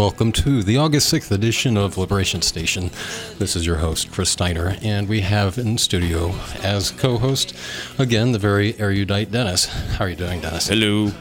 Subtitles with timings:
[0.00, 2.90] welcome to the August 6th edition of Liberation Station.
[3.38, 7.54] This is your host, Chris Steiner, and we have in studio as co host,
[7.98, 9.66] again, the very erudite Dennis.
[9.66, 10.68] How are you doing, Dennis?
[10.68, 11.12] Hello.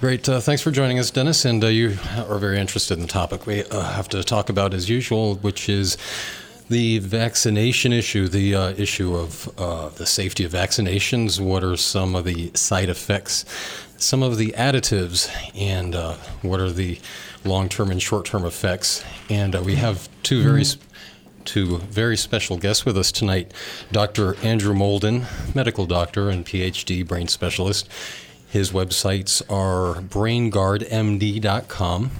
[0.00, 0.28] Great.
[0.28, 1.44] Uh, thanks for joining us, Dennis.
[1.44, 4.72] And uh, you are very interested in the topic we uh, have to talk about
[4.72, 5.98] as usual, which is
[6.68, 11.40] the vaccination issue, the uh, issue of uh, the safety of vaccinations.
[11.40, 13.44] What are some of the side effects,
[13.96, 17.00] some of the additives, and uh, what are the
[17.46, 19.04] long term and short term effects?
[19.30, 21.44] And uh, we have two very mm-hmm.
[21.44, 23.52] two very special guests with us tonight
[23.92, 24.34] Dr.
[24.42, 27.88] Andrew Moulden, medical doctor and PhD brain specialist,
[28.48, 32.10] his websites are brainguardmd.com,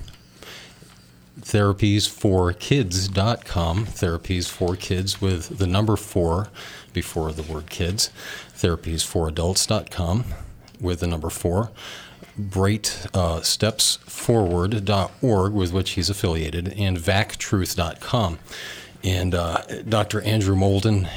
[1.40, 6.48] therapiesforkids.com, therapies for kids with the number four
[6.92, 8.10] before the word kids,
[8.54, 10.24] therapiesforadults.com
[10.80, 11.70] with the number four,
[12.38, 13.40] Bright uh,
[15.54, 18.38] with which he's affiliated, and vactruth.com.
[19.02, 20.20] And uh, Dr.
[20.22, 21.08] Andrew Moulden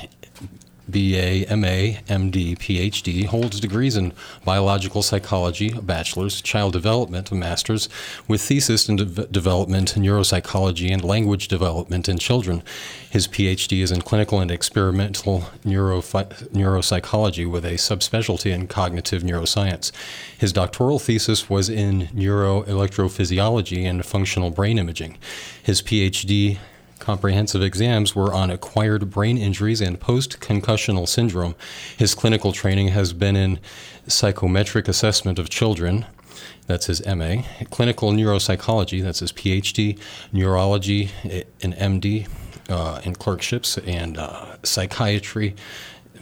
[0.92, 7.90] BA, MA, MD, PhD, holds degrees in biological psychology, a bachelor's, child development, a master's,
[8.28, 12.64] with thesis in de- development, neuropsychology, and language development in children.
[13.10, 19.92] His PhD is in clinical and experimental neurophy- neuropsychology with a subspecialty in cognitive neuroscience.
[20.38, 25.18] His doctoral thesis was in neuroelectrophysiology and functional brain imaging.
[25.62, 26.58] His PhD
[27.00, 31.56] comprehensive exams were on acquired brain injuries and post concussional syndrome.
[31.98, 33.60] His clinical training has been in
[34.08, 36.06] psychometric assessment of children.
[36.68, 37.44] That's his MA.
[37.72, 40.00] Clinical neuropsychology, that's his PhD.
[40.32, 41.10] Neurology,
[41.62, 42.28] an MD
[42.70, 45.56] uh, in clerkships, and uh, psychiatry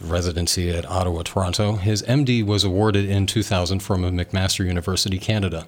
[0.00, 1.74] residency at Ottawa, Toronto.
[1.74, 5.66] His MD was awarded in 2000 from McMaster University, Canada.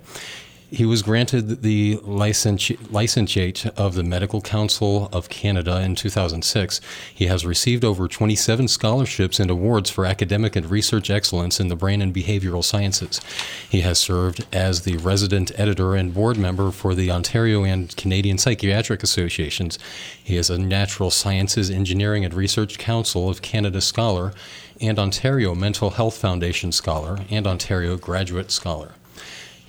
[0.73, 6.81] He was granted the licentiate of the Medical Council of Canada in 2006.
[7.13, 11.75] He has received over 27 scholarships and awards for academic and research excellence in the
[11.75, 13.21] brain and behavioral sciences.
[13.69, 18.39] He has served as the resident editor and board member for the Ontario and Canadian
[18.39, 19.77] Psychiatric Associations.
[20.23, 24.33] He is a Natural Sciences Engineering and Research Council of Canada Scholar
[24.81, 28.93] and Ontario Mental Health Foundation Scholar and Ontario Graduate Scholar.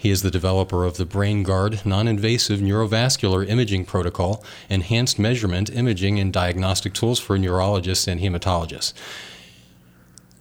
[0.02, 6.20] He is the developer of the BrainGuard non invasive neurovascular imaging protocol, enhanced measurement, imaging,
[6.20, 8.94] and diagnostic tools for neurologists and hematologists.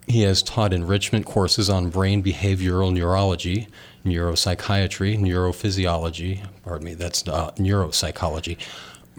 [0.06, 3.68] He has taught enrichment courses on brain behavioral neurology,
[4.02, 8.56] neuropsychiatry, neurophysiology, pardon me, that's uh, neuropsychology,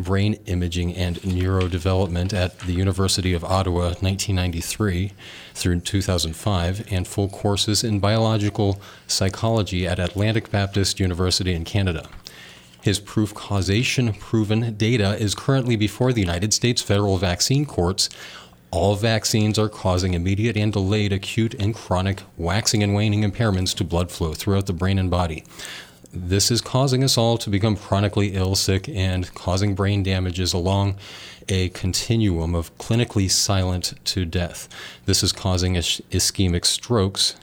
[0.03, 5.13] brain imaging and neurodevelopment at the University of Ottawa 1993
[5.53, 12.09] through 2005 and full courses in biological psychology at Atlantic Baptist University in Canada.
[12.81, 18.09] His proof causation proven data is currently before the United States federal vaccine courts.
[18.72, 23.83] All vaccines are causing immediate and delayed acute and chronic waxing and waning impairments to
[23.83, 25.44] blood flow throughout the brain and body
[26.14, 30.98] this is causing us all to become chronically ill, sick, and causing brain damages along
[31.48, 34.68] a continuum of clinically silent to death.
[35.06, 37.36] This is causing ischemic strokes.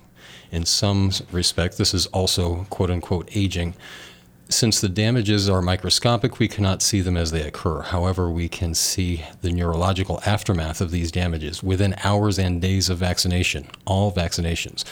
[0.50, 3.74] In some respect, this is also quote unquote aging.
[4.50, 7.82] Since the damages are microscopic, we cannot see them as they occur.
[7.82, 12.96] However, we can see the neurological aftermath of these damages within hours and days of
[12.96, 14.84] vaccination, all vaccinations,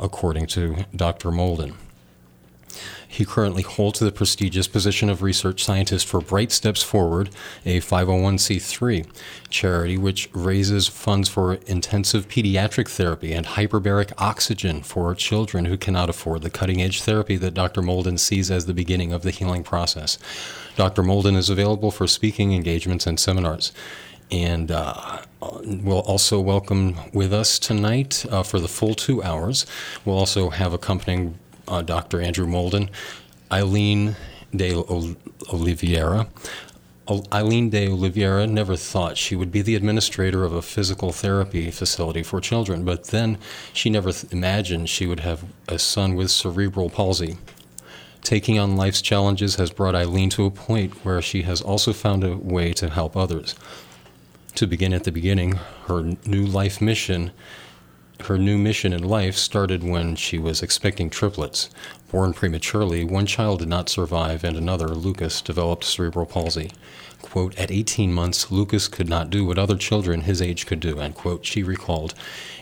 [0.00, 1.30] according to Dr.
[1.30, 1.74] Moulden.
[3.14, 7.30] He currently holds the prestigious position of research scientist for Bright Steps Forward,
[7.64, 9.06] a 501c3
[9.50, 16.10] charity which raises funds for intensive pediatric therapy and hyperbaric oxygen for children who cannot
[16.10, 17.82] afford the cutting edge therapy that Dr.
[17.82, 20.18] Moulden sees as the beginning of the healing process.
[20.74, 21.04] Dr.
[21.04, 23.70] Moulden is available for speaking engagements and seminars.
[24.32, 25.22] And uh,
[25.62, 29.66] we'll also welcome with us tonight uh, for the full two hours.
[30.04, 31.38] We'll also have accompanying
[31.68, 32.20] uh, Dr.
[32.20, 32.90] Andrew Moulden,
[33.50, 34.16] Eileen
[34.54, 34.74] de
[35.52, 36.26] Oliveira.
[37.32, 42.22] Eileen de Oliveira never thought she would be the administrator of a physical therapy facility
[42.22, 43.36] for children, but then
[43.74, 47.36] she never th- imagined she would have a son with cerebral palsy.
[48.22, 52.24] Taking on life's challenges has brought Eileen to a point where she has also found
[52.24, 53.54] a way to help others.
[54.54, 55.58] To begin at the beginning,
[55.88, 57.32] her new life mission
[58.26, 61.70] her new mission in life started when she was expecting triplets.
[62.10, 66.70] Born prematurely, one child did not survive, and another, Lucas, developed cerebral palsy.
[67.22, 71.00] Quote, at 18 months, Lucas could not do what other children his age could do,
[71.00, 72.14] end quote, she recalled.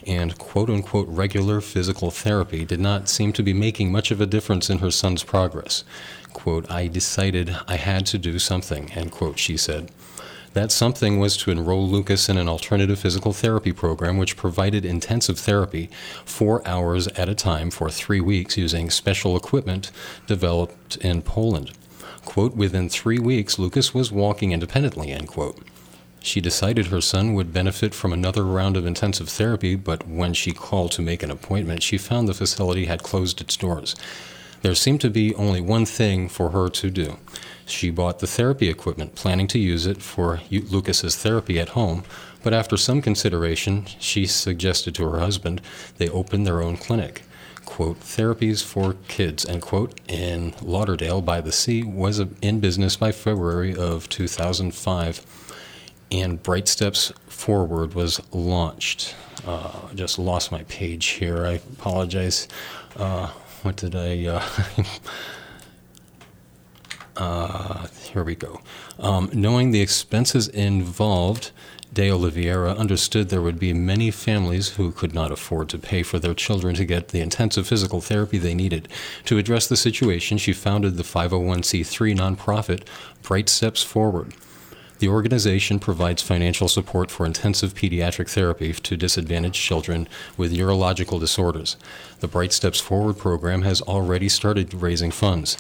[0.07, 4.27] And quote unquote regular physical therapy did not seem to be making much of a
[4.27, 5.85] difference in her son's progress.
[6.33, 9.91] Quote, I decided I had to do something, end quote, she said.
[10.55, 15.39] That something was to enroll Lucas in an alternative physical therapy program which provided intensive
[15.39, 15.89] therapy
[16.27, 19.91] four hours at a time for three weeks using special equipment
[20.27, 21.73] developed in Poland.
[22.27, 25.59] Quote, within three weeks, Lucas was walking independently, end quote.
[26.21, 30.53] She decided her son would benefit from another round of intensive therapy, but when she
[30.53, 33.97] called to make an appointment, she found the facility had closed its doors.
[34.61, 37.17] There seemed to be only one thing for her to do.
[37.73, 42.05] She bought the therapy equipment, planning to use it for Lucas's therapy at home,
[42.43, 45.63] but after some consideration, she suggested to her husband
[45.97, 47.23] they open their own clinic.
[47.65, 53.11] Quote, therapies for kids, end quote, in Lauderdale by the Sea was in business by
[53.11, 55.25] February of 2005,
[56.11, 59.15] and Bright Steps Forward was launched.
[59.47, 61.47] Uh, just lost my page here.
[61.47, 62.49] I apologize.
[62.97, 63.29] Uh,
[63.63, 64.27] what did I?
[64.27, 64.43] Uh,
[67.17, 68.61] uh, here we go.
[68.99, 71.51] Um, knowing the expenses involved,
[71.93, 76.19] De Oliveira understood there would be many families who could not afford to pay for
[76.19, 78.89] their children to get the intensive physical therapy they needed.
[79.27, 82.85] To address the situation, she founded the 501c3 nonprofit
[83.23, 84.33] Bright Steps Forward.
[85.03, 91.77] The organization provides financial support for intensive pediatric therapy to disadvantaged children with neurological disorders.
[92.21, 95.59] The Bright Steps Forward program has already started raising funds.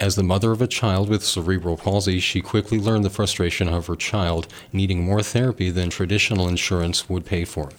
[0.00, 3.86] As the mother of a child with cerebral palsy, she quickly learned the frustration of
[3.86, 7.70] her child needing more therapy than traditional insurance would pay for.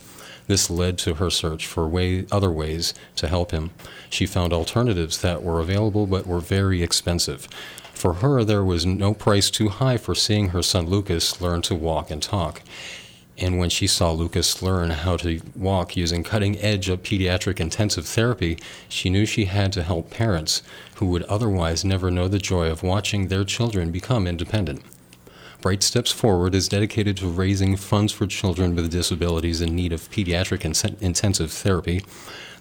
[0.47, 3.71] This led to her search for way, other ways to help him.
[4.09, 7.47] She found alternatives that were available but were very expensive.
[7.93, 11.75] For her, there was no price too high for seeing her son Lucas learn to
[11.75, 12.61] walk and talk.
[13.37, 18.05] And when she saw Lucas learn how to walk using cutting edge of pediatric intensive
[18.05, 20.63] therapy, she knew she had to help parents
[20.95, 24.81] who would otherwise never know the joy of watching their children become independent.
[25.61, 30.09] Bright Steps Forward is dedicated to raising funds for children with disabilities in need of
[30.11, 30.63] pediatric
[31.01, 32.03] intensive therapy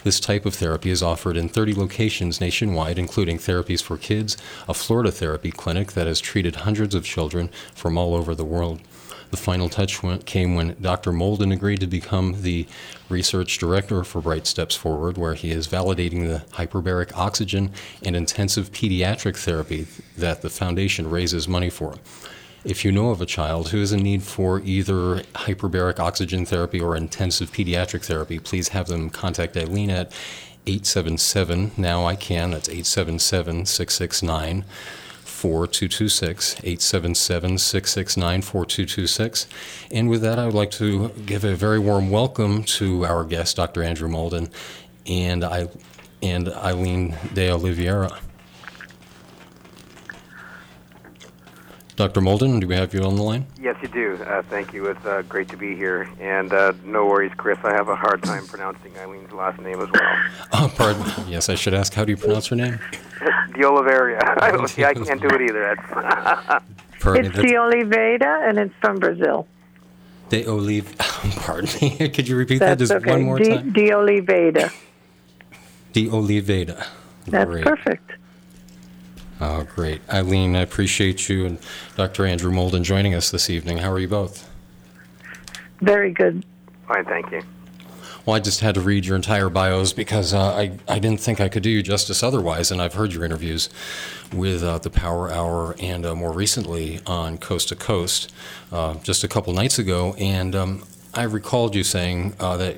[0.05, 4.37] this type of therapy is offered in 30 locations nationwide, including Therapies for Kids,
[4.69, 8.83] a Florida therapy clinic that has treated hundreds of children from all over the world.
[9.31, 11.13] The final touch came when Dr.
[11.13, 12.67] Moulden agreed to become the
[13.09, 17.71] research director for Bright Steps Forward, where he is validating the hyperbaric oxygen
[18.05, 19.87] and intensive pediatric therapy
[20.17, 21.97] that the foundation raises money for.
[22.65, 26.81] If you know of a child who is in need for either hyperbaric oxygen therapy
[26.81, 30.13] or intensive pediatric therapy, please have them contact Eileen at
[30.67, 32.53] 877 Now I Can.
[32.53, 34.65] That's 877 669
[35.45, 39.47] 4226, 877 669 4226.
[39.91, 43.57] And with that, I would like to give a very warm welcome to our guest,
[43.57, 43.83] Dr.
[43.83, 44.51] Andrew Moulden,
[45.07, 45.69] and, I,
[46.23, 48.19] and Eileen De Oliveira.
[51.97, 52.21] Dr.
[52.21, 53.47] Moulden, do we have you on the line?
[53.61, 54.15] Yes, you do.
[54.25, 54.87] Uh, thank you.
[54.87, 56.09] It's uh, great to be here.
[56.19, 57.59] And uh, no worries, Chris.
[57.63, 60.19] I have a hard time pronouncing Eileen's last name as well.
[60.53, 61.05] Oh, pardon.
[61.29, 61.95] Yes, I should ask.
[61.95, 62.79] How do you pronounce her name?
[63.55, 64.21] De Oliveira.
[64.43, 65.77] I, see, I can't do it either.
[67.01, 69.47] pardon it's De Oliveira, and it's from Brazil.
[70.31, 70.97] De Olive.
[70.99, 72.09] Pardon me.
[72.09, 73.11] Could you repeat That's that just okay.
[73.11, 73.73] one more time?
[73.73, 74.71] De Oliveira.
[75.93, 76.87] De Oliveira.
[77.27, 77.65] That's Great.
[77.65, 78.13] perfect.
[79.47, 80.01] Oh, great.
[80.11, 81.59] Eileen, I appreciate you and
[81.97, 82.25] Dr.
[82.25, 83.77] Andrew Moulden joining us this evening.
[83.77, 84.51] How are you both?
[85.83, 86.47] Very good.
[86.89, 87.43] Fine, thank you.
[88.25, 91.43] Well, I just had to read your entire bios because uh, I, I didn't think
[91.43, 93.69] I could do you justice otherwise, and I've heard your interviews
[94.33, 98.33] with uh, the Power Hour and uh, more recently on Coast to Coast
[98.73, 100.85] uh, just a couple nights ago, and um,
[101.17, 102.77] I recalled you saying uh, that,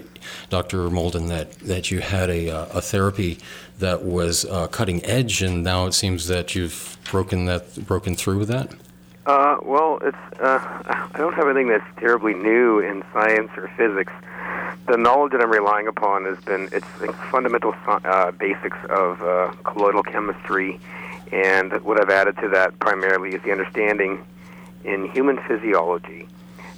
[0.51, 0.91] Dr.
[0.91, 3.39] Moulden, that, that you had a, uh, a therapy
[3.79, 8.39] that was uh, cutting edge, and now it seems that you've broken that broken through
[8.39, 8.73] with that.
[9.27, 14.13] Uh, well, it's uh, I don't have anything that's terribly new in science or physics.
[14.87, 16.87] The knowledge that I'm relying upon has been it's
[17.31, 20.81] fundamental uh, basics of uh, colloidal chemistry,
[21.33, 24.25] and what I've added to that primarily is the understanding
[24.85, 26.29] in human physiology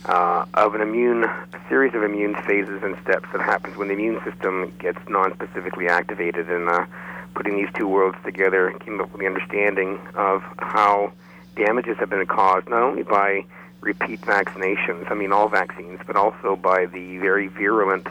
[0.04, 3.94] uh, of an immune, a series of immune phases and steps that happens when the
[3.94, 6.48] immune system gets non-specifically activated.
[6.48, 6.86] And uh,
[7.34, 11.12] putting these two worlds together came up with the understanding of how
[11.56, 13.44] damages have been caused not only by
[13.80, 18.08] repeat vaccinations, I mean all vaccines, but also by the very virulent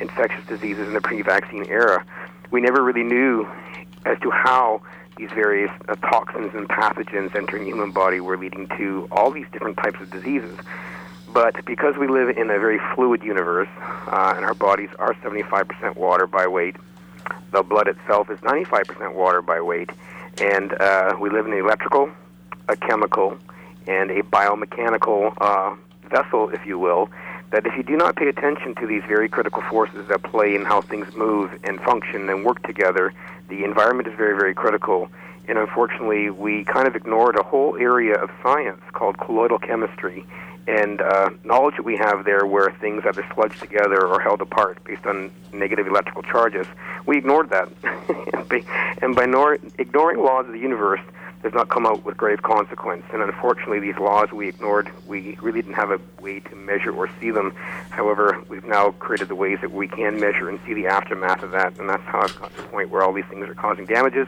[0.00, 2.04] infectious diseases in the pre-vaccine era.
[2.50, 3.48] We never really knew
[4.04, 4.82] as to how
[5.16, 9.46] these various uh, toxins and pathogens entering the human body were leading to all these
[9.52, 10.58] different types of diseases.
[11.34, 13.68] But because we live in a very fluid universe,
[14.06, 16.76] uh, and our bodies are 75% water by weight,
[17.50, 19.90] the blood itself is 95% water by weight,
[20.40, 22.08] and uh, we live in an electrical,
[22.68, 23.36] a chemical,
[23.88, 25.74] and a biomechanical uh,
[26.08, 27.10] vessel, if you will,
[27.50, 30.64] that if you do not pay attention to these very critical forces that play in
[30.64, 33.12] how things move and function and work together,
[33.48, 35.08] the environment is very, very critical.
[35.48, 40.24] And unfortunately, we kind of ignored a whole area of science called colloidal chemistry
[40.66, 44.82] and uh, knowledge that we have there where things either sludge together or held apart
[44.84, 46.66] based on negative electrical charges.
[47.06, 47.68] We ignored that.
[49.02, 51.00] and by nor- ignoring laws of the universe,
[51.44, 53.04] does not come out with grave consequence.
[53.12, 54.90] And unfortunately, these laws we ignored.
[55.06, 57.54] We really didn't have a way to measure or see them.
[57.90, 61.50] However, we've now created the ways that we can measure and see the aftermath of
[61.52, 61.78] that.
[61.78, 64.26] And that's how I've got to the point where all these things are causing damages.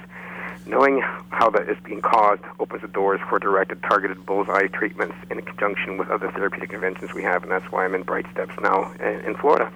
[0.67, 5.41] Knowing how that is being caused opens the doors for directed, targeted bullseye treatments in
[5.43, 7.45] conjunction with other therapeutic interventions we have.
[7.45, 9.73] And that's why I'm in Bright Steps now in Florida.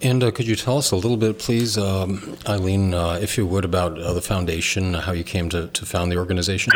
[0.00, 3.46] And uh, could you tell us a little bit, please, um, Eileen, uh, if you
[3.46, 6.72] would, about uh, the foundation, how you came to, to found the organization?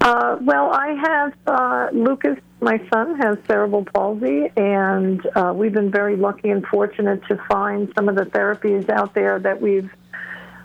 [0.00, 5.90] Uh, well, I have uh, Lucas, my son, has cerebral palsy, and uh, we've been
[5.90, 9.90] very lucky and fortunate to find some of the therapies out there that we've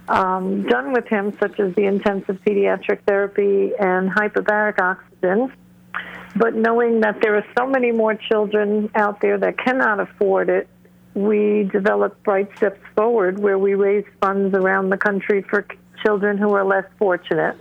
[0.09, 5.51] um, done with him, such as the intensive pediatric therapy and hyperbaric oxygen
[6.35, 10.67] but knowing that there are so many more children out there that cannot afford it,
[11.13, 15.65] we developed Bright Steps Forward, where we raise funds around the country for
[16.03, 17.57] children who are less fortunate.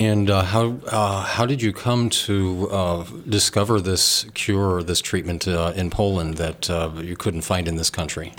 [0.00, 5.46] And uh, how uh, how did you come to uh, discover this cure this treatment
[5.46, 8.32] uh, in Poland that uh, you couldn't find in this country?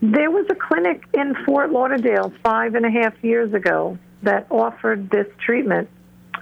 [0.00, 5.10] There was a clinic in Fort Lauderdale five and a half years ago that offered
[5.10, 5.88] this treatment.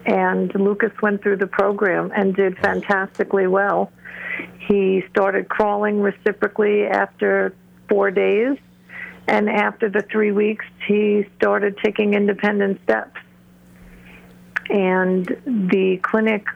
[0.04, 3.90] And Lucas went through the program and did fantastically well.
[4.58, 7.54] He started crawling reciprocally after
[7.88, 8.58] four days.
[9.26, 13.18] And after the three weeks, he started taking independent steps.
[14.68, 16.46] And the clinic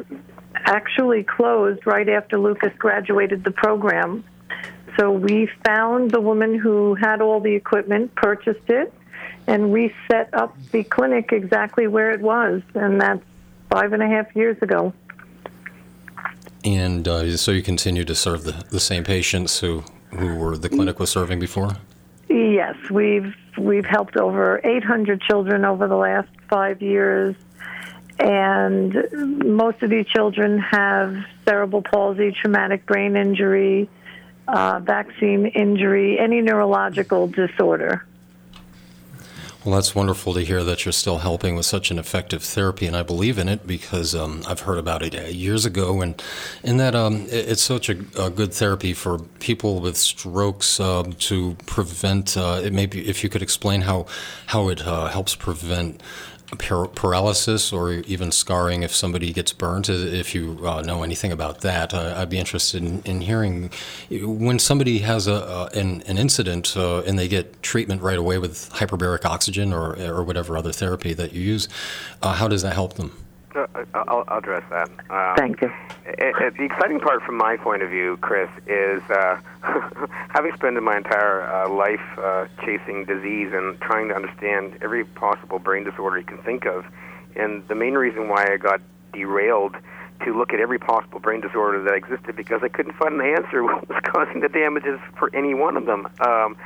[0.55, 4.23] actually closed right after Lucas graduated the program.
[4.99, 8.93] So we found the woman who had all the equipment, purchased it,
[9.47, 13.23] and reset up the clinic exactly where it was, and that's
[13.71, 14.93] five and a half years ago.
[16.65, 20.69] And uh, so you continue to serve the, the same patients who, who were the
[20.69, 21.77] clinic was serving before?
[22.29, 27.35] Yes, we've we've helped over 800 children over the last five years,
[28.19, 28.95] and
[29.45, 33.89] most of these children have cerebral palsy, traumatic brain injury,
[34.53, 38.05] uh, vaccine injury, any neurological disorder.
[39.65, 42.97] Well, that's wonderful to hear that you're still helping with such an effective therapy, and
[42.97, 46.23] I believe in it because um, I've heard about it uh, years ago, and
[46.65, 51.57] in that um, it's such a, a, good therapy for people with strokes uh, to
[51.67, 52.39] prevent.
[52.39, 54.07] Uh, it maybe if you could explain how
[54.47, 56.03] how it uh, helps prevent
[56.59, 59.89] paralysis or even scarring if somebody gets burnt.
[59.89, 63.71] If you uh, know anything about that, uh, I'd be interested in, in, hearing
[64.11, 68.39] when somebody has a, uh, an, an, incident uh, and they get treatment right away
[68.39, 71.69] with hyperbaric oxygen or, or whatever other therapy that you use,
[72.23, 73.17] uh, how does that help them?
[73.55, 74.89] Uh, I'll, I'll, address that.
[75.11, 75.73] Um, Thank you.
[76.07, 79.41] It, it, the exciting part from my point of view, Chris, is uh,
[80.29, 85.59] having spent my entire uh, life uh, chasing disease and trying to understand every possible
[85.59, 86.85] brain disorder you can think of.
[87.35, 88.81] And the main reason why I got
[89.13, 89.75] derailed
[90.25, 93.65] to look at every possible brain disorder that existed because I couldn't find an answer
[93.65, 96.07] what was causing the damages for any one of them.
[96.21, 96.57] Um,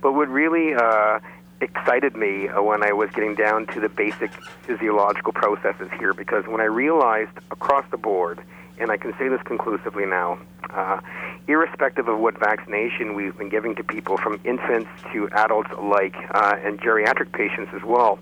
[0.00, 1.20] but what really uh,
[1.60, 6.46] excited me uh, when I was getting down to the basic physiological processes here because
[6.46, 8.40] when I realized across the board,
[8.78, 10.38] and I can say this conclusively now,
[10.70, 11.00] uh,
[11.46, 16.56] irrespective of what vaccination we've been giving to people, from infants to adults alike, uh,
[16.64, 18.18] and geriatric patients as well,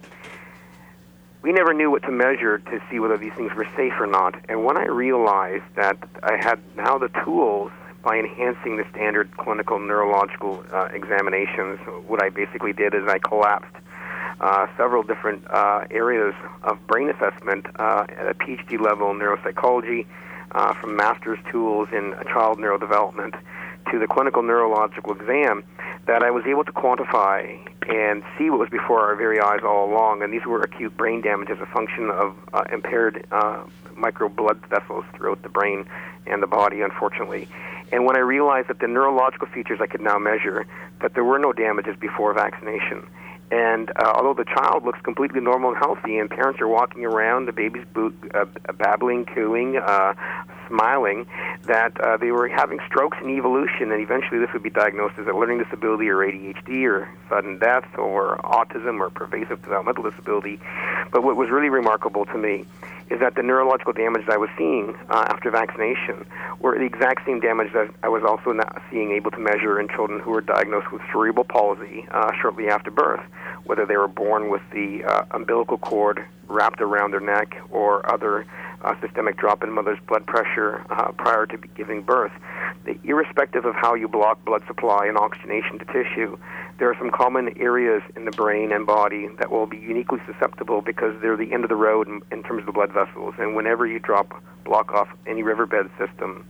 [1.43, 4.35] we never knew what to measure to see whether these things were safe or not.
[4.49, 7.71] And when I realized that I had now the tools
[8.03, 11.79] by enhancing the standard clinical neurological uh, examinations.
[12.07, 13.75] What I basically did is I collapsed
[14.41, 20.07] uh, several different uh, areas of brain assessment uh, at a PhD level in neuropsychology,
[20.53, 23.39] uh, from master's tools in child neurodevelopment
[23.91, 25.65] to the clinical neurological exam.
[26.07, 29.91] that I was able to quantify and see what was before our very eyes all
[29.91, 30.23] along.
[30.23, 33.27] And these were acute brain damage as a function of uh, impaired
[33.97, 35.85] micro blood vessels throughout the brain
[36.27, 37.49] and the body, unfortunately.
[37.93, 40.67] And when I realized that the neurological features I could now measure,
[41.01, 43.09] that there were no damages before vaccination.
[43.51, 47.47] And uh, although the child looks completely normal and healthy, and parents are walking around,
[47.47, 50.13] the baby's uh, babbling, cooing, uh,
[50.69, 51.27] smiling,
[51.63, 55.27] that uh, they were having strokes in evolution, and eventually this would be diagnosed as
[55.27, 60.61] a learning disability or ADHD or sudden death or autism or pervasive developmental disability.
[61.11, 62.67] But what was really remarkable to me
[63.11, 66.27] is that the neurological damage that I was seeing uh, after vaccination
[66.61, 69.89] were the exact same damage that I was also not seeing able to measure in
[69.89, 73.23] children who were diagnosed with cerebral palsy uh, shortly after birth,
[73.65, 78.47] whether they were born with the uh, umbilical cord wrapped around their neck or other
[78.83, 82.33] uh, systemic drop in mother's blood pressure uh, prior to giving birth.
[82.85, 86.39] The, irrespective of how you block blood supply and oxygenation to tissue,
[86.79, 90.81] there are some common areas in the brain and body that will be uniquely susceptible
[90.81, 93.35] because they're the end of the road in, in terms of the blood vessels.
[93.39, 96.47] And whenever you drop block off any riverbed system,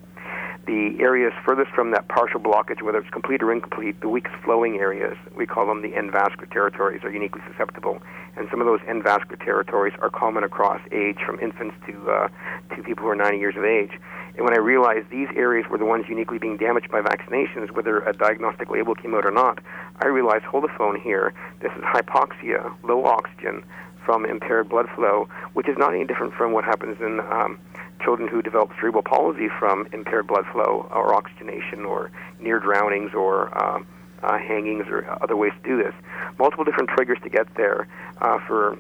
[0.67, 4.77] the areas furthest from that partial blockage, whether it's complete or incomplete, the weakest flowing
[4.77, 8.03] areas, we call them the end vascular territories, are uniquely susceptible.
[8.39, 12.29] And some of those end vascular territories are common across age, from infants to uh,
[12.75, 13.91] to people who are 90 years of age.
[14.37, 17.99] And when I realized these areas were the ones uniquely being damaged by vaccinations, whether
[17.99, 19.59] a diagnostic label came out or not,
[20.01, 23.65] I realized, hold the phone here, this is hypoxia, low oxygen
[24.05, 27.59] from impaired blood flow, which is not any different from what happens in um,
[28.03, 33.51] children who develop cerebral palsy from impaired blood flow or oxygenation or near drownings or
[33.61, 33.87] um,
[34.23, 35.95] uh, hangings or other ways to do this.
[36.39, 37.89] Multiple different triggers to get there
[38.21, 38.79] uh, for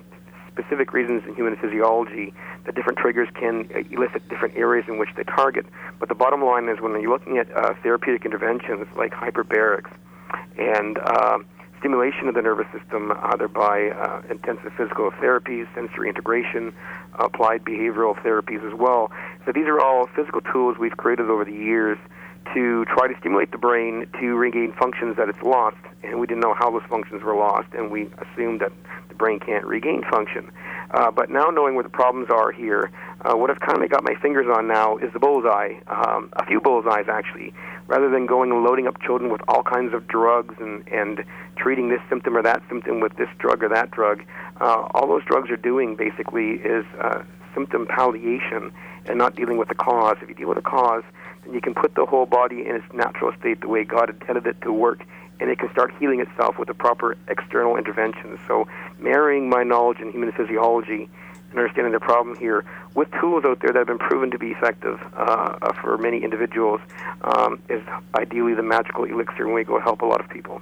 [0.52, 2.35] specific reasons in human physiology,
[2.66, 5.64] the different triggers can elicit different areas in which they target.
[6.00, 9.90] But the bottom line is when you're looking at uh, therapeutic interventions like hyperbarics
[10.59, 11.38] and uh,
[11.78, 16.73] stimulation of the nervous system, either by uh, intensive physical therapies, sensory integration,
[17.18, 19.11] applied behavioral therapies as well.
[19.47, 21.98] So these are all physical tools we've created over the years
[22.55, 26.41] to try to stimulate the brain to regain functions that it's lost, and we didn't
[26.41, 28.73] know how those functions were lost, and we assumed that
[29.09, 30.51] the brain can't regain function.
[30.91, 32.91] Uh, but now knowing where the problems are here,
[33.23, 36.47] uh, what I've kind of got my fingers on now is the bullseye, um, a
[36.47, 37.53] few bullseyes actually,
[37.89, 41.25] rather than going and loading up children with all kinds of drugs and, and
[41.57, 44.23] treating this symptom or that symptom with this drug or that drug.
[44.61, 47.23] Uh, all those drugs are doing basically is uh,
[47.55, 48.73] symptom palliation
[49.07, 50.17] and not dealing with the cause.
[50.23, 51.03] If you deal with the cause,
[51.49, 54.47] then you can put the whole body in its natural state the way God intended
[54.47, 55.05] it to work
[55.41, 58.39] and it can start healing itself with the proper external interventions.
[58.47, 58.67] So,
[58.99, 61.09] marrying my knowledge in human physiology
[61.51, 64.49] and understanding the problem here with tools out there that have been proven to be
[64.49, 66.81] effective uh, for many individuals
[67.23, 67.81] um, is
[68.15, 70.61] ideally the magical elixir when we go help a lot of people.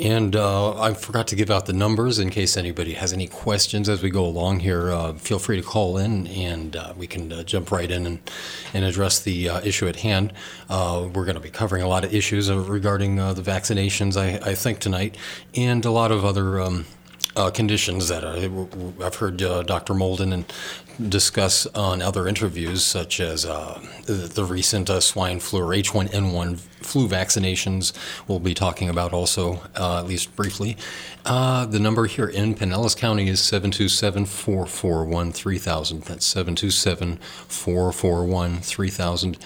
[0.00, 3.86] And uh, I forgot to give out the numbers in case anybody has any questions
[3.86, 4.90] as we go along here.
[4.90, 8.30] Uh, feel free to call in and uh, we can uh, jump right in and,
[8.72, 10.32] and address the uh, issue at hand.
[10.70, 14.54] Uh, we're going to be covering a lot of issues regarding the vaccinations, I, I,
[14.54, 15.18] think, tonight,
[15.54, 16.60] and a lot of other.
[16.60, 16.86] Um,
[17.36, 19.94] uh, conditions that uh, I've heard uh, Dr.
[19.94, 20.52] Moulden and
[21.08, 27.08] discuss on other interviews, such as uh, the, recent uh, swine flu or H1N1 flu
[27.08, 27.92] vaccinations.
[28.26, 30.76] We'll be talking about also, uh, at least briefly.
[31.24, 36.02] the number here in Pinellas County is 727 441 3000.
[36.02, 39.38] That's 727 441 3000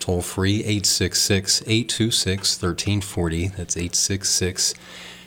[0.00, 3.48] toll free 866 826 1340.
[3.48, 4.74] That's 866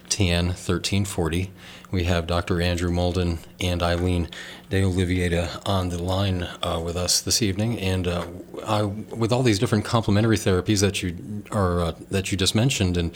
[0.10, 1.52] 10 1340
[1.94, 2.60] we have Dr.
[2.60, 4.28] Andrew Moulden and Eileen
[4.72, 8.26] De Oliveira on the line uh, with us this evening, and uh,
[8.66, 12.98] I, with all these different complementary therapies that you are uh, that you just mentioned,
[12.98, 13.16] and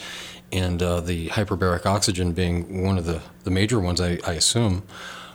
[0.52, 4.84] and uh, the hyperbaric oxygen being one of the, the major ones, I, I assume.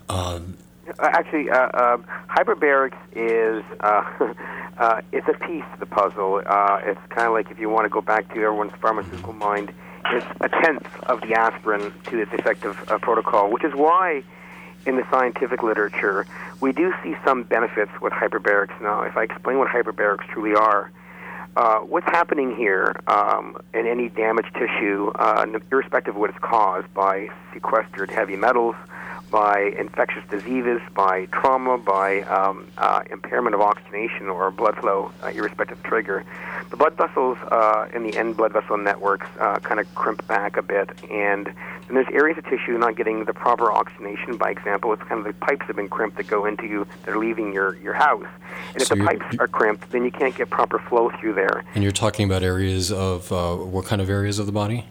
[0.08, 0.40] Uh,
[1.02, 1.98] actually, uh,
[2.30, 3.64] hyperbarics is
[5.12, 6.40] it's a piece of the puzzle.
[6.40, 9.74] it's kind of like if you want to go back to everyone's pharmaceutical mind
[10.14, 14.24] is a tenth of the aspirin to its effective uh, protocol, which is why
[14.86, 16.26] in the scientific literature
[16.60, 18.80] we do see some benefits with hyperbarics.
[18.82, 20.92] Now, if I explain what hyperbarics truly are,
[21.56, 26.92] uh, what's happening here um, in any damaged tissue, uh, irrespective of what it's caused
[26.94, 28.76] by sequestered heavy metals,
[29.34, 35.28] by infectious diseases, by trauma, by um, uh, impairment of oxygenation or blood flow, uh,
[35.30, 36.24] irrespective of trigger.
[36.70, 40.56] The blood vessels uh, in the end blood vessel networks uh, kind of crimp back
[40.56, 41.52] a bit, and
[41.88, 44.38] And there's areas of tissue not getting the proper oxygenation.
[44.38, 47.14] By example, it's kind of the pipes have been crimped that go into you that
[47.14, 48.26] are leaving your, your house.
[48.74, 51.64] And if the pipes are crimped, then you can't get proper flow through there.
[51.74, 54.86] And you're talking about areas of uh, what kind of areas of the body?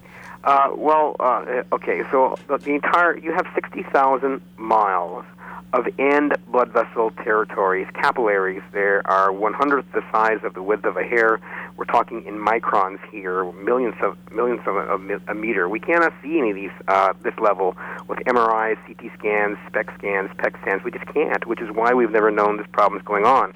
[0.45, 5.25] Uh, well, uh, okay, so the, entire, you have 60,000 miles
[5.73, 8.63] of end blood vessel territories, capillaries.
[8.73, 11.41] There are 100th the size of the width of a hair.
[11.77, 15.69] We're talking in microns here, millions of millions of a, a meter.
[15.69, 17.77] We cannot see any of these uh, this level
[18.09, 20.85] with MRIs, CT scans, SPECT scans, PET scans.
[20.85, 23.55] We just can't, which is why we've never known this problem is going on.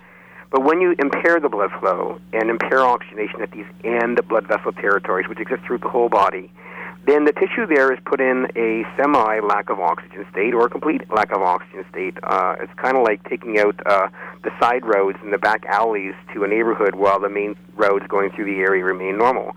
[0.51, 4.73] But when you impair the blood flow and impair oxygenation at these end blood vessel
[4.73, 6.51] territories, which exist through the whole body,
[7.07, 10.69] then the tissue there is put in a semi lack of oxygen state or a
[10.69, 12.19] complete lack of oxygen state.
[12.25, 14.09] Uh, it's kind of like taking out uh,
[14.43, 18.31] the side roads and the back alleys to a neighborhood while the main roads going
[18.33, 19.55] through the area remain normal.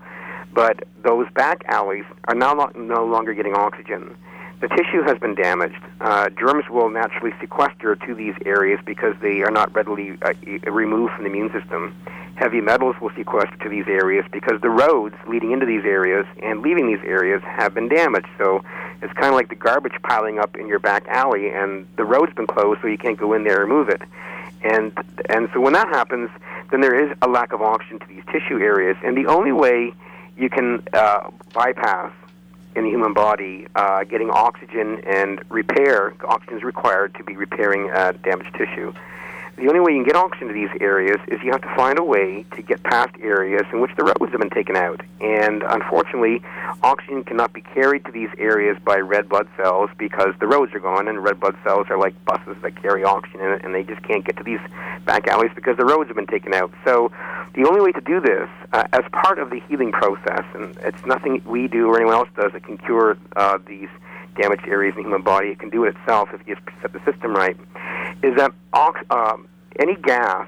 [0.54, 4.16] But those back alleys are now no longer getting oxygen.
[4.60, 5.82] The tissue has been damaged.
[6.02, 10.34] Uh, germs will naturally sequester to these areas because they are not readily uh,
[10.70, 11.96] removed from the immune system.
[12.36, 16.60] Heavy metals will sequester to these areas because the roads leading into these areas and
[16.60, 18.28] leaving these areas have been damaged.
[18.36, 18.62] So
[19.00, 22.34] it's kind of like the garbage piling up in your back alley, and the road's
[22.34, 24.02] been closed, so you can't go in there and remove it.
[24.62, 24.92] And
[25.30, 26.28] and so when that happens,
[26.70, 29.94] then there is a lack of oxygen to these tissue areas, and the only way
[30.36, 32.12] you can uh, bypass
[32.76, 36.14] in the human body, uh, getting oxygen and repair.
[36.24, 38.92] Oxygen is required to be repairing uh, damaged tissue.
[39.60, 41.98] The only way you can get oxygen to these areas is you have to find
[41.98, 45.02] a way to get past areas in which the roads have been taken out.
[45.20, 46.40] And unfortunately,
[46.82, 50.80] oxygen cannot be carried to these areas by red blood cells because the roads are
[50.80, 53.82] gone, and red blood cells are like buses that carry oxygen in it, and they
[53.82, 54.60] just can't get to these
[55.04, 56.72] back alleys because the roads have been taken out.
[56.82, 57.12] So
[57.52, 61.04] the only way to do this, uh, as part of the healing process, and it's
[61.04, 63.90] nothing we do or anyone else does that can cure uh, these
[64.34, 65.48] damaged areas in the human body.
[65.48, 67.56] It can do it itself if you set the system right.
[68.22, 70.46] Is that ox- um, any gas,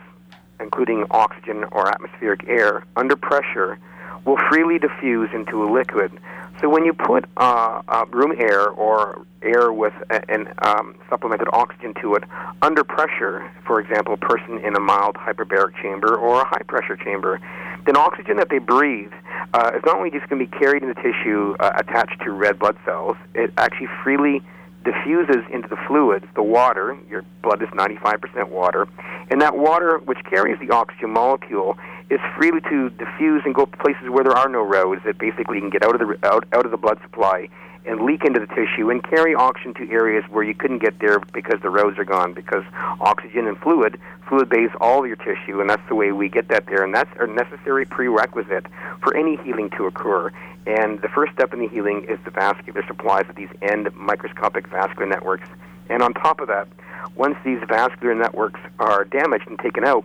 [0.61, 3.79] including oxygen or atmospheric air, under pressure,
[4.25, 6.13] will freely diffuse into a liquid.
[6.61, 11.49] So when you put uh, uh, room air or air with a, an um, supplemented
[11.53, 12.23] oxygen to it
[12.61, 16.97] under pressure, for example, a person in a mild hyperbaric chamber or a high pressure
[16.97, 17.41] chamber,
[17.85, 19.13] then oxygen that they breathe
[19.55, 22.31] uh, is not only just going to be carried in the tissue uh, attached to
[22.31, 24.43] red blood cells, it actually freely
[24.85, 28.89] diffuses into the fluids, the water, your blood is 95% water,
[29.31, 31.77] and that water, which carries the oxygen molecule,
[32.11, 35.71] is freely to diffuse and go places where there are no roads that basically can
[35.71, 37.49] get out of the out, out of the blood supply
[37.85, 41.19] and leak into the tissue and carry oxygen to areas where you couldn't get there
[41.33, 42.65] because the roads are gone because
[43.01, 46.67] oxygen and fluid fluid bathes all your tissue and that's the way we get that
[46.67, 48.67] there and that's a necessary prerequisite
[49.03, 50.33] for any healing to occur.
[50.67, 54.69] And the first step in the healing is the vascular supplies of these end microscopic
[54.69, 55.49] vascular networks.
[55.91, 56.69] And on top of that
[57.17, 60.05] once these vascular networks are damaged and taken out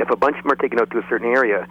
[0.00, 1.66] if a bunch of them are taken out to a certain area,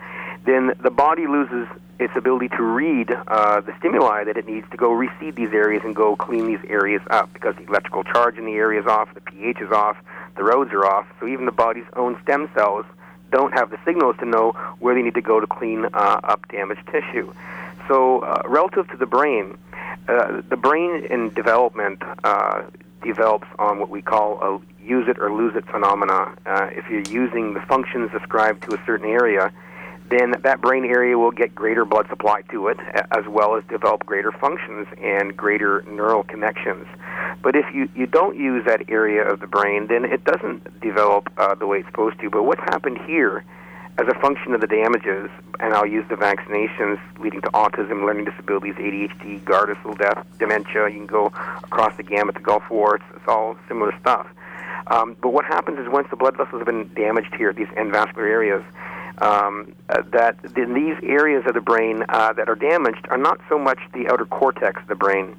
[0.45, 1.67] then the body loses
[1.99, 5.83] its ability to read uh, the stimuli that it needs to go reseed these areas
[5.83, 9.13] and go clean these areas up because the electrical charge in the area is off,
[9.13, 9.97] the pH is off,
[10.37, 11.05] the roads are off.
[11.19, 12.85] So even the body's own stem cells
[13.31, 16.47] don't have the signals to know where they need to go to clean uh, up
[16.47, 17.31] damaged tissue.
[17.87, 19.57] So uh, relative to the brain,
[20.07, 22.63] uh, the brain in development uh,
[23.03, 26.33] develops on what we call a use it or lose it phenomena.
[26.45, 29.51] Uh, if you're using the functions ascribed to a certain area,
[30.09, 32.77] then that brain area will get greater blood supply to it,
[33.11, 36.87] as well as develop greater functions and greater neural connections.
[37.41, 41.31] But if you, you don't use that area of the brain, then it doesn't develop
[41.37, 42.29] uh, the way it's supposed to.
[42.29, 43.45] But what's happened here,
[43.97, 48.25] as a function of the damages, and I'll use the vaccinations leading to autism, learning
[48.25, 51.27] disabilities, ADHD, Gardasil death, dementia, you can go
[51.63, 54.27] across the gamut, the Gulf War, it's, it's all similar stuff.
[54.87, 57.91] Um, but what happens is once the blood vessels have been damaged here, these end
[57.91, 58.63] vascular areas,
[59.17, 63.39] um, uh, that in these areas of the brain uh, that are damaged are not
[63.49, 65.35] so much the outer cortex of the brain.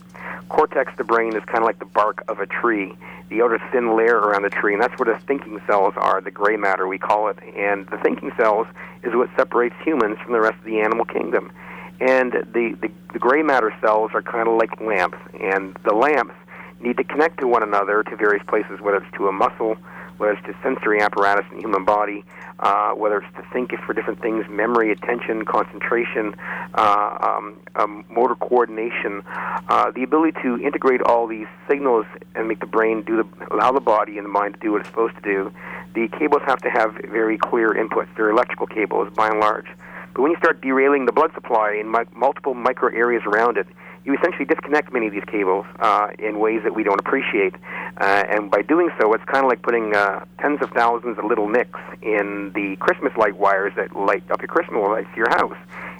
[0.49, 2.93] Cortex of the brain is kind of like the bark of a tree,
[3.29, 6.31] the outer thin layer around the tree, and that's where the thinking cells are, the
[6.31, 7.39] gray matter we call it.
[7.57, 8.67] And the thinking cells
[9.03, 11.53] is what separates humans from the rest of the animal kingdom.
[12.01, 16.35] And the, the, the gray matter cells are kind of like lamps, and the lamps
[16.81, 19.77] need to connect to one another to various places, whether it's to a muscle,
[20.21, 22.23] whether it's to sensory apparatus in the human body,
[22.59, 26.35] uh, whether it's to think for different things, memory, attention, concentration,
[26.75, 29.23] uh, um, um, motor coordination,
[29.71, 32.05] uh, the ability to integrate all these signals
[32.35, 34.83] and make the brain do the, allow the body and the mind to do what
[34.83, 35.51] it's supposed to do.
[35.95, 38.09] The cables have to have very clear inputs.
[38.15, 39.69] They're electrical cables by and large.
[40.13, 43.67] But when you start derailing the blood supply in mi- multiple micro areas around it,
[44.05, 47.55] you essentially disconnect many of these cables uh, in ways that we don't appreciate.
[47.99, 51.25] Uh, and by doing so, it's kind of like putting uh, tens of thousands of
[51.25, 55.31] little nicks in the Christmas light wires that light up your Christmas lights to your
[55.31, 55.57] house.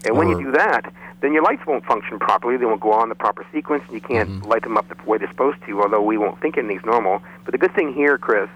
[0.07, 2.57] And when you do that, then your lights won't function properly.
[2.57, 4.49] They won't go on the proper sequence, and you can't mm-hmm.
[4.49, 7.23] light them up the way they're supposed to, although we won't think anything's normal.
[7.45, 8.49] But the good thing here, Chris,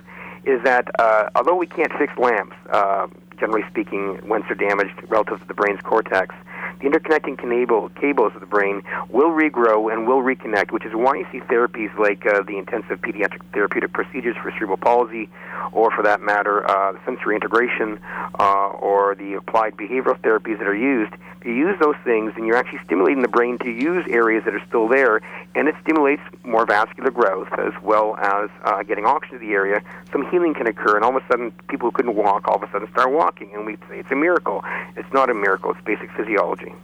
[0.44, 3.08] is that uh, although we can't fix lamps, uh,
[3.44, 6.34] generally speaking, once they're damaged relative to the brain's cortex,
[6.80, 11.14] the interconnecting cable, cables of the brain will regrow and will reconnect, which is why
[11.16, 15.28] you see therapies like uh, the intensive pediatric therapeutic procedures for cerebral palsy,
[15.72, 18.00] or for that matter, uh, sensory integration,
[18.40, 21.12] uh, or the applied behavioral therapies that are used.
[21.44, 24.64] You use those things, and you're actually stimulating the brain to use areas that are
[24.66, 25.20] still there,
[25.54, 29.82] and it stimulates more vascular growth as well as uh, getting oxygen to the area.
[30.10, 32.62] Some healing can occur, and all of a sudden, people who couldn't walk all of
[32.62, 34.64] a sudden start walking, and we say it's a miracle.
[34.96, 36.74] It's not a miracle; it's basic physiology.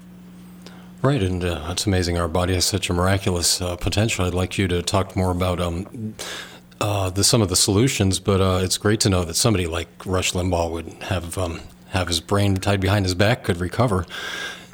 [1.03, 4.27] Right, and uh, it's amazing our body has such a miraculous uh, potential.
[4.27, 6.15] I'd like you to talk more about um,
[6.79, 9.89] uh, the, some of the solutions, but uh, it's great to know that somebody like
[10.05, 11.61] Rush Limbaugh would have um,
[11.91, 14.07] have his brain tied behind his back could recover.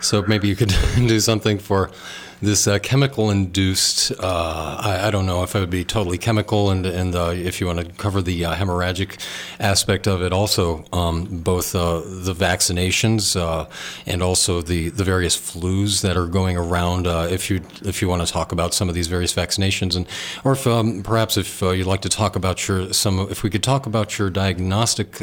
[0.00, 1.90] So maybe you could do something for
[2.42, 6.70] this uh, chemical induced, uh, I, I, don't know if it would be totally chemical,
[6.70, 9.18] and, and uh, if you want to cover the uh, hemorrhagic
[9.59, 13.66] aspect of it, also um, both uh, the vaccinations uh,
[14.05, 17.07] and also the, the various flus that are going around.
[17.07, 20.07] if you if you want to talk about some of these various vaccinations, and
[20.44, 23.62] or if um, perhaps if you'd like to talk about your some, if we could
[23.62, 25.22] talk about your diagnostic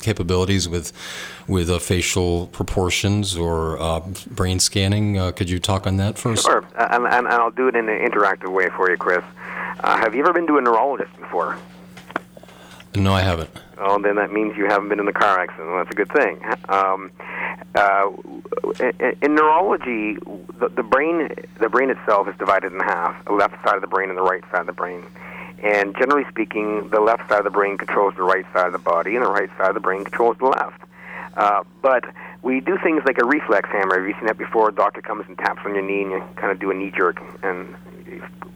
[0.00, 0.92] capabilities with
[1.46, 6.44] with facial proportions or brain scanning, could you talk on that first?
[6.44, 9.24] Sure, and, and, I'll do it in an interactive way for you, Chris.
[9.80, 11.58] Uh, have you ever been to a neurologist before?
[12.94, 13.50] No, I haven't.
[13.78, 15.68] Oh, then that means you haven't been in a car accident.
[15.68, 16.40] Well, that's a good thing.
[16.68, 17.10] Um,
[17.74, 18.10] uh,
[18.80, 20.18] in, in neurology,
[20.58, 23.86] the, the brain the brain itself is divided in half: the left side of the
[23.86, 25.02] brain and the right side of the brain.
[25.62, 28.78] And generally speaking, the left side of the brain controls the right side of the
[28.78, 30.82] body, and the right side of the brain controls the left.
[31.34, 32.04] Uh, but
[32.42, 33.98] we do things like a reflex hammer.
[33.98, 34.68] Have you seen that before?
[34.68, 36.92] A doctor comes and taps on your knee, and you kind of do a knee
[36.96, 37.74] jerk, and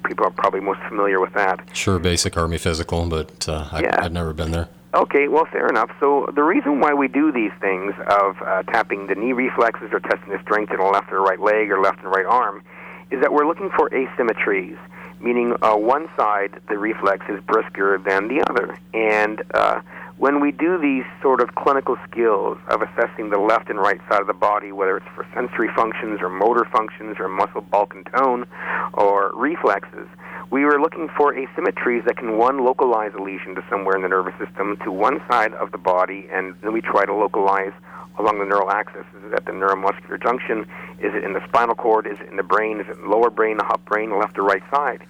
[0.04, 1.60] people are probably most familiar with that.
[1.72, 3.96] Sure, basic army physical, but uh, I, yeah.
[3.98, 4.68] I've never been there.
[4.94, 5.90] Okay, well, fair enough.
[6.00, 10.00] So the reason why we do these things of uh, tapping the knee reflexes or
[10.00, 12.62] testing the strength in the left or right leg or left and right arm
[13.10, 14.78] is that we're looking for asymmetries,
[15.20, 19.80] meaning uh, one side the reflex is brisker than the other, and uh,
[20.18, 24.20] when we do these sort of clinical skills of assessing the left and right side
[24.20, 28.06] of the body, whether it's for sensory functions or motor functions or muscle bulk and
[28.16, 28.46] tone
[28.94, 30.08] or reflexes,
[30.50, 34.08] we were looking for asymmetries that can one localize a lesion to somewhere in the
[34.08, 37.72] nervous system to one side of the body, and then we try to localize
[38.18, 39.04] along the neural axis.
[39.18, 40.60] Is it at the neuromuscular junction?
[40.98, 42.06] Is it in the spinal cord?
[42.06, 42.80] Is it in the brain?
[42.80, 45.06] Is it lower brain, the hop brain, left or right side?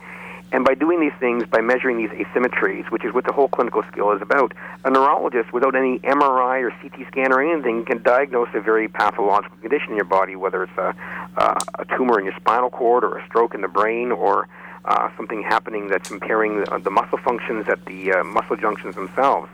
[0.53, 3.83] And by doing these things, by measuring these asymmetries, which is what the whole clinical
[3.91, 4.53] skill is about,
[4.85, 9.57] a neurologist, without any MRI or CT scan or anything, can diagnose a very pathological
[9.59, 10.95] condition in your body, whether it's a,
[11.37, 14.49] uh, a tumor in your spinal cord or a stroke in the brain or
[14.85, 19.49] uh, something happening that's impairing the, the muscle functions at the uh, muscle junctions themselves.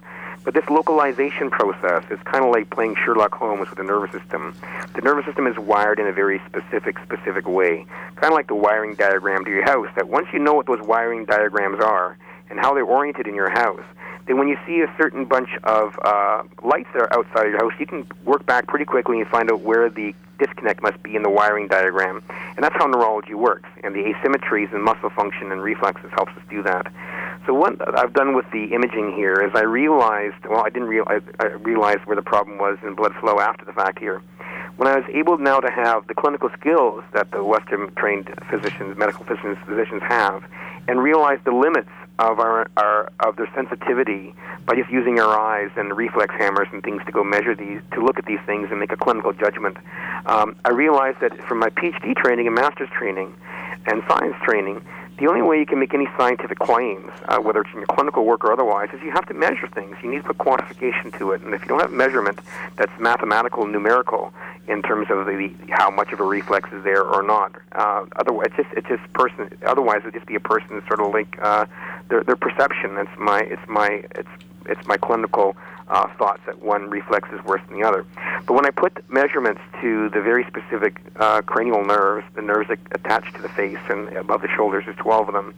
[0.44, 4.54] But this localization process is kind of like playing Sherlock Holmes with the nervous system.
[4.94, 8.56] The nervous system is wired in a very specific, specific way, kind of like the
[8.56, 9.88] wiring diagram to your house.
[9.94, 12.18] That once you know what those wiring diagrams are
[12.50, 13.84] and how they're oriented in your house,
[14.26, 17.58] then when you see a certain bunch of uh, lights that are outside of your
[17.58, 21.14] house, you can work back pretty quickly and find out where the disconnect must be
[21.14, 22.22] in the wiring diagram.
[22.56, 23.68] And that's how neurology works.
[23.84, 26.92] And the asymmetries in muscle function and reflexes helps us do that.
[27.46, 31.22] So what I've done with the imaging here is I realized, well, I didn't realize,
[31.40, 34.22] I realized where the problem was in blood flow after the fact here.
[34.76, 38.96] When I was able now to have the clinical skills that the Western trained physicians,
[38.96, 40.44] medical physicians, physicians have,
[40.86, 44.34] and realize the limits of our, our of their sensitivity
[44.66, 48.04] by just using our eyes and reflex hammers and things to go measure these to
[48.04, 49.76] look at these things and make a clinical judgment.
[50.26, 53.34] Um, I realized that from my PhD training and master's training
[53.86, 54.84] and science training
[55.18, 58.24] the only way you can make any scientific claims, uh, whether it's in your clinical
[58.24, 59.96] work or otherwise, is you have to measure things.
[60.02, 61.42] You need to put quantification to it.
[61.42, 62.38] And if you don't have measurement
[62.76, 64.32] that's mathematical and numerical
[64.68, 68.46] in terms of the, how much of a reflex is there or not, uh, otherwise
[68.46, 69.50] it's just it's just person.
[69.66, 71.66] Otherwise, it'd just be a person sort of like uh,
[72.08, 72.96] their their perception.
[72.96, 74.28] It's my it's my it's
[74.66, 75.56] it's my clinical
[75.88, 78.04] uh, thoughts that one reflex is worse than the other.
[78.46, 82.78] But when I put measurements to the very specific uh, cranial nerves, the nerves that
[82.92, 85.54] attach to the face and above the shoulders, there's 12 of them,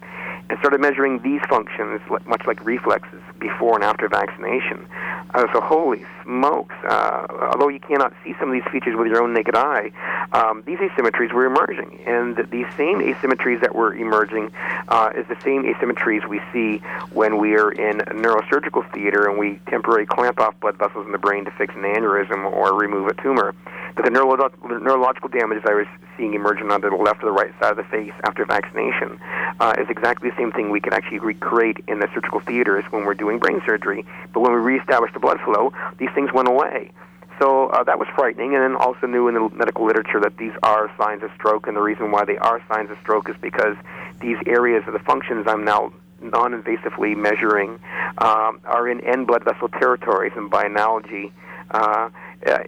[0.51, 4.87] and started measuring these functions, much like reflexes, before and after vaccination,
[5.35, 6.77] Uh, so holy smokes!
[6.85, 9.91] Uh, although you cannot see some of these features with your own naked eye,
[10.33, 14.53] um, these asymmetries were emerging, and these same asymmetries that were emerging
[14.89, 16.79] uh, is the same asymmetries we see
[17.13, 21.19] when we are in neurosurgical theater and we temporarily clamp off blood vessels in the
[21.19, 23.55] brain to fix an aneurysm or remove a tumor.
[23.97, 27.53] But the neuro- neurological damages I was seeing emerging on the left or the right
[27.61, 29.19] side of the face after vaccination
[29.61, 33.05] uh, is exactly the same thing we can actually recreate in the surgical theaters when
[33.05, 34.05] we're doing brain surgery.
[34.33, 36.93] But when we reestablish the blood flow, these things went away.
[37.41, 40.53] So uh, that was frightening, and then also knew in the medical literature that these
[40.63, 43.77] are signs of stroke, and the reason why they are signs of stroke is because
[44.21, 47.79] these areas of the functions I'm now non-invasively measuring
[48.19, 51.33] um, are in end blood vessel territories, and by analogy,
[51.71, 52.09] uh,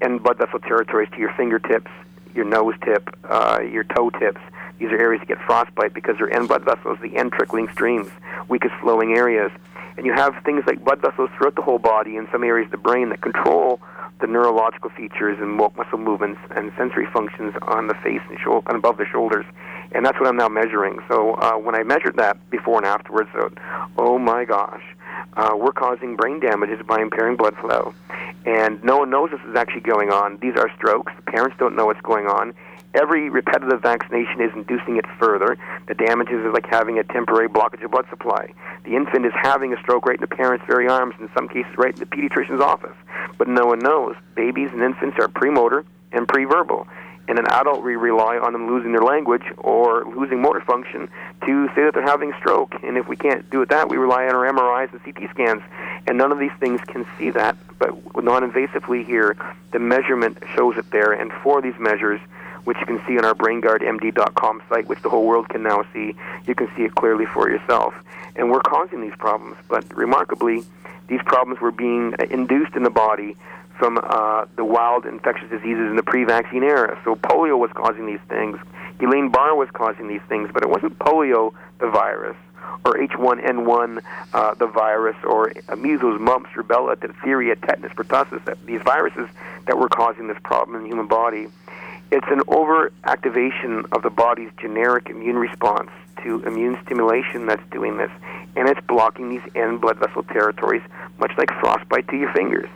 [0.02, 1.90] end blood vessel territories to your fingertips,
[2.35, 4.40] your nose tip, uh, your toe tips.
[4.78, 8.11] These are areas that get frostbite because they're end blood vessels, the end trickling streams,
[8.48, 9.50] weakest flowing areas.
[9.96, 12.72] And you have things like blood vessels throughout the whole body in some areas of
[12.72, 13.80] the brain that control
[14.20, 18.96] the neurological features and muscle movements and sensory functions on the face and, and above
[18.96, 19.44] the shoulders.
[19.92, 20.99] And that's what I'm now measuring.
[21.09, 23.49] So uh, when I measured that before and afterwards, uh,
[23.96, 24.83] oh my gosh,
[25.37, 27.94] uh, we're causing brain damages by impairing blood flow.
[28.44, 30.38] And no one knows this is actually going on.
[30.38, 31.12] These are strokes.
[31.27, 32.55] Parents don't know what's going on.
[32.94, 35.59] Every repetitive vaccination is inducing it further.
[35.87, 38.55] The damages is like having a temporary blockage of blood supply.
[38.85, 41.77] The infant is having a stroke right in the parent's very arms, in some cases
[41.77, 42.96] right in the pediatrician's office.
[43.37, 44.16] But no one knows.
[44.35, 46.87] Babies and infants are premotor and preverbal
[47.28, 51.08] in an adult, we rely on them losing their language or losing motor function
[51.44, 52.74] to say that they're having a stroke.
[52.82, 55.62] And if we can't do it that, we rely on our MRIs and CT scans.
[56.06, 57.56] And none of these things can see that.
[57.78, 57.90] But
[58.22, 59.36] non-invasively here,
[59.72, 61.12] the measurement shows it there.
[61.12, 62.20] And for these measures,
[62.64, 66.14] which you can see on our BrainGuardMD.com site, which the whole world can now see,
[66.46, 67.94] you can see it clearly for yourself.
[68.36, 69.56] And we're causing these problems.
[69.68, 70.64] But remarkably,
[71.08, 73.36] these problems were being uh, induced in the body
[73.78, 76.98] from uh, the wild infectious diseases in the pre-vaccine era.
[77.04, 78.58] So polio was causing these things.
[78.98, 82.36] Guillain-Barré was causing these things, but it wasn't polio the virus
[82.84, 89.28] or H1N1 uh, the virus or measles, mumps, rubella, diphtheria, tetanus, pertussis, that, these viruses
[89.66, 91.48] that were causing this problem in the human body.
[92.12, 95.90] It's an overactivation of the body's generic immune response
[96.22, 98.10] to immune stimulation that's doing this,
[98.54, 100.82] and it's blocking these end blood vessel territories,
[101.18, 102.68] much like frostbite to your fingers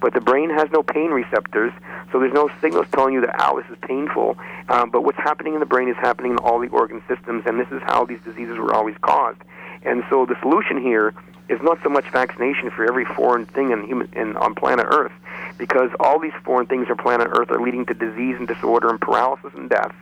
[0.00, 1.72] but the brain has no pain receptors,
[2.12, 4.36] so there's no signals telling you that, ow, this is painful.
[4.68, 7.58] Um, but what's happening in the brain is happening in all the organ systems, and
[7.58, 9.40] this is how these diseases were always caused.
[9.82, 11.14] And so the solution here
[11.48, 15.12] is not so much vaccination for every foreign thing in human, in, on planet Earth,
[15.56, 19.00] because all these foreign things on planet Earth are leading to disease and disorder and
[19.00, 19.94] paralysis and death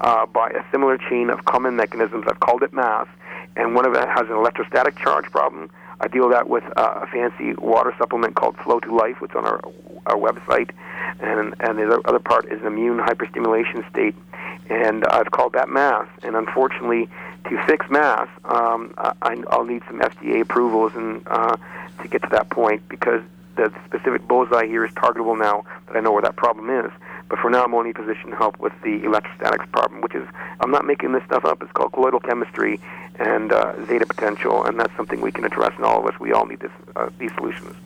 [0.00, 2.24] uh, by a similar chain of common mechanisms.
[2.26, 3.06] I've called it mass,
[3.54, 7.06] and one of it has an electrostatic charge problem I deal that with uh, a
[7.06, 9.60] fancy water supplement called Flow to Life, which is on our
[10.06, 10.70] our website,
[11.20, 14.14] and and the other part is immune hyperstimulation state,
[14.68, 16.08] and I've called that MASS.
[16.22, 17.08] And unfortunately,
[17.48, 21.56] to fix MASS, um, I, I'll need some FDA approvals and uh,
[22.02, 23.22] to get to that point because
[23.56, 26.90] the specific bullseye here is targetable now that I know where that problem is.
[27.28, 30.26] But for now, I'm only positioned to help with the electrostatics problem, which is,
[30.60, 31.62] I'm not making this stuff up.
[31.62, 32.80] It's called colloidal chemistry
[33.18, 36.20] and uh, zeta potential, and that's something we can address in all of us.
[36.20, 37.76] We all need this, uh, these solutions.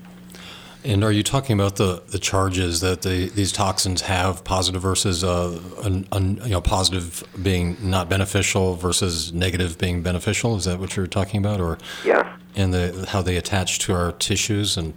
[0.85, 5.25] And are you talking about the, the charges that the, these toxins have, positive versus
[5.25, 10.57] uh, un, un, you know positive being not beneficial versus negative being beneficial?
[10.57, 12.27] Is that what you're talking about, or yes?
[12.55, 14.95] And the how they attach to our tissues and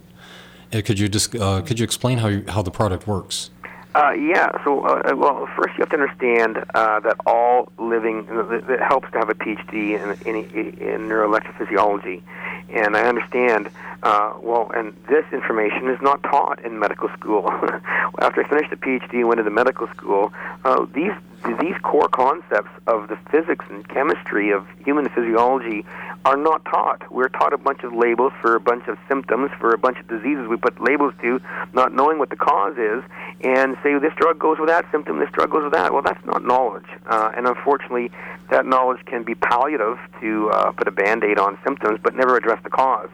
[0.80, 3.50] could you just uh, could you explain how you, how the product works?
[3.94, 4.50] Uh, yeah.
[4.64, 9.28] So, uh, well, first you have to understand uh, that all living—that helps to have
[9.28, 10.44] a PhD in, in,
[10.78, 12.22] in neuroelectrophysiology,
[12.70, 13.68] and I understand.
[14.02, 17.46] Uh, well, and this information is not taught in medical school.
[18.18, 20.32] After I finished the PhD and went into medical school,
[20.64, 21.12] uh, these
[21.60, 25.84] these core concepts of the physics and chemistry of human physiology
[26.24, 27.10] are not taught.
[27.10, 30.06] We're taught a bunch of labels for a bunch of symptoms, for a bunch of
[30.06, 31.40] diseases we put labels to,
[31.72, 33.02] not knowing what the cause is,
[33.40, 35.92] and say this drug goes with that symptom, this drug goes with that.
[35.92, 36.86] Well, that's not knowledge.
[37.06, 38.10] Uh, and unfortunately,
[38.50, 42.36] that knowledge can be palliative to uh, put a band aid on symptoms, but never
[42.36, 43.08] address the cause.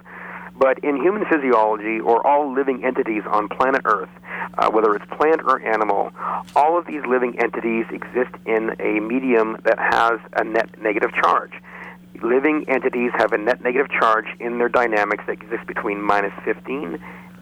[0.57, 4.11] But in human physiology, or all living entities on planet Earth,
[4.59, 6.11] uh, whether it's plant or animal,
[6.57, 11.53] all of these living entities exist in a medium that has a net negative charge
[12.23, 16.99] living entities have a net negative charge in their dynamics that exists between minus 15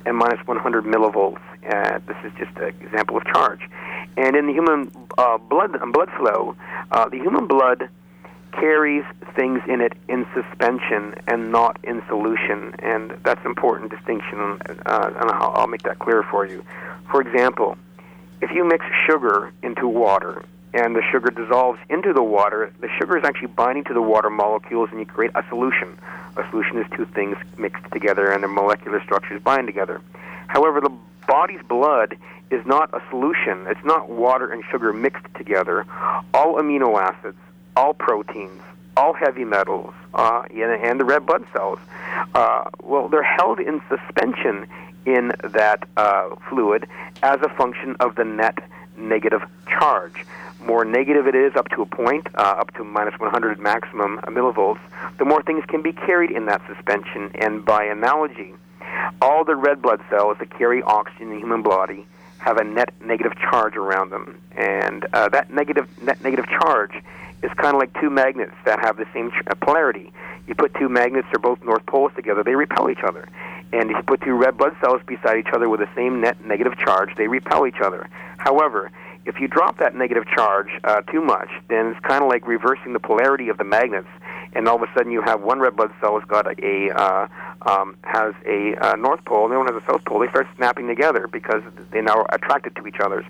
[0.06, 1.40] and minus 100 millivolts.
[1.68, 3.60] Uh, this is just an example of charge.
[4.16, 6.56] And in the human uh, blood blood flow,
[6.92, 7.88] uh, the human blood
[8.52, 9.04] carries
[9.34, 15.10] things in it in suspension and not in solution, and that's an important distinction, uh,
[15.20, 16.64] and I'll, I'll make that clear for you.
[17.10, 17.76] For example,
[18.40, 20.42] if you mix sugar into water
[20.76, 24.28] and the sugar dissolves into the water, the sugar is actually binding to the water
[24.28, 25.98] molecules and you create a solution.
[26.36, 30.02] A solution is two things mixed together and their molecular structures bind together.
[30.48, 30.92] However, the
[31.26, 32.18] body's blood
[32.50, 33.66] is not a solution.
[33.68, 35.86] It's not water and sugar mixed together.
[36.34, 37.38] All amino acids,
[37.74, 38.60] all proteins,
[38.98, 41.78] all heavy metals, uh, and the red blood cells,
[42.34, 44.66] uh, well, they're held in suspension
[45.06, 46.86] in that uh, fluid
[47.22, 48.58] as a function of the net
[48.98, 50.24] negative charge.
[50.66, 54.80] More negative it is up to a point, uh, up to minus 100 maximum millivolts,
[55.16, 57.30] the more things can be carried in that suspension.
[57.36, 58.52] And by analogy,
[59.22, 62.04] all the red blood cells that carry oxygen in the human body
[62.38, 66.94] have a net negative charge around them, and uh, that negative net negative charge
[67.44, 70.12] is kind of like two magnets that have the same polarity.
[70.48, 73.28] You put two magnets, they're both north poles together, they repel each other.
[73.72, 76.44] And if you put two red blood cells beside each other with the same net
[76.44, 78.08] negative charge, they repel each other.
[78.38, 78.90] However,
[79.26, 82.92] if you drop that negative charge uh, too much, then it's kind of like reversing
[82.92, 84.08] the polarity of the magnets,
[84.54, 87.26] and all of a sudden you have one red blood cell has got a uh,
[87.62, 90.20] um, has a uh, north pole, and the other one has a south pole.
[90.20, 93.26] They start snapping together because they now are attracted to each other.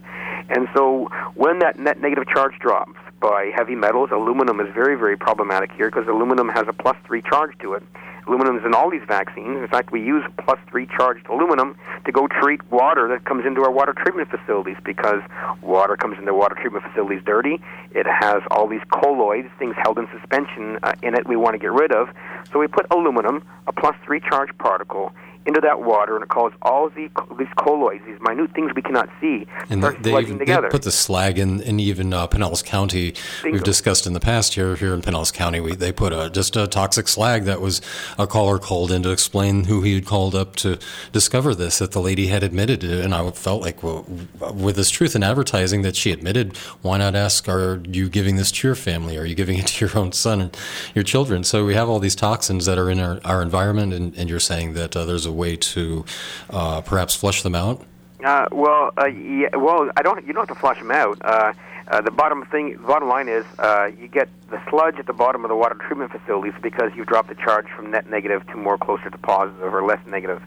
[0.51, 5.17] And so when that net negative charge drops by heavy metals, aluminum is very very
[5.17, 7.83] problematic here because aluminum has a plus three charge to it
[8.27, 9.59] Aluminum is in all these vaccines.
[9.59, 13.63] In fact, we use plus three charged aluminum to go treat water that comes into
[13.63, 15.23] our water treatment facilities because
[15.63, 17.61] water comes into water treatment facilities dirty.
[17.93, 21.59] It has all these colloids, things held in suspension uh, in it we want to
[21.59, 22.09] get rid of.
[22.53, 25.13] So we put aluminum, a plus three charged particle,
[25.47, 29.09] into that water, and it causes all the, these colloids, these minute things we cannot
[29.21, 33.15] see, and start they, even, they put the slag in, in even uh, Pinellas County.
[33.43, 33.57] Bingo.
[33.57, 35.61] We've discussed in the past here here in Pinellas County.
[35.61, 37.81] We, they put a, just a toxic slag that was
[38.19, 40.79] a caller called in to explain who he had called up to
[41.13, 44.05] discover this that the lady had admitted it, and I felt like well,
[44.53, 48.51] with this truth in advertising that she admitted, why not ask, are you giving this
[48.53, 49.17] to your family?
[49.17, 50.57] Are you giving it to your own son and
[50.95, 51.45] your children?
[51.45, 54.41] So we have all these toxins that are in our, our environment, and, and you're
[54.41, 56.05] saying that uh, there's a way to
[56.51, 57.85] uh, perhaps flush them out?
[58.25, 60.27] Uh, well, uh, yeah, well, I don't.
[60.27, 61.19] You don't have to flush them out.
[61.23, 61.53] Uh,
[61.89, 65.45] uh, the bottom thing, bottom line is, uh, you get the sludge at the bottom
[65.45, 68.77] of the water treatment facilities because you drop the charge from net negative to more
[68.77, 70.43] closer to positive or less negative,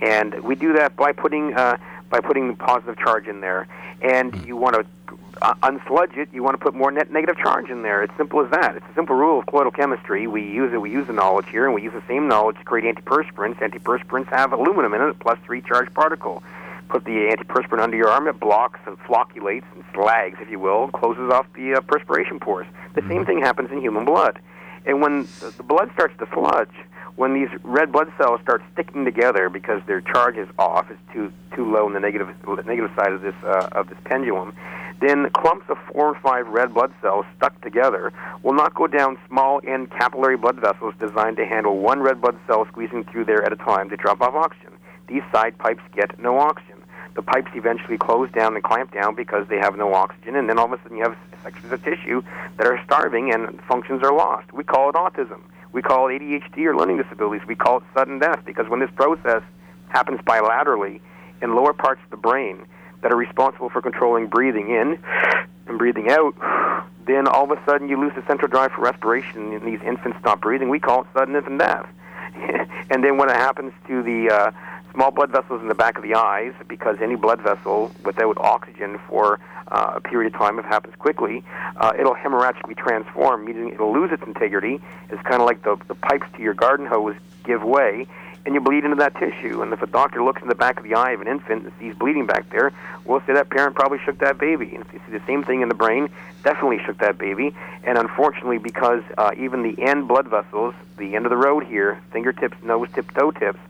[0.00, 1.76] and we do that by putting uh,
[2.08, 3.68] by putting the positive charge in there.
[4.02, 4.46] And mm.
[4.46, 4.86] you want to
[5.42, 8.02] uh, unsludge it, you want to put more net negative charge in there.
[8.02, 8.76] It's simple as that.
[8.76, 10.26] It's a simple rule of colloidal chemistry.
[10.26, 10.80] We use it.
[10.80, 13.56] We use the knowledge here, and we use the same knowledge to create antiperspirants.
[13.56, 16.42] Antiperspirants have aluminum in it, plus three charged particle.
[16.88, 20.88] Put the antiperspirant under your arm, it blocks and flocculates and slags, if you will,
[20.88, 22.66] closes off the uh, perspiration pores.
[22.94, 23.24] The same mm-hmm.
[23.24, 24.40] thing happens in human blood.
[24.86, 26.72] And when the blood starts to sludge,
[27.16, 31.32] when these red blood cells start sticking together because their charge is off, it's too
[31.54, 32.28] too low in the negative
[32.64, 34.54] negative side of this uh, of this pendulum,
[35.00, 39.18] then clumps of four or five red blood cells stuck together will not go down
[39.28, 43.42] small end capillary blood vessels designed to handle one red blood cell squeezing through there
[43.42, 44.72] at a time to drop off oxygen.
[45.08, 46.76] These side pipes get no oxygen.
[47.14, 50.58] The pipes eventually close down and clamp down because they have no oxygen, and then
[50.58, 52.22] all of a sudden you have sections of tissue
[52.58, 54.52] that are starving and functions are lost.
[54.52, 55.40] We call it autism.
[55.72, 57.46] We call it ADHD or learning disabilities.
[57.46, 59.42] We call it sudden death because when this process
[59.88, 61.00] happens bilaterally
[61.42, 62.66] in lower parts of the brain,
[63.02, 64.98] that are responsible for controlling breathing in
[65.66, 66.34] and breathing out,
[67.06, 70.18] then all of a sudden you lose the central drive for respiration and these infants
[70.20, 70.68] stop breathing.
[70.68, 71.88] We call it sudden infant death.
[72.90, 74.50] and then when it happens to the uh,
[74.92, 78.98] small blood vessels in the back of the eyes, because any blood vessel without oxygen
[79.08, 81.44] for uh, a period of time, if it happens quickly,
[81.76, 84.80] uh, it'll hemorrhagically transform, meaning it'll lose its integrity.
[85.10, 88.06] It's kind of like the, the pipes to your garden hose give way,
[88.44, 89.62] and you bleed into that tissue.
[89.62, 91.72] And if a doctor looks in the back of the eye of an infant and
[91.78, 92.72] sees bleeding back there,
[93.04, 94.74] we'll say that parent probably shook that baby.
[94.74, 96.08] And if you see the same thing in the brain,
[96.42, 97.54] definitely shook that baby.
[97.84, 102.00] And unfortunately, because uh, even the end blood vessels, the end of the road here,
[102.12, 103.60] fingertips, nose tip, toe tips,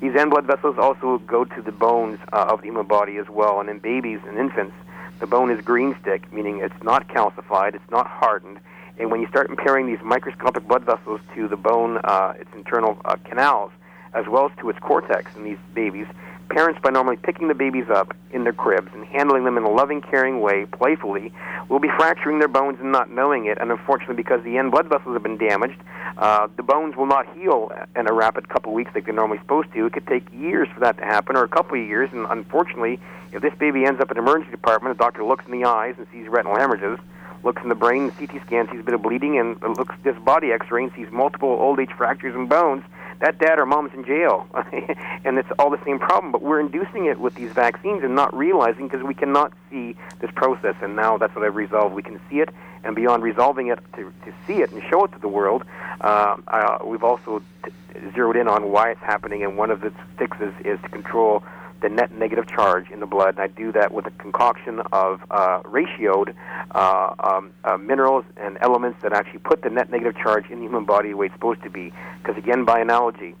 [0.00, 3.28] these end blood vessels also go to the bones uh, of the human body as
[3.28, 3.60] well.
[3.60, 4.74] And in babies and infants,
[5.18, 8.60] the bone is green stick, meaning it's not calcified, it's not hardened.
[8.98, 12.98] And when you start impairing these microscopic blood vessels to the bone, uh, its internal
[13.04, 13.72] uh, canals,
[14.14, 16.06] as well as to its cortex in these babies,
[16.50, 19.70] parents, by normally picking the babies up in their cribs and handling them in a
[19.70, 21.32] loving, caring way, playfully,
[21.68, 23.56] will be fracturing their bones and not knowing it.
[23.58, 25.80] And unfortunately, because the end blood vessels have been damaged,
[26.18, 29.72] uh, the bones will not heal in a rapid couple weeks like they're normally supposed
[29.72, 29.86] to.
[29.86, 32.10] It could take years for that to happen, or a couple of years.
[32.12, 33.00] And unfortunately,
[33.32, 35.94] if this baby ends up in the emergency department, the doctor looks in the eyes
[35.98, 36.98] and sees retinal hemorrhages,
[37.44, 40.52] looks in the brain, CT scan sees a bit of bleeding, and looks this body
[40.52, 42.82] X-ray and sees multiple old age fractures and bones,
[43.20, 44.46] that dad or mom's in jail,
[45.24, 46.32] and it's all the same problem.
[46.32, 50.30] But we're inducing it with these vaccines and not realizing because we cannot see this
[50.34, 50.74] process.
[50.82, 51.94] And now that's what I've resolved.
[51.94, 52.48] We can see it,
[52.82, 55.64] and beyond resolving it to, to see it and show it to the world,
[56.00, 57.70] uh, uh, we've also t-
[58.14, 59.42] zeroed in on why it's happening.
[59.44, 61.42] And one of the fixes is to control
[61.80, 65.20] the net negative charge in the blood, and I do that with a concoction of
[65.30, 66.34] uh, ratioed
[66.72, 70.64] uh, um, uh, minerals and elements that actually put the net negative charge in the
[70.64, 71.92] human body the way it's supposed to be.
[72.22, 73.34] Because again, by analogy,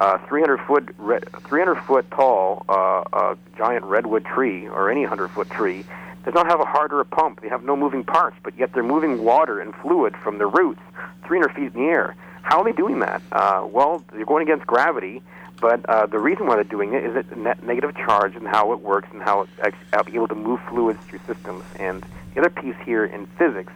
[0.00, 5.28] uh, 300 foot, re- 300 foot tall uh, uh, giant redwood tree or any 100
[5.28, 5.84] foot tree
[6.24, 7.40] does not have a heart or a pump.
[7.40, 10.80] They have no moving parts, but yet they're moving water and fluid from the roots
[11.26, 12.16] 300 feet in the air.
[12.42, 13.22] How are they doing that?
[13.30, 15.22] Uh, well, they're going against gravity
[15.62, 18.72] but uh, the reason why they're doing it is it net negative charge and how
[18.72, 19.76] it works and how it's
[20.12, 21.62] able to move fluids through systems.
[21.78, 22.04] And
[22.34, 23.72] the other piece here in physics,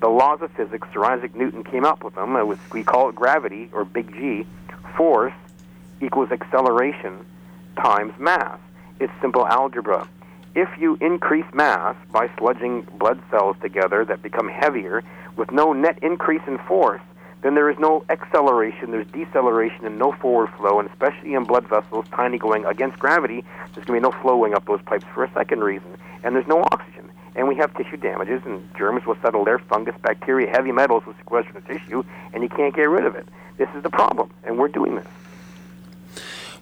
[0.00, 2.36] the laws of physics, Sir Isaac Newton came up with them.
[2.36, 4.46] It was, we call it gravity, or big G.
[4.96, 5.34] Force
[6.00, 7.26] equals acceleration
[7.76, 8.60] times mass.
[9.00, 10.08] It's simple algebra.
[10.54, 15.02] If you increase mass by sludging blood cells together that become heavier
[15.34, 17.02] with no net increase in force,
[17.44, 21.68] then there is no acceleration, there's deceleration and no forward flow, and especially in blood
[21.68, 25.24] vessels, tiny going against gravity, there's going to be no flowing up those pipes for
[25.24, 25.94] a second reason.
[26.22, 27.12] And there's no oxygen.
[27.36, 31.12] And we have tissue damages, and germs will settle there, fungus, bacteria, heavy metals will
[31.18, 33.28] sequester the tissue, and you can't get rid of it.
[33.58, 35.06] This is the problem, and we're doing this.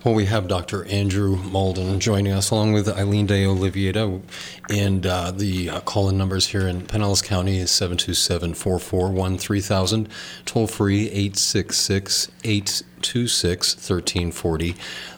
[0.05, 0.84] Well, we have Dr.
[0.86, 4.20] Andrew Moulden joining us, along with Eileen De Oliveira.
[4.68, 10.09] And uh, the uh, call in numbers here in Pinellas County is 727 441 3000,
[10.44, 14.74] toll free 866 826 1340.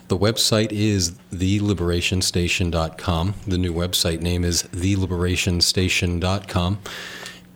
[0.08, 3.34] The website is theliberationstation.com.
[3.46, 6.78] The new website name is theliberationstation.com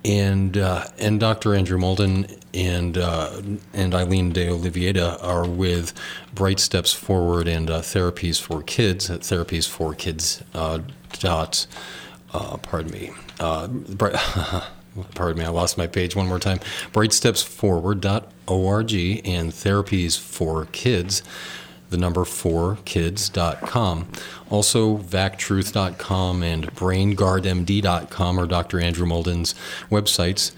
[0.09, 1.54] and uh, and Dr.
[1.54, 3.42] Andrew Moulden and uh,
[3.74, 5.92] and Eileen De Oliveira are with
[6.34, 10.78] Bright Steps Forward and uh, Therapies for Kids at Therapies for Kids uh,
[11.20, 11.66] dot.
[12.32, 13.11] Uh, pardon me.
[13.38, 13.68] Uh,
[15.14, 16.59] pardon me, I lost my page one more time.
[16.92, 18.92] Brightstepsforward.org
[19.26, 21.22] and Therapies for Kids
[21.91, 24.09] the number 4kids.com.
[24.51, 28.80] Also, vactruth.com and brainguardmd.com are Dr.
[28.80, 29.55] Andrew Moulden's
[29.91, 30.53] websites.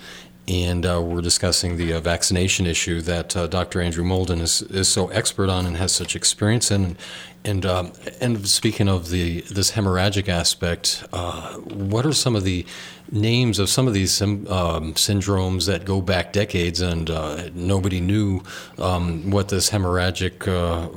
[0.48, 3.80] And uh, we're discussing the uh, vaccination issue that uh, Dr.
[3.80, 6.96] Andrew Moulden is, is so expert on and has such experience in.
[7.44, 12.66] And um, and speaking of the this hemorrhagic aspect, uh, what are some of the
[13.12, 18.42] names of some of these um, syndromes that go back decades and uh, nobody knew
[18.78, 20.88] um, what this hemorrhagic uh,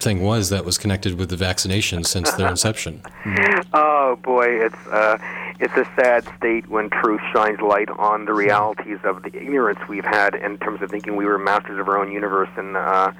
[0.00, 3.02] thing was that was connected with the vaccination since their inception.
[3.72, 5.16] Oh boy, it's uh,
[5.60, 10.04] it's a sad state when truth shines light on the realities of the ignorance we've
[10.04, 12.48] had in terms of thinking we were masters of our own universe.
[12.56, 13.12] And uh,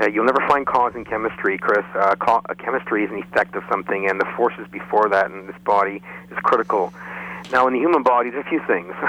[0.00, 1.84] uh, you'll never find cause in chemistry, Chris.
[1.94, 2.14] Uh,
[2.58, 6.38] chemistry is an effect of something, and the forces before that in this body is
[6.38, 6.94] critical.
[7.52, 8.92] Now, in the human body, there's a few things.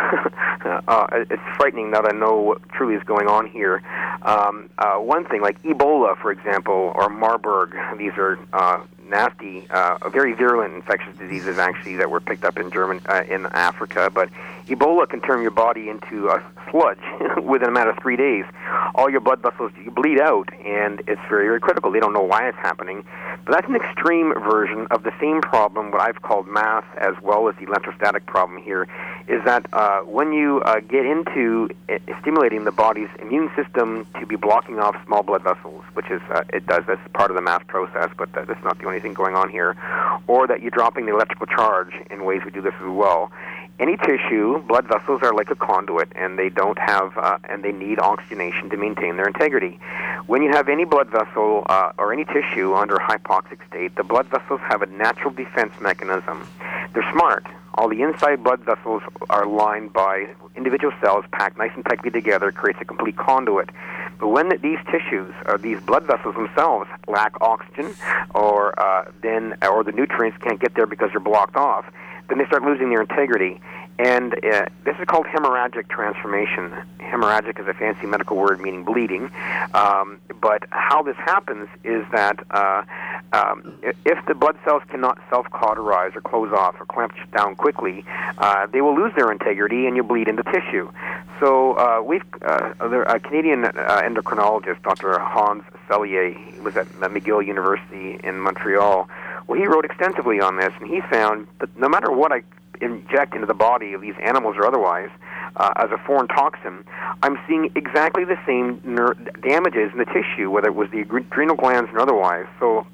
[0.88, 3.82] uh, it's frightening that I know what truly is going on here.
[4.21, 10.09] Um, uh, one thing, like Ebola, for example, or Marburg, these are uh, nasty, uh,
[10.09, 14.09] very virulent infectious diseases actually that were picked up in German uh, in Africa.
[14.13, 14.30] But
[14.70, 16.99] Ebola can turn your body into a sludge
[17.43, 18.45] within a matter of three days.
[18.93, 21.91] All your blood vessels you bleed out, and it's very very critical.
[21.91, 23.03] They don't know why it's happening,
[23.45, 25.91] but that's an extreme version of the same problem.
[25.91, 28.88] What I've called mass, as well as the electrostatic problem here,
[29.28, 34.26] is that uh, when you uh, get into uh, stimulating the body's immune system to
[34.28, 37.41] be blocking off small blood vessels, which is uh, it does that's part of the
[37.41, 39.76] mass process, but that's not the only thing going on here,
[40.28, 43.32] or that you're dropping the electrical charge in ways we do this as well.
[43.80, 47.71] Any tissue, blood vessels are like a conduit, and they don't have, uh, and they
[47.71, 49.80] need oxygenation to maintain their integrity.
[50.27, 54.27] When you have any blood vessel uh, or any tissue under hypoxic state, the blood
[54.27, 56.45] vessels have a natural defense mechanism.
[56.93, 57.45] They're smart.
[57.75, 60.27] All the inside blood vessels are lined by
[60.57, 63.69] individual cells packed nice and tightly together, creates a complete conduit.
[64.19, 67.95] But when these tissues or these blood vessels themselves lack oxygen,
[68.36, 71.86] or uh, then or the nutrients can't get there because they're blocked off,
[72.30, 73.59] then they start losing their integrity.
[73.99, 76.71] And uh, this is called hemorrhagic transformation.
[76.99, 79.30] Hemorrhagic is a fancy medical word meaning bleeding.
[79.73, 82.84] Um, but how this happens is that uh,
[83.34, 88.05] um, if the blood cells cannot self cauterize or close off or clamp down quickly,
[88.38, 90.89] uh, they will lose their integrity and you bleed into tissue.
[91.41, 93.71] So uh, we've uh, a Canadian uh,
[94.03, 95.19] endocrinologist, Dr.
[95.19, 99.09] Hans Selye, he was at McGill University in Montreal.
[99.47, 102.43] Well, he wrote extensively on this, and he found that no matter what I
[102.81, 105.09] inject into the body of these animals or otherwise
[105.57, 106.83] uh, as a foreign toxin,
[107.23, 111.55] I'm seeing exactly the same ner- damages in the tissue, whether it was the adrenal
[111.55, 112.45] glands or otherwise.
[112.59, 112.85] So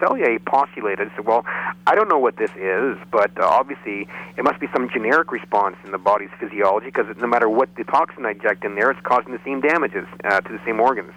[0.00, 1.44] Selye postulated, said, well,
[1.86, 5.76] I don't know what this is, but uh, obviously it must be some generic response
[5.84, 9.00] in the body's physiology because no matter what the toxin I inject in there, it's
[9.02, 11.12] causing the same damages uh, to the same organs.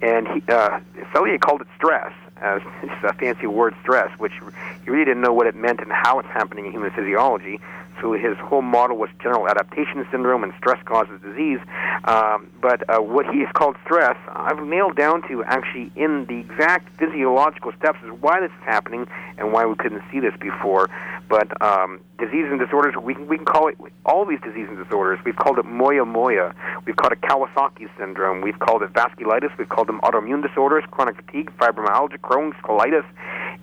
[0.00, 0.80] And he, uh,
[1.12, 2.12] Selye called it stress
[2.42, 5.80] Uh, as just a fancy word stress, which you really didn't know what it meant
[5.80, 7.60] and how it's happening in human physiology.
[8.02, 11.60] So his whole model was general adaptation syndrome and stress causes disease.
[12.04, 16.38] Um, but uh, what he has called stress, I've nailed down to actually in the
[16.40, 19.06] exact physiological steps is why this is happening
[19.38, 20.90] and why we couldn't see this before.
[21.28, 24.76] But um, disease and disorders, we can, we can call it all these disease and
[24.82, 25.20] disorders.
[25.24, 26.54] We've called it moya moya.
[26.84, 28.40] We've called it Kawasaki syndrome.
[28.40, 29.56] We've called it vasculitis.
[29.56, 33.04] We've called them autoimmune disorders, chronic fatigue, fibromyalgia, Crohn's, colitis.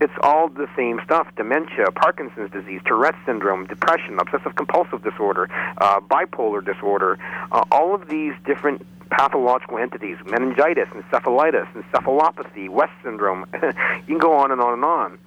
[0.02, 6.00] It's all the same stuff dementia, Parkinson's disease, Tourette syndrome, depression, obsessive compulsive disorder, uh,
[6.00, 7.18] bipolar disorder.
[7.52, 13.46] Uh, all of these different pathological entities, meningitis, encephalitis, encephalopathy, West syndrome.
[13.54, 15.18] you can go on and on and on.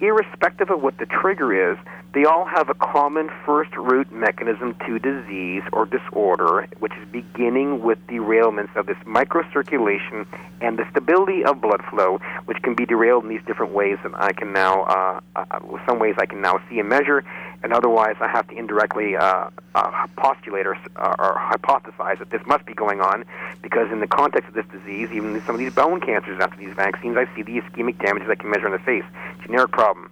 [0.00, 1.78] Irrespective of what the trigger is,
[2.14, 7.82] they all have a common first root mechanism to disease or disorder, which is beginning
[7.82, 10.26] with derailments of this microcirculation
[10.60, 14.12] and the stability of blood flow, which can be derailed in these different ways that
[14.14, 17.24] I can now, uh, uh, some ways I can now see and measure,
[17.62, 22.42] and otherwise I have to indirectly uh, uh, postulate or, uh, or hypothesize that this
[22.46, 23.24] must be going on,
[23.62, 26.74] because in the context of this disease, even some of these bone cancers after these
[26.74, 29.04] vaccines, I see the ischemic damages I can measure in the face.
[29.42, 30.10] Generic problem.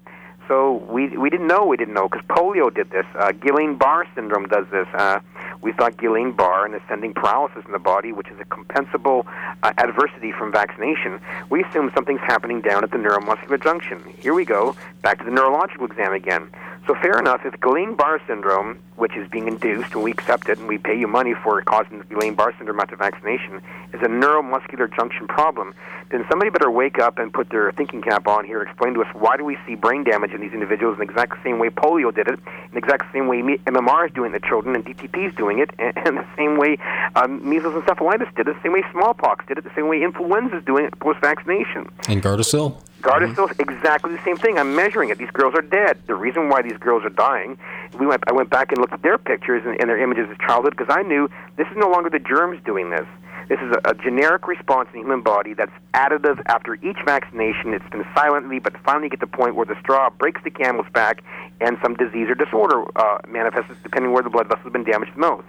[0.49, 3.05] So we we didn't know we didn't know because polio did this.
[3.17, 4.87] Uh, Guillain-Barré syndrome does this.
[4.95, 5.19] Uh,
[5.61, 9.27] we thought Guillain-Barré and ascending paralysis in the body, which is a compensable
[9.65, 11.21] uh, adversity from vaccination.
[11.51, 14.01] We assume something's happening down at the neuromuscular junction.
[14.19, 16.49] Here we go back to the neurological exam again.
[16.87, 20.69] So fair enough, if Guillain-Barré syndrome, which is being induced, and we accept it, and
[20.69, 23.61] we pay you money for causing Guillain-Barré syndrome after vaccination,
[23.93, 25.75] is a neuromuscular junction problem,
[26.11, 29.09] then somebody better wake up and put their thinking cap on here, explain to us
[29.15, 32.15] why do we see brain damage in these individuals in the exact same way polio
[32.15, 35.29] did it, in the exact same way MMR is doing it the children, and DTP
[35.29, 36.79] is doing it, and, and the same way
[37.17, 40.59] um, measles encephalitis did it, the same way smallpox did it, the same way influenza
[40.59, 41.91] is doing it post-vaccination.
[42.09, 42.81] And Gardasil?
[43.03, 43.71] Gardasil mm-hmm.
[43.71, 44.59] exactly the same thing.
[44.59, 45.19] I'm measuring it.
[45.19, 45.99] These girls are dead.
[46.07, 47.59] The reason why these girls are dying,
[47.99, 48.25] we went.
[48.27, 50.95] I went back and looked at their pictures and, and their images of childhood because
[50.95, 53.07] I knew this is no longer the germs doing this.
[53.49, 57.75] This is a, a generic response in the human body that's additive after each vaccination.
[57.75, 60.89] It's been silently, but finally get to the point where the straw breaks the camel's
[60.93, 61.23] back
[61.61, 65.15] and some disease or disorder uh, manifests depending where the blood vessels have been damaged
[65.15, 65.47] the most.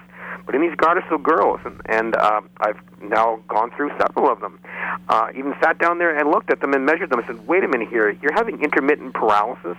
[0.47, 4.59] But in these Gardasil girls, and, and uh, I've now gone through several of them,
[5.09, 7.65] uh, even sat down there and looked at them and measured them and said, wait
[7.65, 9.77] a minute here, you're having intermittent paralysis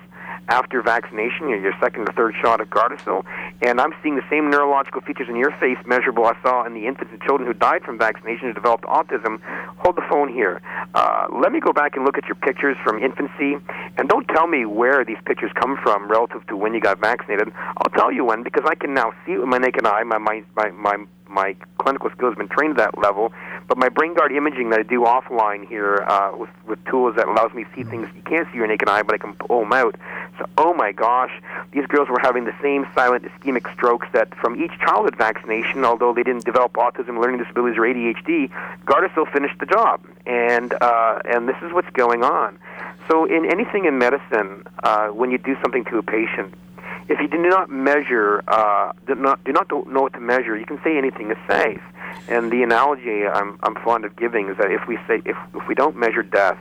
[0.49, 3.25] after vaccination, your second or third shot of Gardasil,
[3.61, 6.87] and I'm seeing the same neurological features in your face measurable I saw in the
[6.87, 9.41] infants and children who died from vaccination who developed autism.
[9.79, 10.63] Hold the phone here.
[10.95, 13.59] Uh, let me go back and look at your pictures from infancy,
[13.99, 17.53] and don't tell me where these pictures come from relative to when you got vaccinated.
[17.55, 20.03] I'll tell you when because I can now see it with my naked eye.
[20.05, 23.33] My my my my my clinical skills have been trained to that level,
[23.69, 27.29] but my brain guard imaging that I do offline here uh, with with tools that
[27.29, 29.61] allows me to see things you can't see your naked eye, but I can pull
[29.61, 29.95] them out.
[30.39, 31.31] So, oh my gosh,
[31.73, 36.13] these girls were having the same silent ischemic strokes that from each childhood vaccination, although
[36.13, 38.51] they didn't develop autism, learning disabilities, or ADHD,
[38.85, 42.59] Gardasil finished the job, and uh, and this is what's going on.
[43.09, 46.55] So, in anything in medicine, uh, when you do something to a patient,
[47.09, 50.67] if you do not measure, uh, do not do not know what to measure, you
[50.67, 51.81] can say anything is safe.
[52.29, 55.67] And the analogy I'm I'm fond of giving is that if we say if if
[55.67, 56.59] we don't measure death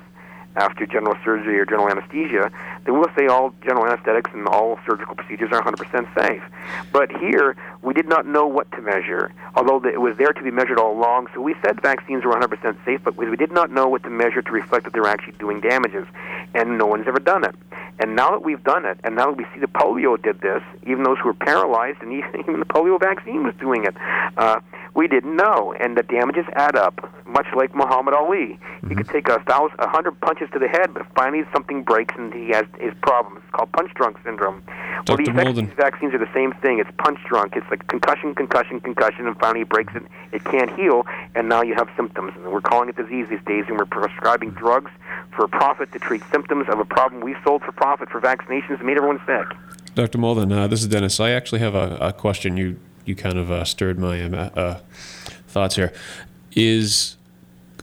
[0.57, 2.51] after general surgery or general anesthesia,
[2.85, 6.43] then we'll say all general anesthetics and all surgical procedures are 100% safe.
[6.91, 10.51] But here, we did not know what to measure, although it was there to be
[10.51, 11.27] measured all along.
[11.33, 14.41] So we said vaccines were 100% safe, but we did not know what to measure
[14.41, 16.05] to reflect that they were actually doing damages.
[16.53, 17.55] And no one's ever done it.
[17.99, 20.61] And now that we've done it, and now that we see the polio did this,
[20.83, 23.95] even those who were paralyzed, and even the polio vaccine was doing it,
[24.37, 24.59] uh,
[24.93, 25.73] we didn't know.
[25.79, 28.57] And the damages add up, much like Muhammad Ali.
[28.57, 28.89] Mm-hmm.
[28.89, 32.15] He could take a thousand, a hundred punches to the head, but finally something breaks
[32.17, 33.41] and he has his problems.
[33.43, 34.63] It's called punch drunk syndrome.
[35.07, 36.79] Well, the effects of these vaccines are the same thing.
[36.79, 37.55] It's punch drunk.
[37.55, 40.03] It's like concussion, concussion, concussion, and finally it breaks it.
[40.31, 41.05] It can't heal,
[41.35, 42.33] and now you have symptoms.
[42.35, 44.91] And we're calling it disease these days, and we're prescribing drugs
[45.35, 48.83] for profit to treat symptoms of a problem we sold for profit for vaccinations and
[48.83, 49.45] made everyone sick.
[49.95, 50.17] Dr.
[50.17, 51.19] Moulden, uh, this is Dennis.
[51.19, 52.57] I actually have a, a question.
[52.57, 54.79] You you kind of uh, stirred my uh, uh
[55.47, 55.93] thoughts here.
[56.57, 57.17] Is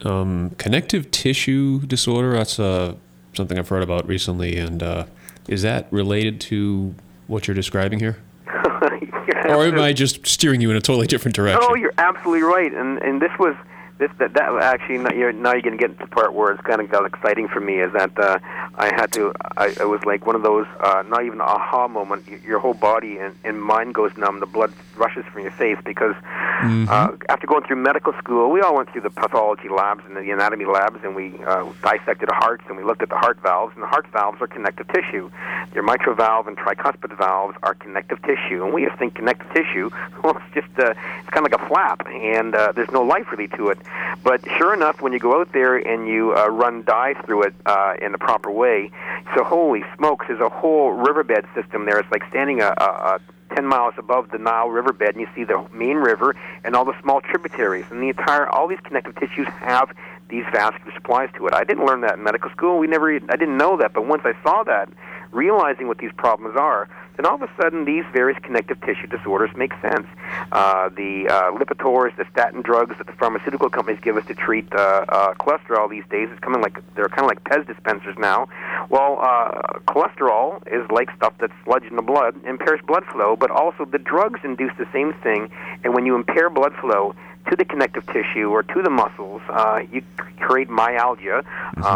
[0.05, 2.33] um, connective tissue disorder?
[2.33, 2.97] That's uh,
[3.33, 5.05] something I've heard about recently, and uh,
[5.47, 6.93] is that related to
[7.29, 8.19] what you're describing here?
[8.49, 11.63] or am I just steering you in a totally different direction?
[11.71, 12.75] Oh, you're absolutely right.
[12.75, 13.55] And and this was
[13.99, 16.53] this that, that actually now you're now you're going to get to the part where
[16.53, 18.39] it's kind of got exciting for me is that uh,
[18.75, 22.27] I had to I it was like one of those uh, not even aha moment.
[22.43, 24.41] Your whole body and, and mind goes numb.
[24.41, 26.87] The blood rushes from your face because mm-hmm.
[26.89, 30.31] uh, after going through medical school we all went through the pathology labs and the
[30.31, 33.75] anatomy labs and we uh, dissected hearts and we looked at the heart valves.
[33.75, 35.31] And the heart valves are connective tissue.
[35.73, 38.65] Your mitral valve and tricuspid valves are connective tissue.
[38.65, 39.91] And we just think connective tissue
[40.25, 43.31] well it's just uh, it's kind of like a flap and uh, there's no life
[43.31, 43.79] really to it
[44.23, 47.55] but sure enough, when you go out there and you uh, run dye through it
[47.67, 48.91] uh, in the proper way,
[49.35, 51.99] so holy smokes, there's a whole riverbed system there.
[51.99, 53.21] It's like standing a, a, a
[53.55, 56.35] 10 miles above the Nile riverbed, and you see the main river
[56.65, 57.85] and all the small tributaries.
[57.91, 59.95] And the entire, all these connective tissues have
[60.29, 61.55] these vascular supplies to it.
[61.55, 62.79] I didn't learn that in medical school.
[62.79, 63.93] We never, I didn't know that.
[63.93, 64.89] But once I saw that,
[65.35, 69.51] realizing what these problems are, then all of a sudden these various connective tissue disorders
[69.57, 70.07] make sense.
[70.53, 74.67] Uh, the uh, Lipitors, the statin drugs that the pharmaceutical companies give us to treat
[74.73, 78.49] uh, uh, cholesterol these days is coming like they're kind of like Pez dispensers now.
[78.89, 83.51] Well, uh, cholesterol is like stuff that's sludge in the blood, impairs blood flow, but
[83.51, 85.51] also the drugs induce the same thing.
[85.85, 87.15] And when you impair blood flow,
[87.49, 90.03] to the connective tissue or to the muscles, uh, you
[90.41, 91.43] create myalgia, uh,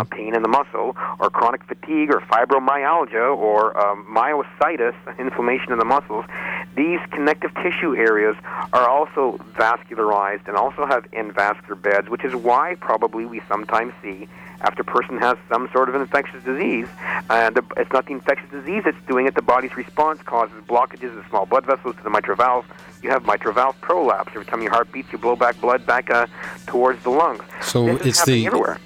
[0.03, 0.09] mm-hmm.
[0.15, 5.85] pain in the muscle, or chronic fatigue, or fibromyalgia, or um, myositis, inflammation in the
[5.85, 6.25] muscles.
[6.77, 8.37] These connective tissue areas
[8.73, 14.29] are also vascularized and also have invascular beds, which is why probably we sometimes see
[14.61, 16.89] after a person has some sort of an infectious disease.
[17.31, 19.35] And the, it's not the infectious disease that's doing it.
[19.35, 22.67] The body's response causes blockages of small blood vessels to the mitral valve.
[23.03, 24.33] You have mitral valve prolapse.
[24.35, 26.27] Every time your heart beats, you blow back blood back uh,
[26.67, 27.43] towards the lungs.
[27.63, 28.81] So it's the everywhere.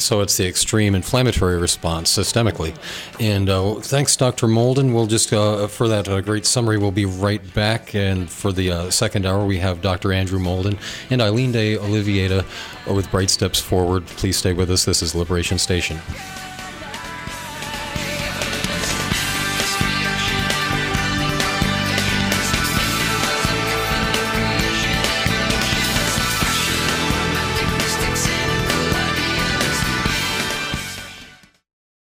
[0.00, 2.76] So it's the extreme inflammatory response systemically.
[3.20, 4.46] And uh, thanks, Dr.
[4.46, 4.92] Moulden.
[4.92, 7.94] We'll just, uh, for that uh, great summary, we'll be right back.
[7.94, 10.12] And for the uh, second hour, we have Dr.
[10.12, 10.78] Andrew Moulden
[11.10, 12.44] and Eileen de Oliveira
[12.86, 14.06] with Bright Steps Forward.
[14.06, 14.84] Please stay with us.
[14.84, 15.98] This is Liberation Station.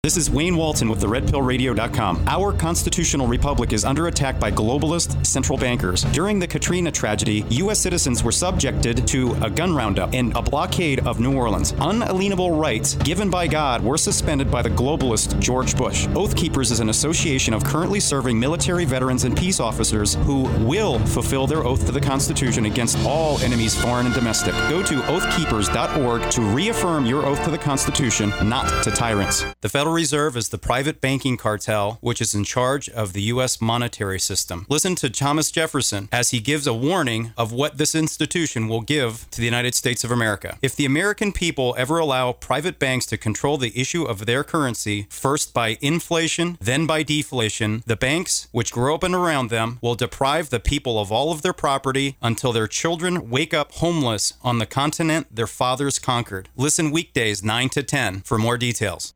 [0.04, 2.24] This is Wayne Walton with the RedPillRadio.com.
[2.26, 6.02] Our constitutional republic is under attack by globalist central bankers.
[6.10, 7.78] During the Katrina tragedy, U.S.
[7.78, 11.72] citizens were subjected to a gun roundup and a blockade of New Orleans.
[11.78, 16.08] Unalienable rights given by God were suspended by the globalist George Bush.
[16.16, 20.98] Oath Keepers is an association of currently serving military veterans and peace officers who will
[21.06, 24.52] fulfill their oath to the Constitution against all enemies, foreign and domestic.
[24.68, 29.46] Go to oathkeepers.org to reaffirm your oath to the Constitution, not to tyrants.
[29.60, 33.24] The federal Federal Reserve is the private banking cartel which is in charge of the
[33.34, 33.60] U.S.
[33.60, 34.64] monetary system.
[34.70, 39.26] Listen to Thomas Jefferson as he gives a warning of what this institution will give
[39.32, 40.56] to the United States of America.
[40.62, 45.08] If the American people ever allow private banks to control the issue of their currency,
[45.10, 49.94] first by inflation, then by deflation, the banks, which grow up and around them, will
[49.94, 54.56] deprive the people of all of their property until their children wake up homeless on
[54.58, 56.48] the continent their fathers conquered.
[56.56, 59.12] Listen weekdays 9 to 10 for more details.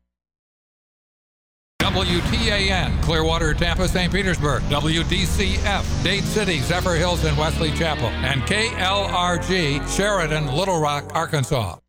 [1.97, 4.13] WTAN, Clearwater, Tampa, St.
[4.13, 4.61] Petersburg.
[4.65, 8.09] WDCF, Dade City, Zephyrhills, and Wesley Chapel.
[8.09, 11.79] And KLRG, Sheridan, Little Rock, Arkansas.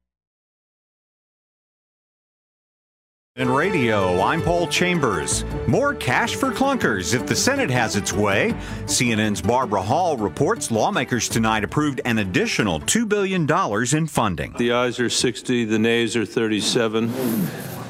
[3.36, 5.44] In radio, I'm Paul Chambers.
[5.66, 8.54] More cash for clunkers if the Senate has its way.
[8.84, 13.46] CNN's Barbara Hall reports lawmakers tonight approved an additional $2 billion
[13.94, 14.54] in funding.
[14.56, 17.12] The ayes are 60, the nays are 37.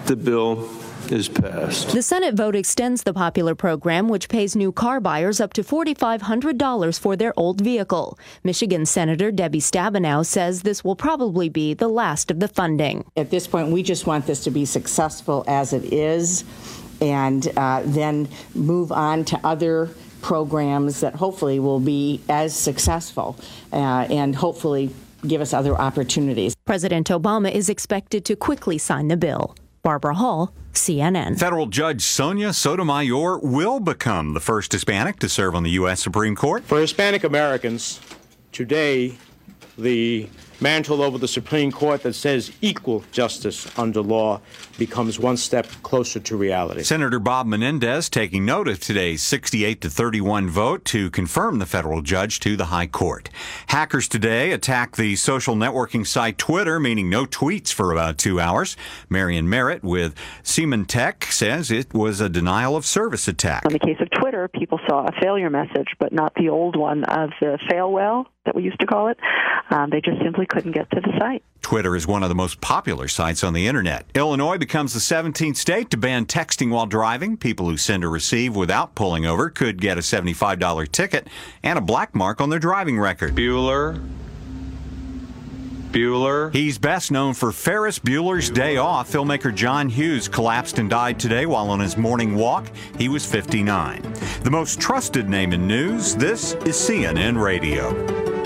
[0.06, 0.68] The bill
[1.12, 1.90] is passed.
[1.90, 6.98] The Senate vote extends the popular program, which pays new car buyers up to $4,500
[6.98, 8.18] for their old vehicle.
[8.44, 13.04] Michigan Senator Debbie Stabenow says this will probably be the last of the funding.
[13.16, 16.44] At this point, we just want this to be successful as it is
[17.00, 19.90] and uh, then move on to other
[20.22, 23.38] programs that hopefully will be as successful
[23.72, 24.90] uh, and hopefully
[25.26, 26.54] give us other opportunities.
[26.64, 29.54] President Obama is expected to quickly sign the bill.
[29.82, 31.38] Barbara Hall, CNN.
[31.38, 36.00] Federal Judge Sonia Sotomayor will become the first Hispanic to serve on the U.S.
[36.00, 36.64] Supreme Court.
[36.64, 38.00] For Hispanic Americans,
[38.52, 39.16] today,
[39.76, 40.28] the
[40.60, 44.40] mantle over the Supreme Court that says equal justice under law
[44.78, 46.82] becomes one step closer to reality.
[46.82, 52.00] Senator Bob Menendez taking note of today's 68 to 31 vote to confirm the federal
[52.00, 53.28] judge to the High Court.
[53.66, 58.76] Hackers today attacked the social networking site Twitter, meaning no tweets for about two hours.
[59.08, 63.64] Marian Merritt with Symantec says it was a denial of service attack.
[63.66, 67.04] In the case of Twitter, people saw a failure message, but not the old one
[67.04, 69.18] of the fail whale that we used to call it.
[69.70, 71.42] Um, they just simply couldn't get to the site.
[71.62, 74.06] Twitter is one of the most popular sites on the internet.
[74.14, 77.36] Illinois becomes the 17th state to ban texting while driving.
[77.36, 81.28] People who send or receive without pulling over could get a $75 ticket
[81.62, 83.34] and a black mark on their driving record.
[83.34, 84.02] Bueller.
[85.90, 86.52] Bueller.
[86.52, 89.10] He's best known for Ferris Bueller's Day Off.
[89.10, 92.70] Filmmaker John Hughes collapsed and died today while on his morning walk.
[92.98, 94.02] He was 59.
[94.42, 98.37] The most trusted name in news, this is CNN Radio.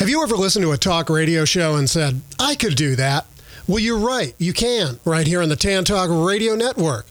[0.00, 3.26] Have you ever listened to a talk radio show and said, I could do that?
[3.68, 4.34] Well, you're right.
[4.38, 7.04] You can, right here on the Tan Talk Radio Network.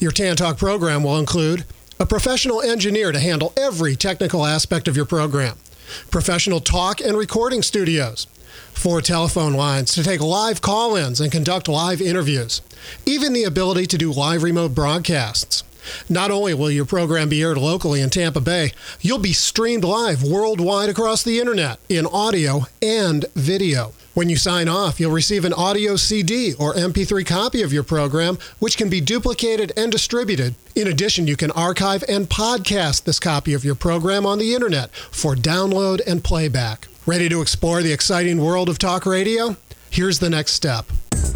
[0.00, 1.64] Your Tan Talk program will include
[2.00, 5.56] a professional engineer to handle every technical aspect of your program,
[6.10, 8.26] professional talk and recording studios,
[8.74, 12.60] four telephone lines to take live call ins and conduct live interviews,
[13.06, 15.62] even the ability to do live remote broadcasts.
[16.08, 20.22] Not only will your program be aired locally in Tampa Bay, you'll be streamed live
[20.22, 23.92] worldwide across the internet in audio and video.
[24.14, 28.38] When you sign off, you'll receive an audio CD or MP3 copy of your program,
[28.58, 30.54] which can be duplicated and distributed.
[30.74, 34.94] In addition, you can archive and podcast this copy of your program on the internet
[35.10, 36.88] for download and playback.
[37.06, 39.56] Ready to explore the exciting world of talk radio?
[39.88, 40.86] Here's the next step.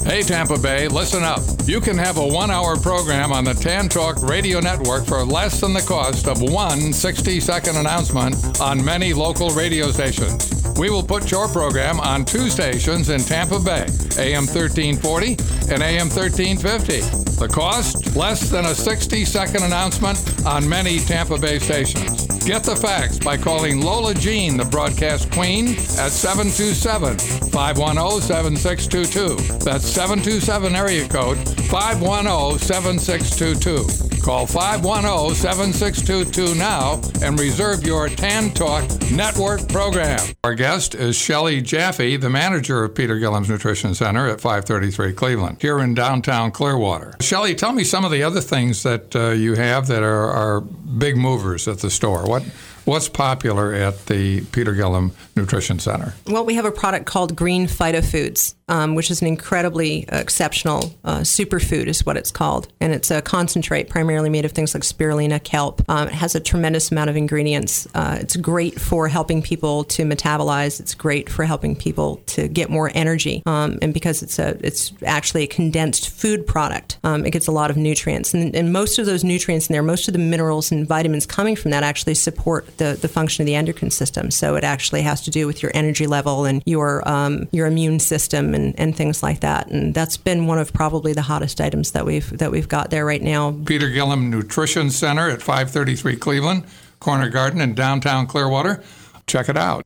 [0.07, 1.40] Hey, Tampa Bay, listen up.
[1.64, 5.61] You can have a one hour program on the Tan Talk Radio Network for less
[5.61, 10.57] than the cost of one 60 second announcement on many local radio stations.
[10.78, 13.86] We will put your program on two stations in Tampa Bay,
[14.16, 15.32] AM 1340
[15.74, 17.00] and AM 1350.
[17.40, 18.14] The cost?
[18.14, 22.26] Less than a 60 second announcement on many Tampa Bay stations.
[22.46, 27.18] Get the facts by calling Lola Jean, the broadcast queen, at 727
[27.50, 29.59] 510 7622.
[29.64, 31.38] That's 727 area code
[31.70, 34.20] 510 7622.
[34.20, 40.18] Call 510 7622 now and reserve your Tan Talk Network program.
[40.44, 45.62] Our guest is Shelley Jaffe, the manager of Peter Gillham's Nutrition Center at 533 Cleveland,
[45.62, 47.14] here in downtown Clearwater.
[47.22, 50.61] Shelley, tell me some of the other things that uh, you have that are, are
[50.61, 52.28] big movers at the store.
[52.28, 52.44] What
[52.87, 56.14] What's popular at the Peter Gillham Nutrition Center?
[56.28, 61.18] Well, we have a product called Green Phytofoods, um, which is an incredibly exceptional uh,
[61.18, 62.68] superfood, is what it's called.
[62.80, 65.82] And it's a concentrate primarily made of things like spirulina, kelp.
[65.89, 67.89] Um, it has a tremendous amount of ingredients.
[67.93, 70.78] Uh, it's great for helping people to metabolize.
[70.78, 73.43] It's great for helping people to get more energy.
[73.47, 77.53] Um, and because it's a, it's actually a condensed food product, um, it gets a
[77.53, 78.32] lot of nutrients.
[78.32, 81.57] And, and most of those nutrients in there, most of the minerals and vitamins coming
[81.57, 84.30] from that actually support the, the function of the endocrine system.
[84.30, 87.98] So it actually has to do with your energy level and your um, your immune
[88.00, 89.68] system and, and things like that.
[89.68, 93.04] And that's been one of probably the hottest items that we've that we've got there
[93.04, 93.56] right now.
[93.64, 96.64] Peter Gillham Nutrition Center at 533 Cleveland,
[97.00, 98.82] Corner Garden in downtown Clearwater.
[99.26, 99.84] Check it out.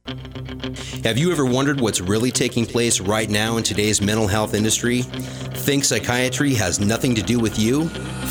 [1.05, 5.03] Have you ever wondered what's really taking place right now in today's mental health industry?
[5.03, 7.88] Think psychiatry has nothing to do with you?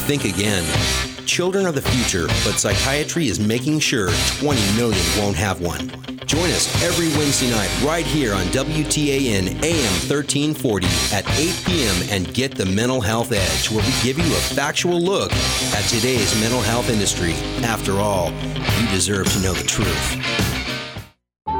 [0.07, 0.66] Think again
[1.30, 5.88] children are the future, but psychiatry is making sure 20 million won't have one.
[6.26, 11.95] Join us every Wednesday night right here on WTAN AM 1340 at 8 p.m.
[12.10, 16.39] and get the Mental Health Edge, where we give you a factual look at today's
[16.41, 17.34] mental health industry.
[17.64, 18.32] After all,
[18.82, 20.39] you deserve to know the truth.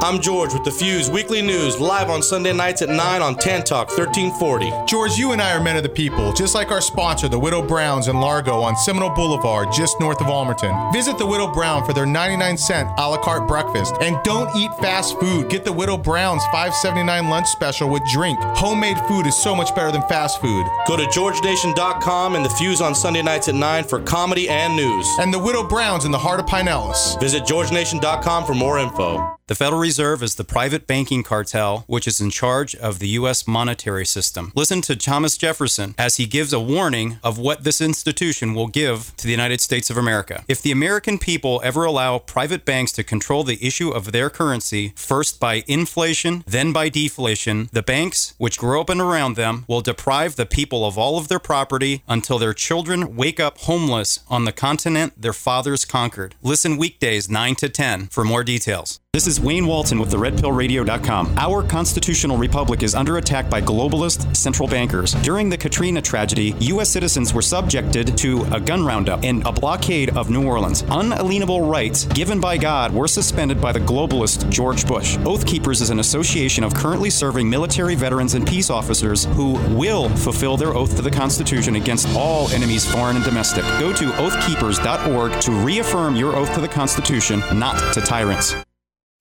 [0.02, 3.62] I'm George with the Fuse Weekly News, live on Sunday nights at 9 on Tan
[3.62, 4.86] Talk 1340.
[4.86, 7.60] George, you and I are men of the people, just like our sponsor, the Widow
[7.60, 10.90] Browns in Largo on Seminole Boulevard, just north of Ulmerton.
[10.90, 13.94] Visit the Widow Brown for their 99 cent a la carte breakfast.
[14.00, 15.50] And don't eat fast food.
[15.50, 18.38] Get the Widow Brown's 579 lunch special with drink.
[18.40, 20.66] Homemade food is so much better than fast food.
[20.86, 25.06] Go to georgenation.com and the Fuse on Sunday nights at 9 for comedy and news.
[25.20, 27.20] And the Widow Browns in the heart of Pinellas.
[27.20, 29.36] Visit georgenation.com for more info.
[29.50, 33.48] The Federal Reserve is the private banking cartel which is in charge of the U.S.
[33.48, 34.52] monetary system.
[34.54, 39.12] Listen to Thomas Jefferson as he gives a warning of what this institution will give
[39.16, 40.44] to the United States of America.
[40.46, 44.92] If the American people ever allow private banks to control the issue of their currency,
[44.94, 49.80] first by inflation, then by deflation, the banks, which grow up and around them, will
[49.80, 54.44] deprive the people of all of their property until their children wake up homeless on
[54.44, 56.36] the continent their fathers conquered.
[56.40, 58.99] Listen weekdays 9 to 10 for more details.
[59.12, 61.36] This is Wayne Walton with the RedPillRadio.com.
[61.36, 65.14] Our constitutional republic is under attack by globalist central bankers.
[65.14, 66.90] During the Katrina tragedy, U.S.
[66.90, 70.84] citizens were subjected to a gun roundup and a blockade of New Orleans.
[70.88, 75.18] Unalienable rights given by God were suspended by the globalist George Bush.
[75.26, 80.08] Oath Keepers is an association of currently serving military veterans and peace officers who will
[80.10, 83.64] fulfill their oath to the Constitution against all enemies, foreign and domestic.
[83.80, 88.54] Go to oathkeepers.org to reaffirm your oath to the Constitution, not to tyrants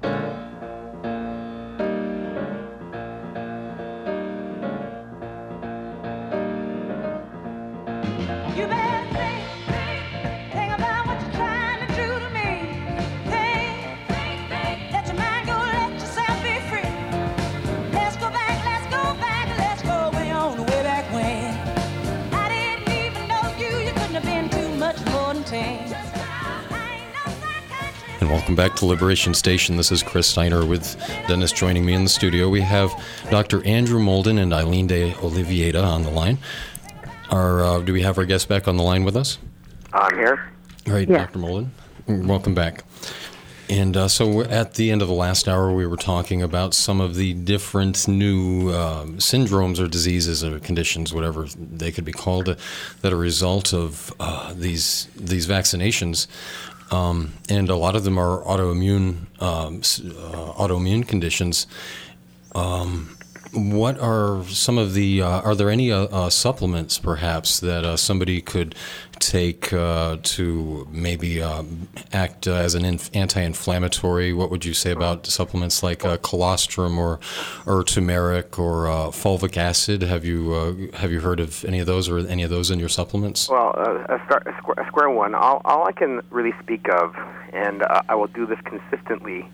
[0.02, 0.29] you
[28.20, 29.78] And welcome back to Liberation Station.
[29.78, 30.98] This is Chris Steiner with
[31.28, 32.50] Dennis joining me in the studio.
[32.50, 32.92] We have
[33.30, 33.66] Dr.
[33.66, 36.38] Andrew Moulden and Eileen de Oliveira on the line.
[37.30, 39.38] Our, uh, do we have our guest back on the line with us?
[39.94, 40.52] I'm here.
[40.88, 41.20] All right, Yeah.
[41.20, 41.40] Dr.
[41.40, 41.70] Moulden.
[42.08, 42.84] Welcome back.
[43.70, 47.00] And uh, so at the end of the last hour, we were talking about some
[47.00, 52.50] of the different new um, syndromes or diseases or conditions, whatever they could be called,
[52.50, 52.56] uh,
[53.02, 56.26] that are a result of uh, these these vaccinations.
[56.92, 61.68] Um, and a lot of them are autoimmune um, uh, autoimmune conditions.
[62.56, 63.16] Um,
[63.52, 65.22] what are some of the?
[65.22, 68.76] Uh, are there any uh, uh, supplements, perhaps, that uh, somebody could
[69.18, 74.34] take uh, to maybe um, act as an inf- anti-inflammatory?
[74.34, 77.20] What would you say about supplements like colostrum or
[77.66, 80.04] or turmeric or fulvic acid?
[80.04, 82.90] Have you have you heard of any of those or any of those in your
[82.90, 83.50] supplements?
[83.50, 85.34] Well, a, a, square, a square one.
[85.34, 87.16] All, all I can really speak of,
[87.52, 89.50] and I will do this consistently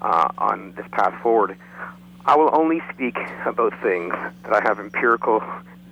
[0.00, 1.58] on this path forward.
[2.26, 4.12] I will only speak about things
[4.44, 5.42] that I have empirical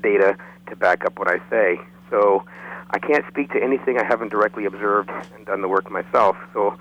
[0.02, 0.36] data
[0.68, 1.78] to back up what I say.
[2.10, 2.44] So
[2.90, 6.36] I can't speak to anything I haven't directly observed and done the work myself.
[6.54, 6.78] So,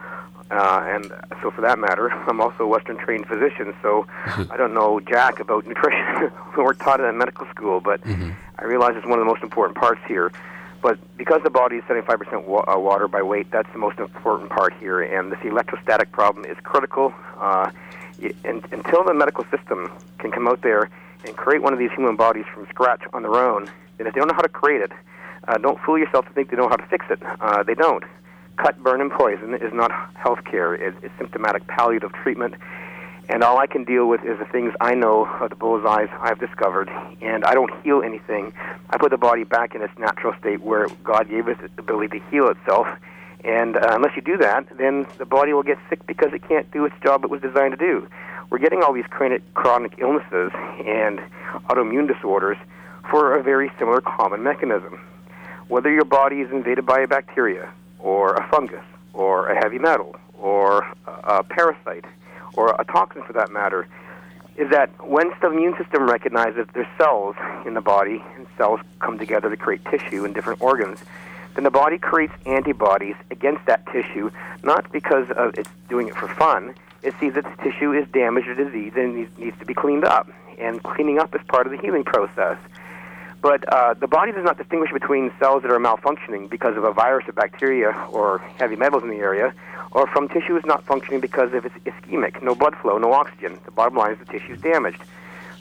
[0.51, 3.73] uh, and so for that matter, I'm also a Western trained physician.
[3.81, 6.31] So I don't know jack about nutrition.
[6.57, 9.43] we weren't taught it in medical school, but I realize it's one of the most
[9.43, 10.31] important parts here.
[10.81, 14.49] But because the body is 75% wa- uh, water by weight, that's the most important
[14.49, 15.01] part here.
[15.01, 17.13] And this electrostatic problem is critical.
[17.37, 17.69] Uh,
[18.43, 20.89] and, until the medical system can come out there
[21.25, 23.69] and create one of these human bodies from scratch on their own,
[23.99, 24.91] and if they don't know how to create it,
[25.47, 27.19] uh, don't fool yourself to think they know how to fix it.
[27.39, 28.03] Uh, they don't.
[28.57, 30.73] Cut, burn, and poison is not health care.
[30.75, 32.55] It's, it's symptomatic palliative treatment.
[33.29, 36.39] And all I can deal with is the things I know of the bullseyes I've
[36.39, 36.89] discovered.
[37.21, 38.53] And I don't heal anything.
[38.89, 42.19] I put the body back in its natural state where God gave it the ability
[42.19, 42.87] to heal itself.
[43.43, 46.69] And uh, unless you do that, then the body will get sick because it can't
[46.71, 48.07] do its job it was designed to do.
[48.49, 50.51] We're getting all these chronic, chronic illnesses
[50.85, 51.19] and
[51.69, 52.57] autoimmune disorders
[53.09, 54.99] for a very similar common mechanism.
[55.69, 58.83] Whether your body is invaded by a bacteria, or a fungus,
[59.13, 62.05] or a heavy metal, or a, parasite,
[62.53, 63.87] or a toxin for that matter,
[64.57, 67.35] is that once the immune system recognizes there's cells
[67.65, 70.99] in the body, and cells come together to create tissue in different organs,
[71.55, 74.31] then the body creates antibodies against that tissue,
[74.63, 75.27] not because
[75.57, 76.73] it's doing it for fun.
[77.03, 80.05] It sees that the tissue is damaged or diseased and needs, needs to be cleaned
[80.05, 80.29] up.
[80.59, 82.57] And cleaning up is part of the healing process.
[83.41, 86.93] But uh, the body does not distinguish between cells that are malfunctioning because of a
[86.93, 89.51] virus or bacteria or heavy metals in the area,
[89.91, 93.59] or from tissues not functioning because of it's ischemic, no blood flow, no oxygen.
[93.65, 95.01] The bottom line is the tissue is damaged.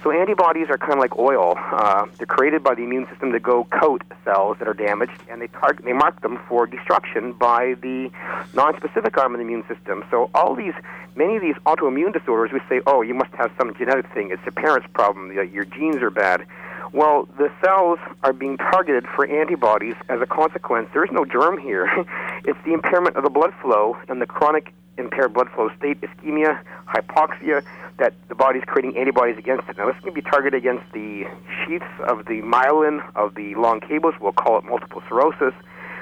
[0.03, 1.55] So antibodies are kind of like oil.
[1.59, 5.43] Uh, they're created by the immune system to go coat cells that are damaged, and
[5.43, 8.11] they target, they mark them for destruction by the
[8.55, 10.03] non-specific arm of the immune system.
[10.11, 10.73] So all these,
[11.17, 14.31] many of these autoimmune disorders, we say, oh, you must have some genetic thing.
[14.31, 15.33] It's your parents' problem.
[15.33, 16.47] Your your genes are bad.
[16.93, 20.89] Well, the cells are being targeted for antibodies as a consequence.
[20.93, 21.87] There is no germ here.
[22.45, 26.61] it's the impairment of the blood flow and the chronic impaired blood flow state, ischemia,
[26.87, 27.63] hypoxia,
[27.99, 29.77] that the body's creating antibodies against it.
[29.77, 31.27] Now, this can be targeted against the
[31.65, 34.15] sheaths of the myelin of the long cables.
[34.21, 35.55] We'll call it multiple sclerosis.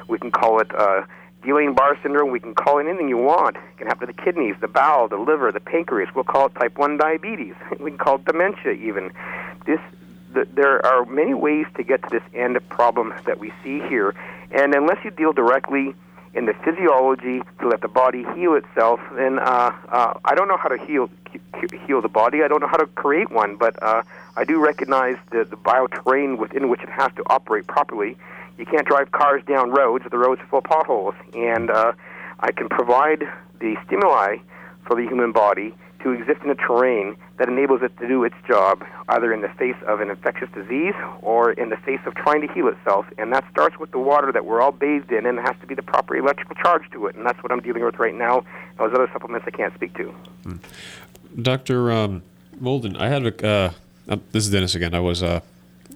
[0.08, 1.02] We can call it uh,
[1.42, 2.30] Guillain-Barré syndrome.
[2.30, 3.56] We can call it anything you want.
[3.56, 6.08] It can happen to the kidneys, the bowel, the liver, the pancreas.
[6.14, 7.54] We'll call it type 1 diabetes.
[7.80, 9.12] We can call it dementia even.
[9.66, 9.80] This
[10.32, 14.14] the, there are many ways to get to this end problem that we see here,
[14.50, 15.94] and unless you deal directly
[16.34, 20.56] in the physiology to let the body heal itself, then uh, uh, I don't know
[20.56, 21.10] how to heal
[21.86, 22.42] heal the body.
[22.42, 24.02] I don't know how to create one, but uh,
[24.36, 28.16] I do recognize the, the bioterrain within which it has to operate properly.
[28.56, 31.92] You can't drive cars down roads; the roads are full of potholes, and uh,
[32.40, 33.24] I can provide
[33.60, 34.36] the stimuli
[34.86, 38.34] for the human body to exist in a terrain that enables it to do its
[38.46, 42.46] job, either in the face of an infectious disease or in the face of trying
[42.46, 43.06] to heal itself.
[43.18, 45.66] And that starts with the water that we're all bathed in, and it has to
[45.66, 47.16] be the proper electrical charge to it.
[47.16, 48.44] And that's what I'm dealing with right now.
[48.78, 50.14] Those other supplements I can't speak to.
[51.40, 51.90] Dr.
[51.90, 52.22] Um,
[52.60, 53.46] Moulden, I had a.
[53.46, 53.72] Uh,
[54.08, 54.94] uh, this is Dennis again.
[54.94, 55.40] I was uh,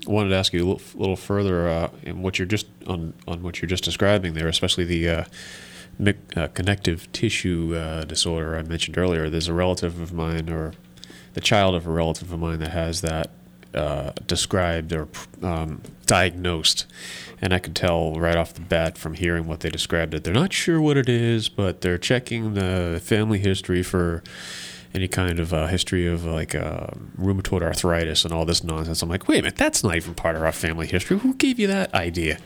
[0.06, 3.42] wanted to ask you a little, little further uh, in what you're just on on
[3.42, 5.26] what you're just describing there, especially the
[6.36, 9.30] uh, connective tissue uh, disorder I mentioned earlier.
[9.30, 10.72] There's a relative of mine, or
[11.34, 13.30] the child of a relative of mine, that has that
[13.74, 15.08] uh, described or
[15.42, 16.86] um, diagnosed,
[17.40, 20.24] and I could tell right off the bat from hearing what they described it.
[20.24, 24.22] They're not sure what it is, but they're checking the family history for
[24.94, 26.88] any kind of uh, history of like uh,
[27.18, 29.02] rheumatoid arthritis and all this nonsense.
[29.02, 31.18] I'm like, wait a minute, that's not even part of our family history.
[31.18, 32.38] Who gave you that idea?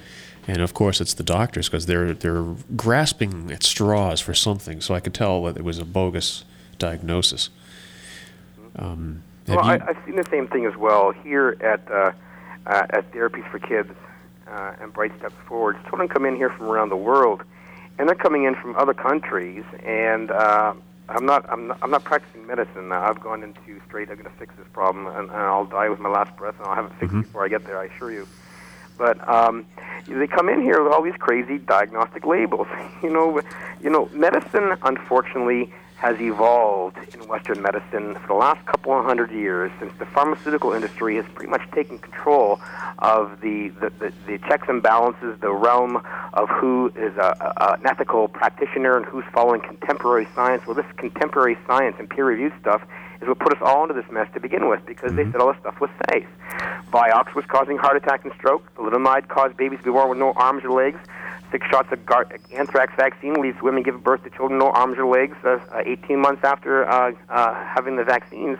[0.49, 2.44] And of course, it's the doctors because they're they're
[2.76, 4.80] grasping at straws for something.
[4.80, 6.44] So I could tell that it was a bogus
[6.78, 7.51] diagnosis.
[8.76, 12.12] Um, Well, you- I, I've seen the same thing as well here at uh,
[12.66, 13.90] uh, at Therapies for Kids
[14.49, 15.76] uh, and Bright Steps Forward.
[15.88, 17.42] Children come in here from around the world,
[17.99, 19.64] and they're coming in from other countries.
[19.84, 20.74] And uh,
[21.09, 22.88] I'm not I'm not, I'm not practicing medicine.
[22.88, 23.03] now.
[23.09, 24.11] I've gone into straight.
[24.11, 26.66] I'm going to fix this problem, and, and I'll die with my last breath, and
[26.68, 27.78] I'll have it fixed before I get there.
[27.78, 28.26] I assure you.
[28.97, 29.66] But um,
[30.07, 32.68] they come in here with all these crazy diagnostic labels.
[33.03, 33.40] You know,
[33.80, 39.30] you know, medicine unfortunately has evolved in Western medicine for the last couple of hundred
[39.30, 42.61] years since the pharmaceutical industry has pretty much taken control
[42.99, 46.03] of the, the, the, the checks and balances, the realm
[46.34, 50.66] of who is a, a, an ethical practitioner and who's following contemporary science.
[50.66, 52.82] Well, this contemporary science and peer-reviewed stuff
[53.21, 55.53] is what put us all into this mess to begin with because they said all
[55.53, 56.27] this stuff was safe.
[56.93, 58.75] Vioxx was causing heart attack and stroke.
[58.75, 60.99] Thalidomide caused babies to be born with no arms or legs.
[61.51, 64.99] Six shots of gar- anthrax vaccine leaves women giving birth to children with no arms
[64.99, 68.59] or legs uh, uh, 18 months after uh, uh, having the vaccines.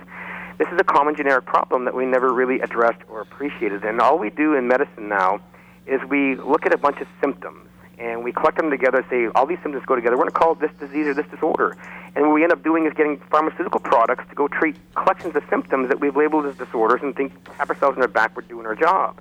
[0.59, 3.85] This is a common generic problem that we never really addressed or appreciated.
[3.85, 5.41] And all we do in medicine now
[5.87, 7.66] is we look at a bunch of symptoms
[7.99, 10.17] and we collect them together and say all these symptoms go together.
[10.17, 11.77] We're going to call it this disease or this disorder.
[12.15, 15.43] And what we end up doing is getting pharmaceutical products to go treat collections of
[15.49, 18.67] symptoms that we've labeled as disorders and think tap ourselves in our back we're doing
[18.67, 19.21] our job.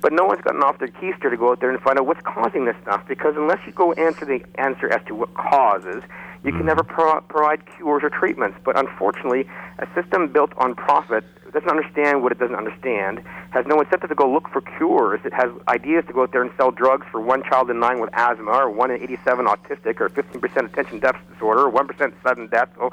[0.00, 2.20] But no one's gotten off their keister to go out there and find out what's
[2.22, 6.02] causing this stuff because unless you go answer the answer as to what causes,
[6.44, 6.68] you can mm-hmm.
[6.68, 8.58] never pro- provide cures or treatments.
[8.64, 9.48] But unfortunately,
[9.78, 11.24] a system built on profit
[11.56, 15.20] doesn't understand what it doesn't understand, has no incentive to go look for cures.
[15.24, 17.98] It has ideas to go out there and sell drugs for one child in nine
[17.98, 22.48] with asthma, or one in 87 autistic, or 15% attention deficit disorder, or 1% sudden
[22.48, 22.68] death.
[22.78, 22.90] Oh,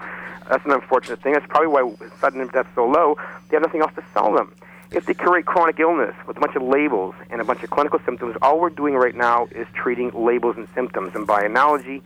[0.48, 1.34] that's an unfortunate thing.
[1.34, 3.18] That's probably why sudden death's so low.
[3.50, 4.54] They have nothing else to sell them.
[4.92, 8.00] If they curate chronic illness with a bunch of labels and a bunch of clinical
[8.06, 11.16] symptoms, all we're doing right now is treating labels and symptoms.
[11.16, 12.02] And by analogy,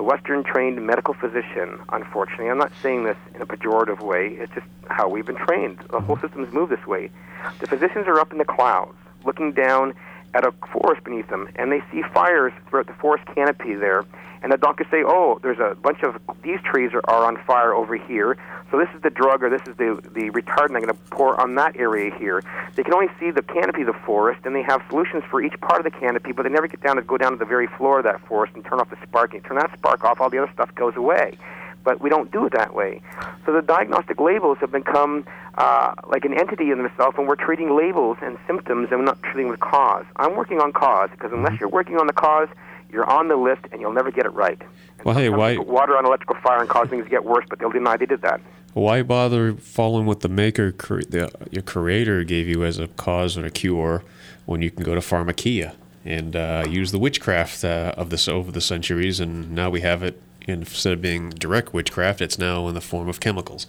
[0.00, 4.50] the Western trained medical physician, unfortunately, I'm not saying this in a pejorative way, it's
[4.54, 5.76] just how we've been trained.
[5.90, 6.26] The whole mm-hmm.
[6.26, 7.10] system's moved this way.
[7.58, 8.96] The physicians are up in the clouds
[9.26, 9.92] looking down
[10.32, 14.06] at a forest beneath them, and they see fires throughout the forest canopy there.
[14.42, 17.74] And the doctors say, oh, there's a bunch of these trees are, are on fire
[17.74, 18.38] over here.
[18.70, 21.38] So this is the drug or this is the, the retardant I'm going to pour
[21.38, 22.42] on that area here.
[22.74, 25.60] They can only see the canopy of the forest, and they have solutions for each
[25.60, 27.66] part of the canopy, but they never get down to go down to the very
[27.66, 29.34] floor of that forest and turn off the spark.
[29.34, 31.36] And turn that spark off, all the other stuff goes away.
[31.82, 33.02] But we don't do it that way.
[33.44, 35.26] So the diagnostic labels have become
[35.56, 39.22] uh, like an entity in themselves, and we're treating labels and symptoms, and we're not
[39.22, 40.04] treating the cause.
[40.16, 42.48] I'm working on cause because unless you're working on the cause,
[42.92, 44.60] you're on the list and you'll never get it right.
[45.04, 47.58] well, hey, why Put water on electrical fire and cause things to get worse, but
[47.58, 48.40] they'll deny they did that.
[48.74, 53.36] why bother following what the maker, cre- the, your creator, gave you as a cause
[53.36, 54.02] or a cure
[54.46, 55.74] when you can go to pharmakia
[56.04, 60.02] and uh, use the witchcraft uh, of this over the centuries, and now we have
[60.02, 63.66] it instead of being direct witchcraft, it's now in the form of chemicals.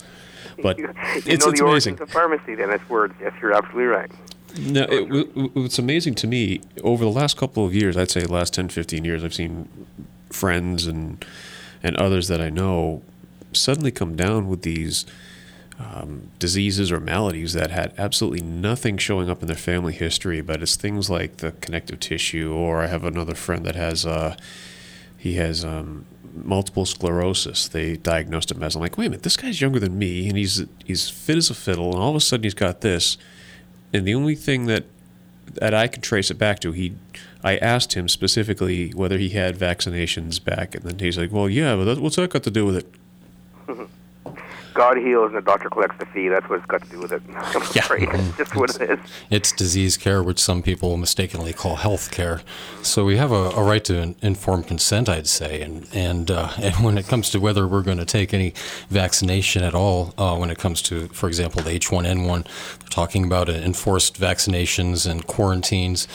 [0.63, 1.99] But you it's, know it's the amazing.
[1.99, 3.13] of pharmacy, then it's words.
[3.21, 4.09] Yes, you're absolutely right.
[4.57, 8.53] No, it, what's amazing to me over the last couple of years, I'd say last
[8.53, 9.87] 10, 15 years, I've seen
[10.29, 11.23] friends and
[11.83, 13.01] and others that I know
[13.53, 15.05] suddenly come down with these
[15.79, 20.61] um, diseases or maladies that had absolutely nothing showing up in their family history, but
[20.61, 22.53] it's things like the connective tissue.
[22.53, 24.35] Or I have another friend that has uh,
[25.17, 27.67] he has um, multiple sclerosis.
[27.67, 28.75] They diagnosed him as.
[28.75, 31.49] I'm like, wait a minute, this guy's younger than me, and he's he's fit as
[31.49, 33.17] a fiddle, and all of a sudden he's got this.
[33.93, 34.85] And the only thing that
[35.55, 36.93] that I could trace it back to, he,
[37.43, 41.75] I asked him specifically whether he had vaccinations back, and then he's like, "Well, yeah,
[41.75, 42.91] but that, what's that got to do with it?"
[43.67, 43.85] Mm-hmm.
[44.73, 46.27] God heals and the doctor collects the fee.
[46.27, 47.21] That's what it's got to do with it.
[47.35, 48.09] I'm afraid.
[48.11, 48.99] It's just what it is.
[49.29, 52.41] It's disease care, which some people mistakenly call health care.
[52.81, 55.61] So we have a, a right to in, informed consent, I'd say.
[55.61, 58.53] And and, uh, and when it comes to whether we're going to take any
[58.89, 62.43] vaccination at all, uh, when it comes to, for example, the H1N1,
[62.79, 66.07] they're talking about enforced vaccinations and quarantines.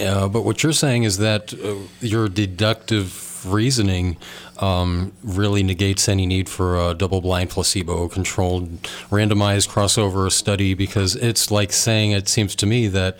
[0.00, 4.16] Uh, but what you're saying is that uh, your deductive reasoning
[4.62, 11.16] um, really negates any need for a double blind, placebo controlled, randomized crossover study because
[11.16, 13.18] it's like saying, it seems to me, that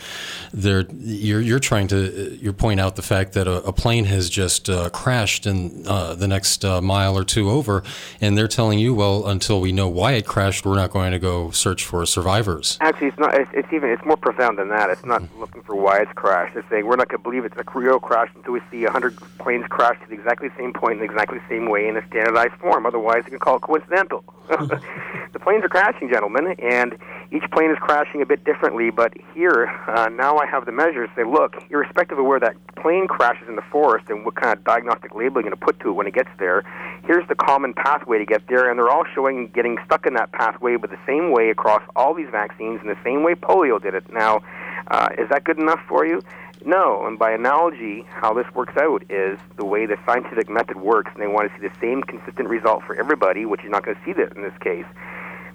[0.52, 4.68] you're, you're trying to you point out the fact that a, a plane has just
[4.68, 7.82] uh, crashed in uh, the next uh, mile or two over,
[8.20, 11.18] and they're telling you, well, until we know why it crashed, we're not going to
[11.18, 12.78] go search for survivors.
[12.80, 13.34] Actually, it's not.
[13.34, 13.90] It's, it's even.
[13.90, 14.90] It's more profound than that.
[14.90, 16.56] It's not looking for why it's crashed.
[16.56, 19.16] It's saying we're not going to believe it's a real crash until we see 100
[19.38, 22.06] planes crash to the exactly same point in the exactly the same way in a
[22.08, 22.86] standardized form.
[22.86, 24.24] Otherwise, you can call it coincidental.
[24.48, 26.96] the planes are crashing, gentlemen, and
[27.30, 28.90] each plane is crashing a bit differently.
[28.90, 31.08] But here, uh, now I have the measures.
[31.16, 34.64] Say, look, irrespective of where that plane crashes in the forest and what kind of
[34.64, 36.62] diagnostic label you're going to put to it when it gets there,
[37.04, 40.32] here's the common pathway to get there, and they're all showing getting stuck in that
[40.32, 43.94] pathway, but the same way across all these vaccines, and the same way polio did
[43.94, 44.04] it.
[44.12, 44.40] Now,
[44.90, 46.22] uh, is that good enough for you?
[46.68, 51.10] No, and by analogy, how this works out is the way the scientific method works,
[51.14, 53.96] and they want to see the same consistent result for everybody, which you're not going
[53.96, 54.84] to see that in this case.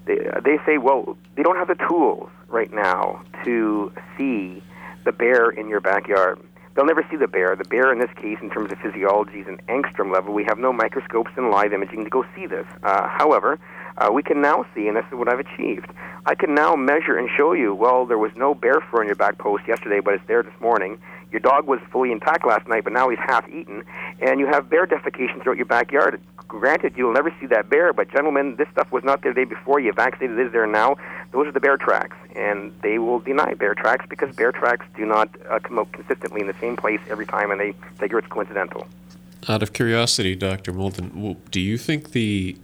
[0.05, 4.63] They, they say, well, they don't have the tools right now to see
[5.05, 6.39] the bear in your backyard.
[6.73, 7.55] They'll never see the bear.
[7.55, 10.33] The bear, in this case, in terms of physiology, is an angstrom level.
[10.33, 12.65] We have no microscopes and live imaging to go see this.
[12.81, 13.59] Uh, however,
[13.97, 15.91] uh, we can now see, and this is what I've achieved.
[16.25, 19.15] I can now measure and show you, well, there was no bear fur on your
[19.15, 20.99] back post yesterday, but it's there this morning.
[21.31, 23.83] Your dog was fully intact last night, but now he's half eaten,
[24.21, 26.21] and you have bear defecation throughout your backyard.
[26.47, 29.45] Granted, you'll never see that bear, but gentlemen, this stuff was not there the day
[29.45, 29.79] before.
[29.79, 30.95] You vaccinated, it is there now.
[31.31, 35.05] Those are the bear tracks, and they will deny bear tracks because bear tracks do
[35.05, 38.27] not uh, come out consistently in the same place every time, and they figure it's
[38.27, 38.87] coincidental.
[39.49, 40.71] Out of curiosity, Dr.
[40.71, 42.55] Moulden, do you think the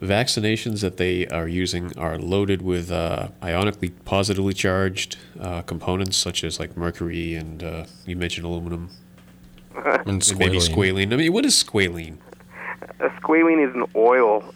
[0.00, 6.42] vaccinations that they are using are loaded with uh, ionically positively charged uh, components such
[6.44, 8.90] as like mercury and uh, you mentioned aluminum
[9.74, 11.06] and maybe squalene.
[11.08, 11.12] squalene.
[11.12, 12.18] I mean, what is squalene?
[13.00, 14.44] Uh, squalene is an oil.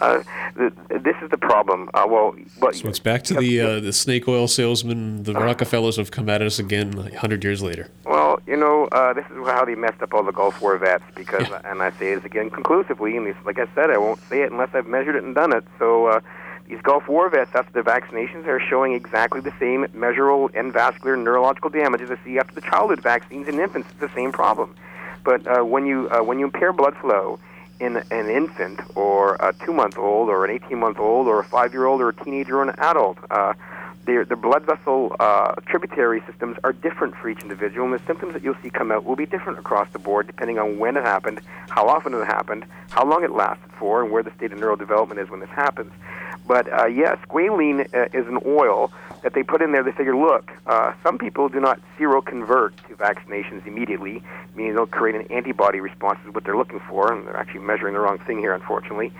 [0.00, 0.22] uh,
[0.54, 1.88] the, this is the problem.
[1.94, 5.22] Uh, well, but So it's back to the uh, the snake oil salesman.
[5.22, 7.88] The Rockefellers have come at us again a hundred years later.
[8.04, 11.04] Well, you know, uh, this is how they messed up all the Gulf War vets
[11.14, 14.42] because, and I say this again conclusively, and this, like I said, I won't say
[14.42, 15.64] it unless I've measured it and done it.
[15.78, 16.20] So uh,
[16.68, 21.70] these Gulf War vets, after the vaccinations, are showing exactly the same measurable endovascular neurological
[21.70, 23.88] damage as I see after the childhood vaccines in infants.
[23.90, 24.74] It's the same problem.
[25.24, 27.38] But uh, when you uh, when you impair blood flow
[27.80, 32.58] in an infant or a two-month-old or an 18-month-old or a five-year-old or a teenager
[32.58, 33.54] or an adult, uh,
[34.04, 38.32] their, their blood vessel uh, tributary systems are different for each individual, and the symptoms
[38.34, 41.04] that you'll see come out will be different across the board depending on when it
[41.04, 44.58] happened, how often it happened, how long it lasted for, and where the state of
[44.58, 45.92] neural development is when this happens.
[46.52, 48.92] But uh, yes, squalene uh, is an oil
[49.22, 49.82] that they put in there.
[49.82, 54.22] They figure, look, uh, some people do not seroconvert to vaccinations immediately,
[54.54, 57.94] meaning they'll create an antibody response is what they're looking for, and they're actually measuring
[57.94, 59.10] the wrong thing here, unfortunately.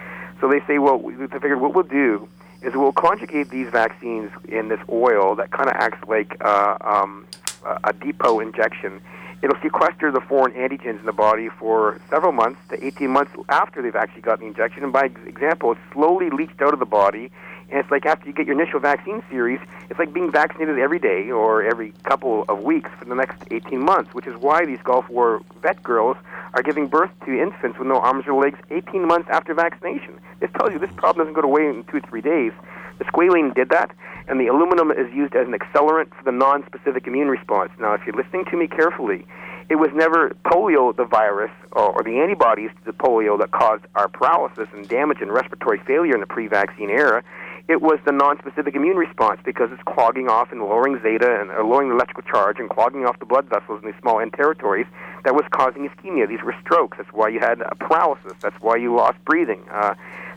[0.43, 2.29] So they say, well, we- they figured what we'll do
[2.61, 7.27] is we'll conjugate these vaccines in this oil that kind of acts like uh, um,
[7.65, 9.01] a a depot injection.
[9.43, 13.83] It'll sequester the foreign antigens in the body for several months to 18 months after
[13.83, 14.85] they've actually gotten the injection.
[14.85, 17.31] And by example, it's slowly leached out of the body.
[17.69, 19.59] And it's like after you get your initial vaccine series,
[19.91, 23.81] it's like being vaccinated every day or every couple of weeks for the next 18
[23.81, 26.17] months, which is why these Gulf War vet girls
[26.55, 30.21] are giving birth to infants with no arms or legs 18 months after vaccination.
[30.39, 32.53] This tells you this problem doesn't go away in two or three days.
[32.99, 33.91] The squalene did that,
[34.29, 37.71] and the aluminum is used as an accelerant for the non-specific immune response.
[37.79, 39.27] Now, if you're listening to me carefully,
[39.69, 43.85] it was never polio, the virus, or, or the antibodies to the polio that caused
[43.95, 47.23] our paralysis and damage and respiratory failure in the pre-vaccine era.
[47.69, 51.63] It was the non-specific immune response because it's clogging off and lowering zeta and uh,
[51.63, 54.87] lowering the electrical charge and clogging off the blood vessels in these small end territories
[55.25, 56.29] that was causing ischemia.
[56.29, 56.99] These were strokes.
[56.99, 58.33] That's why you had paralysis.
[58.41, 59.63] That's why you lost breathing.
[59.71, 59.95] Uh,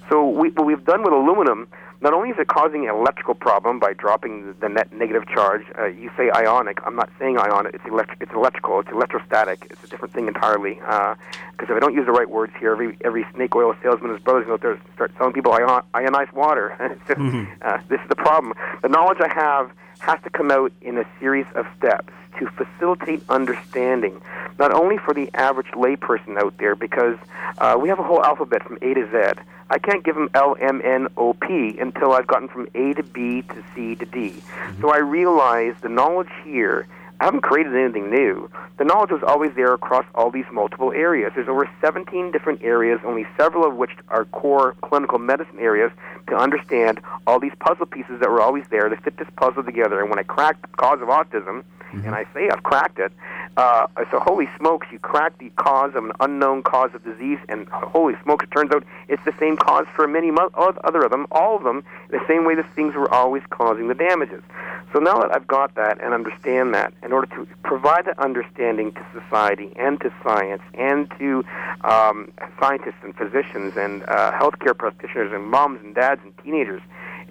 [0.09, 1.67] so we, what we've done with aluminum,
[2.01, 5.85] not only is it causing an electrical problem by dropping the, net negative charge, uh,
[5.85, 6.79] you say ionic.
[6.85, 7.73] I'm not saying ionic.
[7.73, 8.79] It's, elect- it's electrical.
[8.81, 9.65] It's electrostatic.
[9.71, 10.75] It's a different thing entirely.
[10.75, 14.19] Because if I don't use the right words here, every every snake oil salesman and
[14.19, 16.75] his brothers out there start telling people ion- ionized water.
[17.07, 17.19] Just,
[17.61, 18.53] uh, this is the problem.
[18.81, 23.23] The knowledge I have has to come out in a series of steps to facilitate
[23.29, 24.21] understanding,
[24.59, 27.17] not only for the average layperson out there, because
[27.57, 30.55] uh, we have a whole alphabet from A to Z I can't give them L,
[30.59, 34.29] M, N, O, P until I've gotten from A to B to C to D.
[34.29, 34.81] Mm-hmm.
[34.81, 36.87] So I realize the knowledge here
[37.19, 38.49] I haven't created anything new.
[38.77, 41.31] The knowledge was always there across all these multiple areas.
[41.35, 45.91] There's over 17 different areas, only several of which are core clinical medicine areas,
[46.27, 50.01] to understand all these puzzle pieces that were always there to fit this puzzle together.
[50.01, 52.05] And when I cracked the cause of autism, mm-hmm.
[52.05, 53.13] and I say I've cracked it,
[53.57, 57.67] uh, so holy smokes, you crack the cause of an unknown cause of disease, and
[57.69, 61.25] holy smokes, it turns out it's the same cause for many mo- other of them,
[61.31, 64.43] all of them, the same way the things were always causing the damages.
[64.93, 68.91] So now that I've got that and understand that, in order to provide that understanding
[68.93, 71.43] to society and to science and to
[71.83, 76.81] um, scientists and physicians and uh, healthcare practitioners and moms and dads and teenagers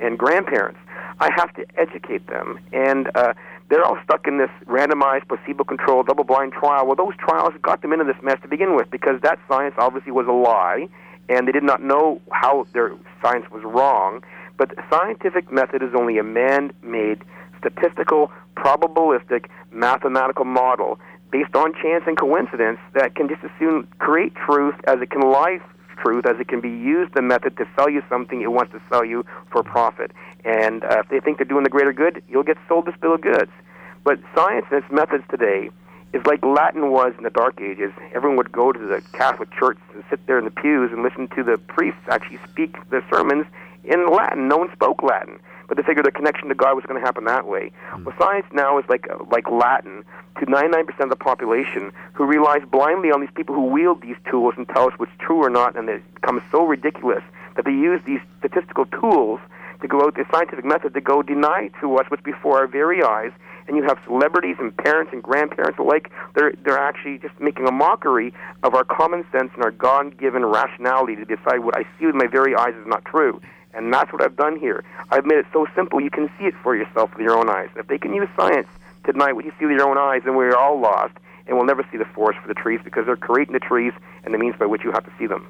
[0.00, 0.78] and grandparents,
[1.20, 3.10] I have to educate them and.
[3.14, 3.34] Uh,
[3.70, 6.86] they're all stuck in this randomized, placebo-controlled, double-blind trial.
[6.86, 10.12] Well, those trials got them into this mess to begin with because that science obviously
[10.12, 10.86] was a lie,
[11.28, 12.92] and they did not know how their
[13.22, 14.22] science was wrong.
[14.58, 17.24] But the scientific method is only a man-made,
[17.58, 20.98] statistical, probabilistic, mathematical model
[21.32, 25.22] based on chance and coincidence that can just as soon create truth as it can
[25.22, 25.58] lie
[25.96, 28.80] truth as it can be used the method to sell you something it wants to
[28.90, 30.12] sell you for profit.
[30.44, 33.14] And uh, if they think they're doing the greater good, you'll get sold this bill
[33.14, 33.50] of goods.
[34.04, 35.70] But science and its methods today
[36.12, 37.92] is like Latin was in the Dark Ages.
[38.14, 41.28] Everyone would go to the Catholic Church and sit there in the pews and listen
[41.28, 43.46] to the priests actually speak the sermons
[43.84, 44.48] in Latin.
[44.48, 45.40] No one spoke Latin
[45.74, 47.72] but they figured the connection to God was going to happen that way.
[47.92, 48.04] Mm.
[48.04, 50.04] Well, science now is like like Latin
[50.38, 54.54] to 99% of the population who relies blindly on these people who wield these tools
[54.56, 57.22] and tell us what's true or not, and it becomes so ridiculous
[57.56, 59.40] that they use these statistical tools
[59.80, 63.02] to go out the scientific method to go deny to us what's before our very
[63.02, 63.32] eyes.
[63.66, 66.10] And you have celebrities and parents and grandparents alike.
[66.34, 71.16] They're they're actually just making a mockery of our common sense and our God-given rationality
[71.16, 73.40] to decide what I see with my very eyes is not true.
[73.74, 74.84] And that's what I've done here.
[75.10, 77.70] I've made it so simple you can see it for yourself with your own eyes.
[77.76, 78.68] If they can use science
[79.04, 81.14] to deny what you see with your own eyes, then we're all lost,
[81.46, 83.92] and we'll never see the forest for the trees because they're creating the trees
[84.24, 85.46] and the means by which you have to see them.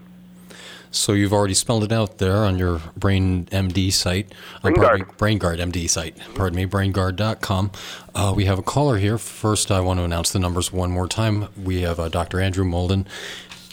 [0.95, 4.33] So you've already spelled it out there on your Brain MD site.
[4.63, 5.03] BrainGuard.
[5.03, 6.17] Uh, BrainGuard MD site.
[6.37, 7.73] Pardon me, BrainGuard.com.
[8.15, 9.19] Uh, we have a caller here.
[9.19, 11.49] First, I want to announce the numbers one more time.
[11.61, 12.41] We have uh, Dr.
[12.41, 13.07] Andrew Moulden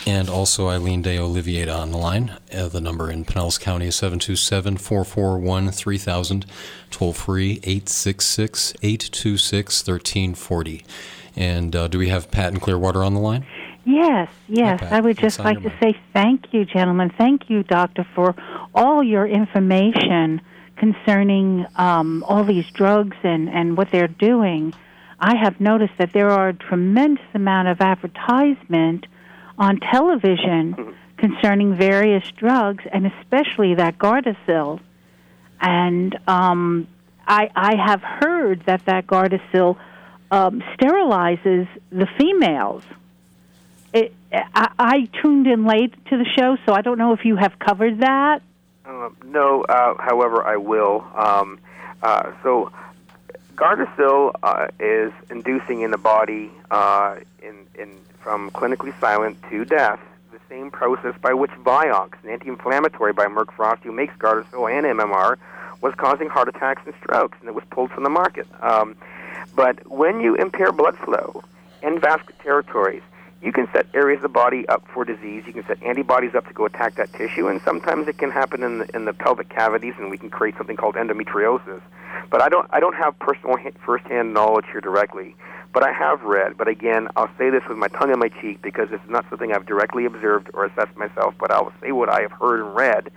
[0.05, 2.37] and also Eileen De Oliveira on the line.
[2.53, 6.45] Uh, the number in Pinellas County is 727 441 3000,
[6.89, 10.85] toll free 866 826 1340.
[11.35, 13.45] And uh, do we have Pat in Clearwater on the line?
[13.85, 14.81] Yes, yes.
[14.83, 17.11] I would just like to say thank you, gentlemen.
[17.17, 18.35] Thank you, doctor, for
[18.75, 20.41] all your information
[20.75, 24.73] concerning um, all these drugs and, and what they're doing.
[25.19, 29.07] I have noticed that there are a tremendous amount of advertisement
[29.61, 34.79] on television concerning various drugs, and especially that Gardasil.
[35.61, 36.87] And um,
[37.27, 39.77] I, I have heard that that Gardasil
[40.31, 42.83] um, sterilizes the females.
[43.93, 47.35] It, I, I tuned in late to the show, so I don't know if you
[47.35, 48.41] have covered that.
[48.83, 51.05] Uh, no, uh, however, I will.
[51.15, 51.59] Um,
[52.01, 52.71] uh, so,
[53.53, 59.99] Gardasil uh, is inducing in the body uh, in, in from clinically silent to death,
[60.31, 64.85] the same process by which Vioxx, an anti-inflammatory by Merck Frosst, who makes Gardasil and
[64.99, 65.37] MMR,
[65.81, 68.47] was causing heart attacks and strokes, and it was pulled from the market.
[68.61, 68.95] Um,
[69.55, 71.43] but when you impair blood flow
[71.81, 73.01] in vascular territories,
[73.41, 75.43] you can set areas of the body up for disease.
[75.47, 78.63] You can set antibodies up to go attack that tissue, and sometimes it can happen
[78.63, 81.81] in the, in the pelvic cavities, and we can create something called endometriosis.
[82.29, 85.35] But I don't I don't have personal firsthand knowledge here directly.
[85.73, 88.61] But I have read, but again, I'll say this with my tongue in my cheek
[88.61, 92.21] because it's not something I've directly observed or assessed myself, but I'll say what I
[92.21, 93.09] have heard and read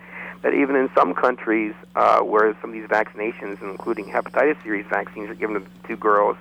[0.42, 5.30] that even in some countries uh, where some of these vaccinations, including hepatitis series vaccines,
[5.30, 6.36] are given to, girls,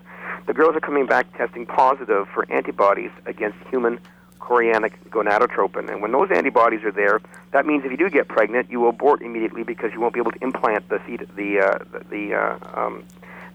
[0.45, 3.99] the girls are coming back testing positive for antibodies against human
[4.39, 5.89] chorionic gonadotropin.
[5.89, 8.89] And when those antibodies are there, that means if you do get pregnant, you will
[8.89, 11.80] abort immediately because you won't be able to implant the feet, the uh,
[12.10, 13.03] the uh, um,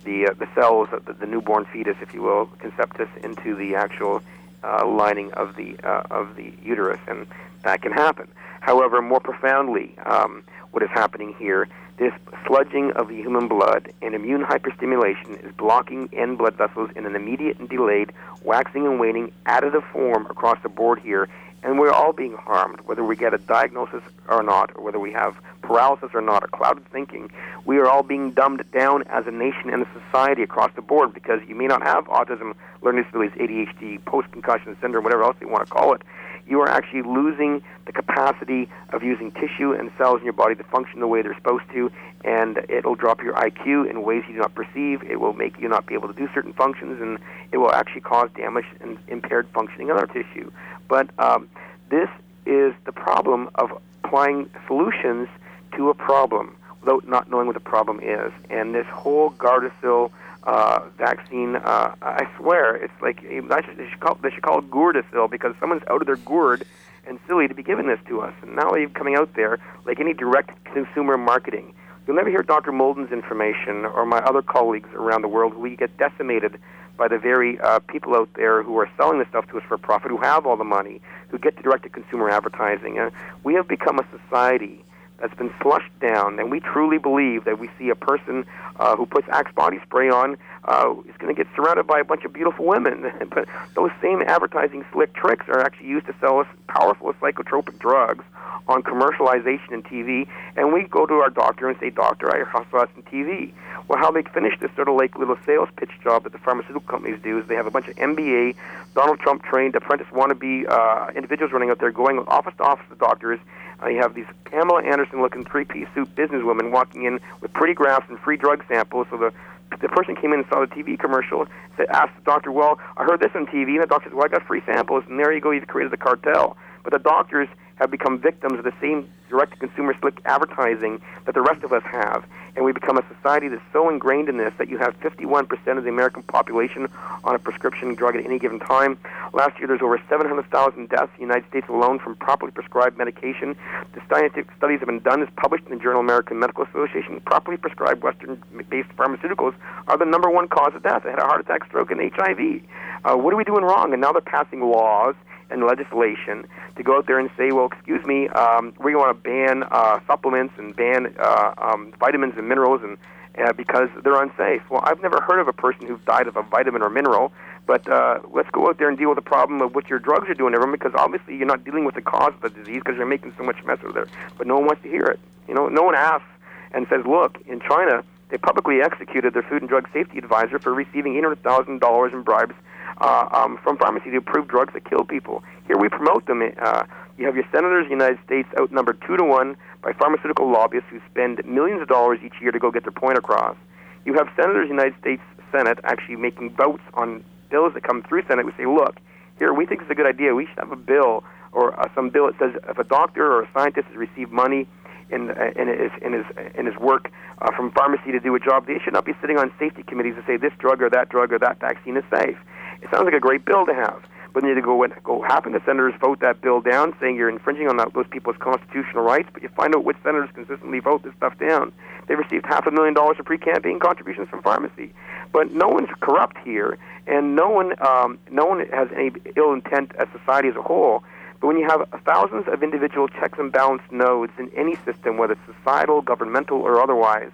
[0.05, 4.23] the uh, the cells, the, the newborn fetus, if you will, conceptus, into the actual
[4.65, 7.27] uh, lining of the uh, of the uterus, and
[7.65, 8.29] that can happen.
[8.61, 11.69] However, more profoundly, um, what is happening here,
[11.99, 12.13] this
[12.45, 17.17] sludging of the human blood and immune hyperstimulation is blocking end blood vessels in an
[17.17, 18.13] immediate and delayed,
[18.43, 21.29] waxing and waning, additive form across the board here,
[21.63, 25.13] and we're all being harmed, whether we get a diagnosis or not, or whether we
[25.13, 27.31] have paralysis or not, or clouded thinking.
[27.65, 31.13] We are all being dumbed down as a nation and a society across the board
[31.13, 35.49] because you may not have autism, learning disabilities, ADHD, post concussion syndrome, whatever else you
[35.49, 36.03] want to call it.
[36.49, 40.65] You are actually losing the capacity of using tissue and cells in your body to
[40.65, 41.91] function the way they're supposed to,
[42.25, 45.03] and it'll drop your IQ in ways you do not perceive.
[45.03, 47.19] It will make you not be able to do certain functions, and
[47.53, 50.51] it will actually cause damage and impaired functioning of our tissue.
[50.89, 51.49] But um,
[51.91, 52.09] this
[52.47, 53.71] is the problem of
[54.05, 55.29] applying solutions
[55.77, 58.33] to a problem without not knowing what the problem is.
[58.49, 60.11] And this whole Gardasil
[60.49, 65.31] uh, vaccine, uh, I swear, it's like they should, call, they should call it Gourdasil
[65.31, 66.65] because someone's out of their gourd
[67.07, 68.33] and silly to be giving this to us.
[68.41, 71.75] And now they're coming out there like any direct consumer marketing.
[72.07, 72.73] You'll never hear Dr.
[72.73, 76.59] Moulden's information or my other colleagues around the world who get decimated
[76.97, 79.77] by the very uh, people out there who are selling this stuff to us for
[79.77, 82.99] profit, who have all the money, who get to direct to consumer advertising.
[82.99, 83.11] Uh,
[83.45, 84.83] we have become a society
[85.19, 88.47] that's been flushed down, and we truly believe that we see a person
[88.77, 92.05] uh, who puts Axe body spray on uh, is going to get surrounded by a
[92.05, 93.11] bunch of beautiful women.
[93.35, 98.25] but those same advertising slick tricks are actually used to sell us powerful psychotropic drugs
[98.69, 102.83] on commercialization in TV, and we go to our doctor and say, "Doctor, I saw
[102.83, 103.53] us on TV."
[103.89, 106.83] Well, how they finish this sort of like little sales pitch job that the pharmaceutical
[106.83, 108.55] companies do is they have a bunch of MBA,
[108.95, 112.97] Donald Trump trained apprentice wannabe uh, individuals running out there going office to office to
[112.97, 113.41] doctors
[113.83, 117.75] uh, you have these Pamela Anderson looking three piece suit businesswomen walking in with pretty
[117.75, 119.07] graphs and free drug samples.
[119.11, 119.33] So the
[119.81, 121.47] the person came in and saw the TV commercial,
[121.77, 124.25] said, asked the doctor, "Well, I heard this on TV," and the doctor said, "Well,
[124.25, 126.57] I got free samples," and there you go, you've created a cartel.
[126.89, 131.63] But the doctors have become victims of the same direct-to-consumer slick advertising that the rest
[131.63, 132.25] of us have
[132.59, 135.85] and we become a society that's so ingrained in this that you have 51% of
[135.85, 136.89] the American population
[137.23, 138.99] on a prescription drug at any given time.
[139.33, 143.55] Last year, there's over 700,000 deaths in the United States alone from properly prescribed medication.
[143.93, 147.21] The scientific studies have been done, is published in the Journal American Medical Association.
[147.21, 149.55] Properly prescribed Western-based pharmaceuticals
[149.87, 151.05] are the number one cause of death.
[151.05, 152.63] They had a heart attack, stroke, and HIV.
[153.05, 153.93] Uh, what are we doing wrong?
[153.93, 155.15] And now they're passing laws
[155.51, 156.47] and legislation
[156.77, 160.01] to go out there and say, well, excuse me, um, we want to ban uh,
[160.07, 162.99] supplements and ban uh, um, vitamins and minerals and
[163.39, 164.63] uh, because they're unsafe.
[164.69, 167.33] Well, I've never heard of a person who died of a vitamin or mineral,
[167.67, 170.29] but uh, let's go out there and deal with the problem of what your drugs
[170.29, 172.81] are doing to everyone because obviously you're not dealing with the cause of the disease
[172.85, 174.09] because you're making so much mess with it.
[174.37, 175.21] But no one wants to hear it.
[175.47, 176.27] You know, no one asks
[176.73, 180.75] and says, look, in China, they publicly executed their Food and Drug Safety Advisor for
[180.75, 182.55] receiving $800,000 in bribes
[183.01, 185.43] uh, um, from pharmacy to approve drugs that kill people.
[185.67, 186.43] Here we promote them.
[186.43, 186.85] Uh,
[187.19, 190.89] you have your senators in the United States outnumbered two to one by pharmaceutical lobbyists
[190.91, 193.57] who spend millions of dollars each year to go get their point across.
[194.05, 198.03] You have senators in the United States Senate actually making votes on bills that come
[198.03, 198.47] through Senate.
[198.47, 198.97] We say, look,
[199.39, 200.35] here we think it's a good idea.
[200.35, 203.43] We should have a bill or uh, some bill that says if a doctor or
[203.43, 204.67] a scientist has received money
[205.11, 206.25] in, uh, in, his, in, his,
[206.55, 207.11] in his work
[207.41, 210.15] uh, from pharmacy to do a job, they should not be sitting on safety committees
[210.17, 212.37] to say this drug or that drug or that vaccine is safe.
[212.83, 214.03] It sounds like a great bill to have.
[214.33, 217.31] But then you go and go happen the senators vote that bill down, saying you're
[217.31, 219.29] infringing on that, those people's constitutional rights.
[219.33, 221.73] But you find out which senators consistently vote this stuff down.
[222.07, 224.93] They received half a million dollars of pre-campaign contributions from pharmacy.
[225.33, 229.93] But no one's corrupt here, and no one, um, no one has any ill intent
[229.97, 231.03] as society as a whole.
[231.41, 235.35] But when you have thousands of individual checks and balance nodes in any system, whether
[235.35, 237.31] it's societal, governmental, or otherwise,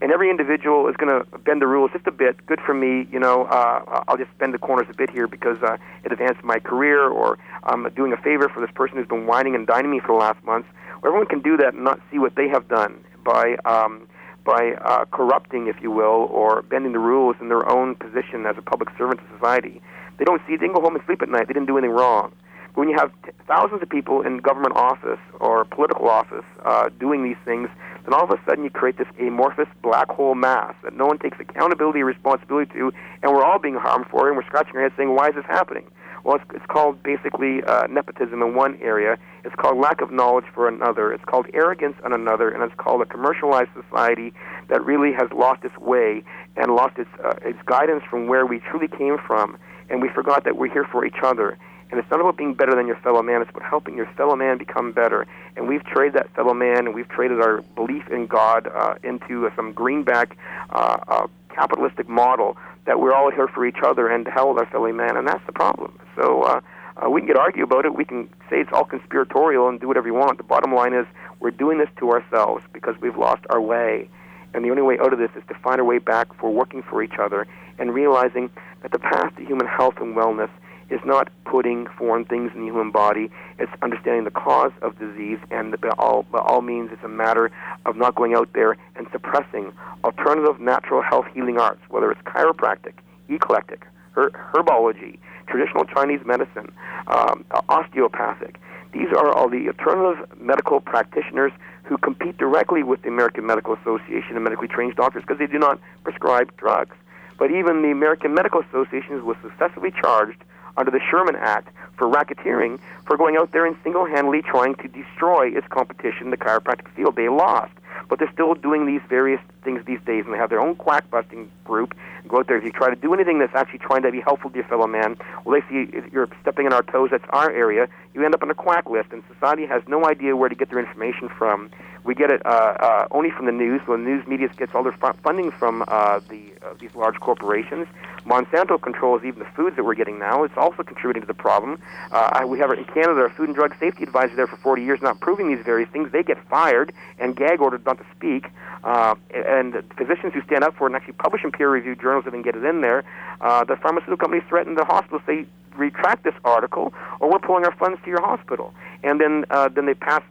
[0.00, 2.44] and every individual is going to bend the rules just a bit.
[2.46, 3.44] Good for me, you know.
[3.44, 7.08] Uh, I'll just bend the corners a bit here because uh, it advanced my career,
[7.08, 10.08] or I'm doing a favor for this person who's been whining and dining me for
[10.08, 10.68] the last months.
[10.98, 14.06] Everyone can do that and not see what they have done by um,
[14.44, 18.56] by uh, corrupting, if you will, or bending the rules in their own position as
[18.56, 19.82] a public servant to society.
[20.18, 20.56] They don't see.
[20.56, 21.48] They can go home and sleep at night.
[21.48, 22.32] They didn't do anything wrong.
[22.76, 27.24] When you have t- thousands of people in government office or political office uh, doing
[27.24, 27.68] these things
[28.06, 31.18] then all of a sudden you create this amorphous black hole mass that no one
[31.18, 32.92] takes accountability or responsibility to,
[33.22, 35.34] and we're all being harmed for it, and we're scratching our heads saying, why is
[35.34, 35.90] this happening?
[36.22, 39.16] Well, it's, it's called basically uh, nepotism in one area.
[39.44, 41.12] It's called lack of knowledge for another.
[41.12, 44.32] It's called arrogance on another, and it's called a commercialized society
[44.68, 46.24] that really has lost its way
[46.56, 49.56] and lost its uh, its guidance from where we truly came from.
[49.88, 51.56] And we forgot that we're here for each other.
[51.90, 54.34] And it's not about being better than your fellow man, it's about helping your fellow
[54.34, 55.26] man become better.
[55.56, 59.50] And we've traded that fellow man and we've traded our belief in God uh, into
[59.54, 60.36] some greenback
[60.70, 62.56] uh, uh, capitalistic model
[62.86, 65.16] that we're all here for each other and to hell with our fellow man.
[65.16, 65.98] And that's the problem.
[66.16, 66.60] So uh,
[66.96, 67.94] uh, we can get argue about it.
[67.94, 70.38] We can say it's all conspiratorial and do whatever you want.
[70.38, 71.06] The bottom line is
[71.38, 74.08] we're doing this to ourselves because we've lost our way.
[74.54, 76.82] And the only way out of this is to find our way back for working
[76.82, 77.46] for each other
[77.78, 78.50] and realizing
[78.82, 80.50] that the path to human health and wellness–
[80.90, 83.30] is not putting foreign things in the human body.
[83.58, 87.50] It's understanding the cause of disease, and by all, by all means, it's a matter
[87.84, 89.72] of not going out there and suppressing
[90.04, 92.94] alternative natural health healing arts, whether it's chiropractic,
[93.28, 95.18] eclectic, her- herbology,
[95.48, 96.72] traditional Chinese medicine,
[97.08, 98.60] um, osteopathic.
[98.92, 101.52] These are all the alternative medical practitioners
[101.84, 105.58] who compete directly with the American Medical Association and medically trained doctors because they do
[105.58, 106.96] not prescribe drugs.
[107.38, 110.42] But even the American Medical Association was successfully charged
[110.76, 115.48] under the Sherman Act for racketeering for going out there and single-handedly trying to destroy
[115.48, 117.16] its competition in the chiropractic field.
[117.16, 117.72] They lost,
[118.08, 121.08] but they're still doing these various things these days, and they have their own quack
[121.10, 121.94] busting group.
[122.28, 124.50] Go out there if you try to do anything that's actually trying to be helpful
[124.50, 125.16] to your fellow man.
[125.44, 127.10] Well, they see you're stepping on our toes.
[127.10, 127.88] That's our area.
[128.14, 130.70] You end up on a quack list, and society has no idea where to get
[130.70, 131.70] their information from.
[132.04, 133.80] We get it uh, uh, only from the news.
[133.84, 137.86] So the news media gets all their funding from uh, the uh, these large corporations.
[138.24, 140.42] Monsanto controls even the foods that we're getting now.
[140.42, 141.80] It's also contributing to the problem.
[142.10, 145.00] Uh, we have in Canada a food and drug safety advisor there for 40 years,
[145.00, 146.10] not proving these various things.
[146.10, 148.46] They get fired and gag ordered not to speak.
[148.84, 152.44] Uh, and physicians who stand up for it and actually publish in peer-reviewed journals and
[152.44, 153.04] get it in there,
[153.40, 155.22] uh, the pharmaceutical companies threaten the hospitals.
[155.26, 155.46] They
[155.76, 158.74] retract this article, or we're pulling our funds to your hospital.
[159.02, 160.22] And then, uh, then they pass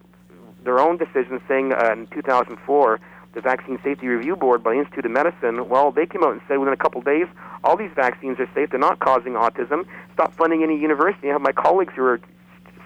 [0.63, 2.99] their own decision saying uh, in 2004
[3.33, 6.41] the Vaccine Safety Review Board by the Institute of Medicine, well, they came out and
[6.47, 7.27] said within a couple of days,
[7.63, 8.69] all these vaccines are safe.
[8.69, 9.85] They're not causing autism.
[10.13, 11.29] Stop funding any university.
[11.29, 12.21] I have my colleagues who are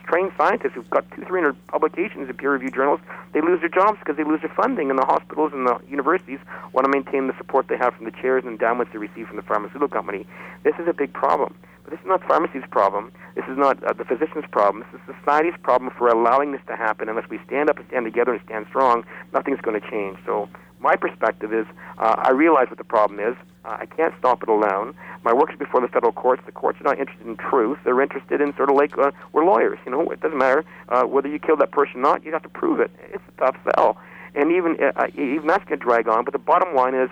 [0.10, 3.00] trained scientists who've got two, three hundred publications in peer-reviewed journals.
[3.34, 6.40] They lose their jobs because they lose their funding, and the hospitals and the universities
[6.74, 9.38] want to maintain the support they have from the chairs and endowments they receive from
[9.38, 10.26] the pharmaceutical company.
[10.64, 11.56] This is a big problem.
[11.84, 13.12] But this is not pharmacy's problem.
[13.36, 14.84] This is not uh, the physician's problem.
[14.92, 17.08] This is society's problem for allowing this to happen.
[17.08, 20.18] Unless we stand up and stand together and stand strong, nothing's going to change.
[20.26, 20.50] So
[20.80, 21.66] my perspective is
[21.98, 23.36] uh, I realize what the problem is.
[23.66, 24.96] Uh, I can't stop it alone.
[25.24, 26.42] My work is before the federal courts.
[26.46, 27.78] The courts are not interested in truth.
[27.84, 29.78] They're interested in sort of like uh, we're lawyers.
[29.86, 32.24] You know, it doesn't matter uh, whether you killed that person or not.
[32.24, 32.92] You have to prove it.
[33.14, 33.98] It's a tough sell,
[34.34, 36.24] and even uh, even that's going to drag on.
[36.24, 37.10] But the bottom line is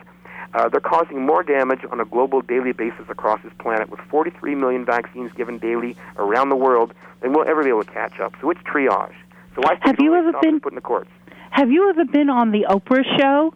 [0.53, 4.56] uh, they're causing more damage on a global daily basis across this planet with 43
[4.56, 8.34] million vaccines given daily around the world than we'll ever be able to catch up.
[8.39, 9.15] So it's triage.
[9.56, 11.10] So I have you ever been put in the courts?
[11.57, 13.51] Have you ever been on the Oprah show?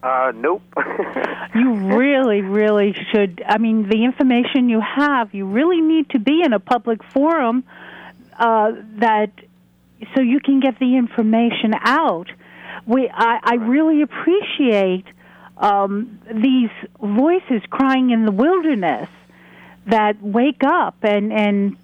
[0.00, 0.62] Uh, nope.
[1.56, 3.42] you really, really should.
[3.44, 7.64] I mean, the information you have, you really need to be in a public forum
[8.38, 9.32] uh, that
[10.14, 12.30] so you can get the information out.
[12.86, 15.06] We, I, I really appreciate
[15.56, 16.70] um, these
[17.02, 19.08] voices crying in the wilderness
[19.86, 21.76] that wake up and and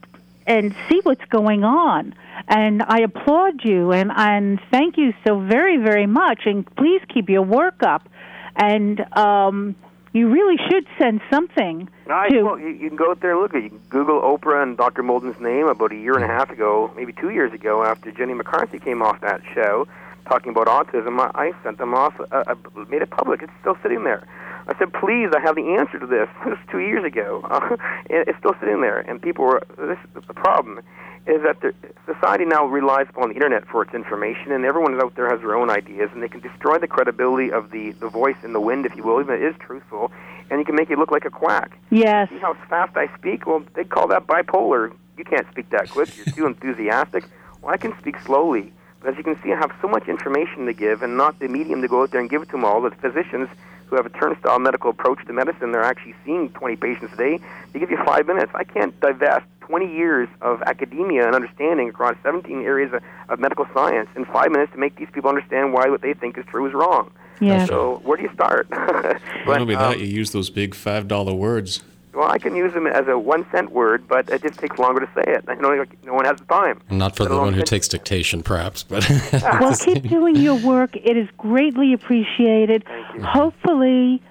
[0.47, 2.15] and see what's going on.
[2.49, 6.43] And I applaud you and and thank you so very very much.
[6.47, 8.09] And please keep your work up.
[8.57, 9.77] And um,
[10.13, 11.91] you really should send something.
[12.09, 13.63] I, to, well, you, you can go out there and look at.
[13.63, 15.03] You can Google Oprah and Dr.
[15.03, 18.33] Moulden's name about a year and a half ago, maybe two years ago, after Jenny
[18.33, 19.87] McCarthy came off that show
[20.29, 23.43] talking about autism, I, I sent them off, uh, I uh, made it public.
[23.43, 24.27] It's still sitting there.
[24.69, 26.29] I said, please, I have the answer to this.
[26.45, 27.43] This was two years ago.
[27.57, 27.77] Uh,
[28.09, 29.01] it's still sitting there.
[29.01, 30.81] And people were, this is the problem
[31.27, 31.75] is that the,
[32.07, 35.57] society now relies upon the internet for its information, and everyone out there has their
[35.57, 38.87] own ideas, and they can destroy the credibility of the, the voice in the wind,
[38.87, 40.13] if you will, even if it is truthful,
[40.51, 41.79] and you can make it look like a quack.
[41.91, 42.31] Yes.
[42.31, 43.47] See how fast I speak?
[43.47, 44.95] Well, they call that bipolar.
[45.19, 46.17] You can't speak that quick.
[46.17, 47.25] You're too enthusiastic.
[47.61, 50.67] Well, I can speak slowly But as you can see, I have so much information
[50.67, 52.65] to give and not the medium to go out there and give it to them
[52.65, 52.81] all.
[52.81, 53.49] The physicians
[53.87, 57.41] who have a turnstile medical approach to medicine, they're actually seeing 20 patients a day.
[57.73, 58.53] They give you five minutes.
[58.55, 63.67] I can't divest 20 years of academia and understanding across 17 areas of, of medical
[63.75, 66.67] science in five minutes to make these people understand why what they think is true
[66.67, 67.11] is wrong.
[67.41, 67.67] Yeah.
[67.67, 68.69] So where do you start?
[68.71, 71.83] but, Not only that, um, you use those big $5 words.
[72.17, 75.01] Well, I can use them as a one cent word, but it just takes longer
[75.01, 75.45] to say it.
[75.57, 76.81] You know, no one has the time.
[76.91, 79.09] Not for the one who takes dictation, perhaps, but.
[79.33, 80.97] well, keep doing your work.
[80.97, 82.85] It is greatly appreciated.
[83.23, 84.23] Hopefully,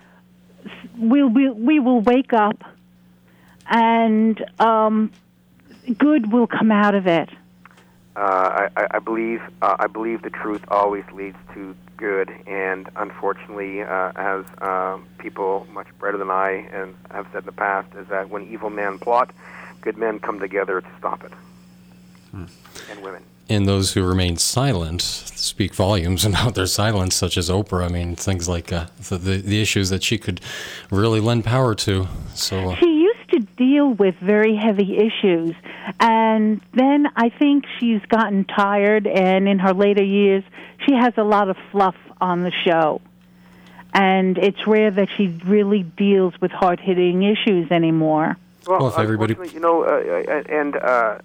[0.98, 2.64] we'll, we, we will wake up
[3.68, 5.12] and um,
[5.98, 7.30] good will come out of it.
[8.16, 13.81] Uh, I, I believe uh, I believe the truth always leads to good, and unfortunately,
[13.81, 18.07] uh, as uh, people much brighter than I and have said in the past, is
[18.07, 19.31] that when evil men plot,
[19.81, 21.31] good men come together to stop it,
[22.31, 22.45] hmm.
[22.91, 23.23] and women.
[23.47, 27.85] And those who remain silent speak volumes about their silence, such as Oprah.
[27.85, 30.41] I mean, things like uh, the, the issues that she could
[30.89, 32.07] really lend power to.
[32.34, 32.94] So uh, she used to
[33.57, 35.56] deal with very heavy issues,
[35.99, 40.44] and then I think she's gotten tired, and in her later years,
[40.86, 43.02] she has a lot of fluff on the show.
[43.94, 48.36] And it's rare that she really deals with hard hitting issues anymore.
[48.68, 51.19] Well, well if everybody, you know, uh, uh and uh,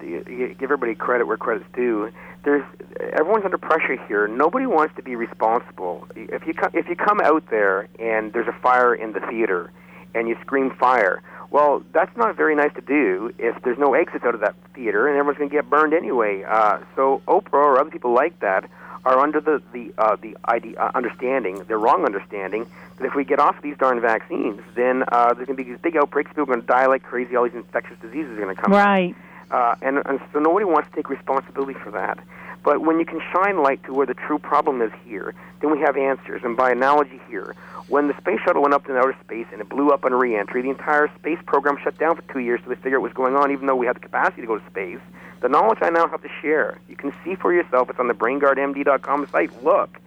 [0.00, 2.10] give everybody credit where credit's due.
[2.42, 2.64] There's
[3.12, 4.26] everyone's under pressure here.
[4.26, 6.08] Nobody wants to be responsible.
[6.14, 9.70] If you come, if you come out there and there's a fire in the theater,
[10.16, 14.24] and you scream fire, Well, that's not very nice to do if there's no exits
[14.24, 16.42] out of that theater and everyone's going to get burned anyway.
[16.42, 18.68] Uh, so Oprah or other people like that
[19.04, 22.66] are under the the uh, the idea, uh, understanding, the wrong understanding,
[22.96, 25.80] that if we get off these darn vaccines, then uh, there's going to be these
[25.80, 26.30] big outbreaks.
[26.30, 27.36] People are going to die like crazy.
[27.36, 28.72] All these infectious diseases are going to come.
[28.72, 29.14] Right.
[29.48, 32.18] Uh, and, and so nobody wants to take responsibility for that.
[32.66, 35.78] But when you can shine light to where the true problem is here, then we
[35.82, 36.42] have answers.
[36.42, 37.54] And by analogy here,
[37.86, 40.62] when the space shuttle went up into outer space and it blew up on reentry,
[40.62, 43.36] the entire space program shut down for two years to figure out what was going
[43.36, 44.98] on, even though we had the capacity to go to space.
[45.42, 47.88] The knowledge I now have to share, you can see for yourself.
[47.88, 49.62] It's on the BrainGuardMD.com site.
[49.62, 50.00] Look,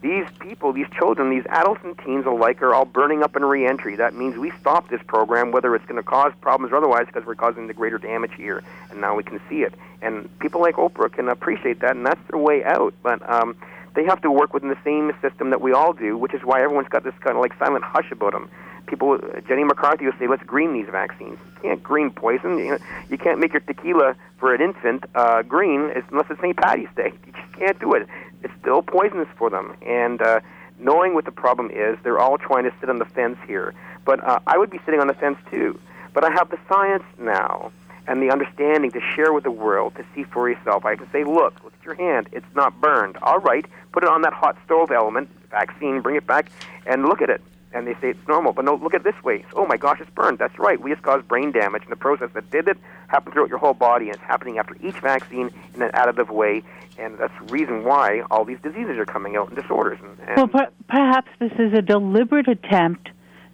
[0.00, 3.96] these people, these children, these adults and teens alike are all burning up in reentry.
[3.96, 7.24] That means we stop this program, whether it's going to cause problems or otherwise, because
[7.26, 9.74] we're causing the greater damage here, and now we can see it.
[10.02, 12.94] And people like Oprah can appreciate that, and that's their way out.
[13.02, 13.56] But um,
[13.94, 16.62] they have to work within the same system that we all do, which is why
[16.62, 18.50] everyone's got this kind of like silent hush about them.
[18.86, 19.18] People,
[19.48, 22.58] Jenny McCarthy will say, "Let's green these vaccines." You can't green poison.
[22.58, 26.56] You, know, you can't make your tequila for an infant uh, green unless it's St.
[26.56, 27.12] Patty's Day.
[27.26, 28.06] You just can't do it.
[28.44, 29.74] It's still poisonous for them.
[29.84, 30.40] And uh,
[30.78, 33.74] knowing what the problem is, they're all trying to sit on the fence here.
[34.04, 35.80] But uh, I would be sitting on the fence too.
[36.12, 37.72] But I have the science now
[38.06, 40.84] and the understanding to share with the world to see for yourself.
[40.84, 42.28] I can say, look, look at your hand.
[42.32, 43.16] It's not burned.
[43.22, 46.50] All right, put it on that hot stove element, vaccine, bring it back,
[46.86, 47.42] and look at it.
[47.74, 48.52] And they say it's normal.
[48.52, 49.44] But no, look at this way.
[49.54, 50.38] Oh my gosh, it's burned.
[50.38, 50.80] That's right.
[50.80, 51.82] We just caused brain damage.
[51.82, 52.78] And the process that did it
[53.08, 56.62] happened throughout your whole body, and it's happening after each vaccine in an additive way.
[56.98, 59.98] And that's the reason why all these diseases are coming out and disorders.
[60.00, 63.10] And, and well, per- perhaps this is a deliberate attempt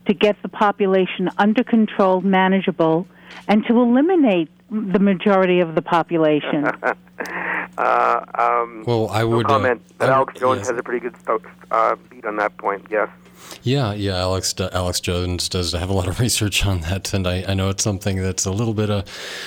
[0.06, 3.06] to get the population under control, manageable,
[3.48, 6.66] and to eliminate the majority of the population.
[7.78, 9.80] uh, um, well, I no would comment.
[9.90, 10.68] Uh, but Alex Jones yes.
[10.70, 11.14] has a pretty good
[11.70, 12.86] uh, beat on that point.
[12.90, 13.08] Yes.
[13.62, 14.16] Yeah, yeah.
[14.16, 17.68] Alex Alex Jones does have a lot of research on that, and I, I know
[17.68, 19.02] it's something that's a little bit uh,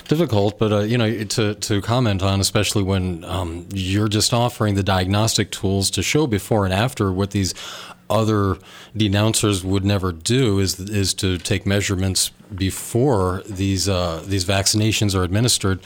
[0.08, 4.76] difficult, but uh, you know, to to comment on, especially when um, you're just offering
[4.76, 7.54] the diagnostic tools to show before and after what these
[8.10, 8.58] other
[8.96, 15.24] denouncers would never do is is to take measurements before these uh, these vaccinations are
[15.24, 15.80] administered.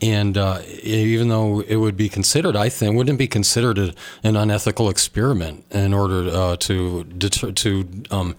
[0.00, 4.36] And uh, even though it would be considered, I think, wouldn't be considered a, an
[4.36, 8.36] unethical experiment in order uh, to deter, to um,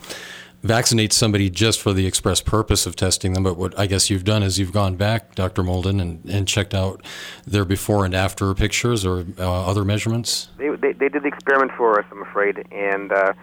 [0.64, 3.44] vaccinate somebody just for the express purpose of testing them?
[3.44, 5.64] But what I guess you've done is you've gone back, Dr.
[5.64, 7.04] Moulden, and, and checked out
[7.46, 10.50] their before and after pictures or uh, other measurements.
[10.58, 13.34] They, they they did the experiment for us, I'm afraid, and uh,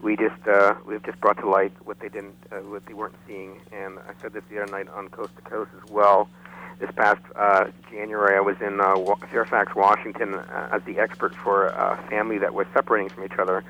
[0.00, 3.16] we just uh, we've just brought to light what they didn't uh, what they weren't
[3.26, 3.60] seeing.
[3.72, 6.28] And I said this the other night on Coast to Coast as well.
[6.78, 11.68] This past uh, January, I was in uh, Fairfax, Washington, uh, as the expert for
[11.68, 13.64] a family that was separating from each other.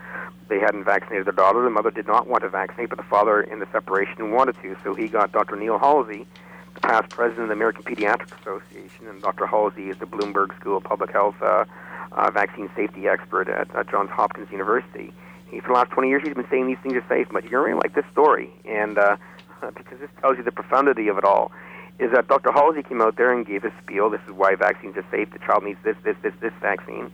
[0.49, 1.63] They hadn't vaccinated their daughter.
[1.63, 4.77] The mother did not want to vaccinate, but the father, in the separation, wanted to.
[4.83, 5.55] So he got Dr.
[5.55, 6.27] Neil Halsey,
[6.75, 9.47] the past president of the American Pediatric Association, and Dr.
[9.47, 11.65] Halsey is the Bloomberg School of Public Health uh,
[12.11, 15.13] uh, vaccine safety expert at uh, Johns Hopkins University.
[15.49, 17.65] He, for the last 20 years, he's been saying these things are safe, but you're
[17.65, 19.17] going like this story, and uh,
[19.77, 21.53] because this tells you the profundity of it all
[21.99, 22.53] is that Dr.
[22.53, 24.11] Halsey came out there and gave his spiel.
[24.11, 25.31] This is why vaccines are safe.
[25.33, 27.11] The child needs this, this, this, this vaccine.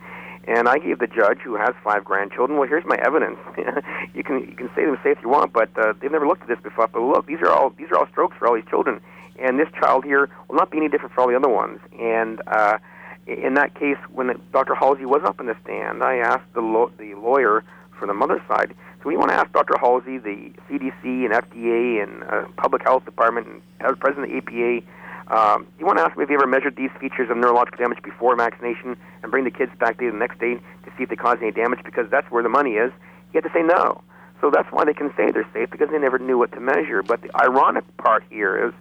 [0.49, 3.39] And I gave the judge, who has five grandchildren, well, here's my evidence.
[4.15, 6.43] you can you can say them safe if you want, but uh, they've never looked
[6.43, 6.89] at this before.
[6.89, 9.01] But look, these are all these are all strokes for all these children,
[9.39, 11.79] and this child here will not be any different for all the other ones.
[12.01, 12.79] And uh,
[13.29, 14.75] in that case, when Dr.
[14.75, 17.63] Halsey was up in the stand, I asked the lo- the lawyer
[17.97, 18.75] for the mother's side.
[19.03, 19.77] So we want to ask Dr.
[19.79, 23.49] Halsey, the CDC and FDA and uh, Public Health Department
[23.81, 24.87] and President of the APA,
[25.35, 28.03] um, you want to ask them if they ever measured these features of neurological damage
[28.03, 31.39] before vaccination and bring the kids back the next day to see if they cause
[31.41, 32.93] any damage because that's where the money is.
[33.33, 34.03] You have to say no.
[34.41, 37.03] So that's why they can say they're safe because they never knew what to measure.
[37.03, 38.73] But the ironic part here is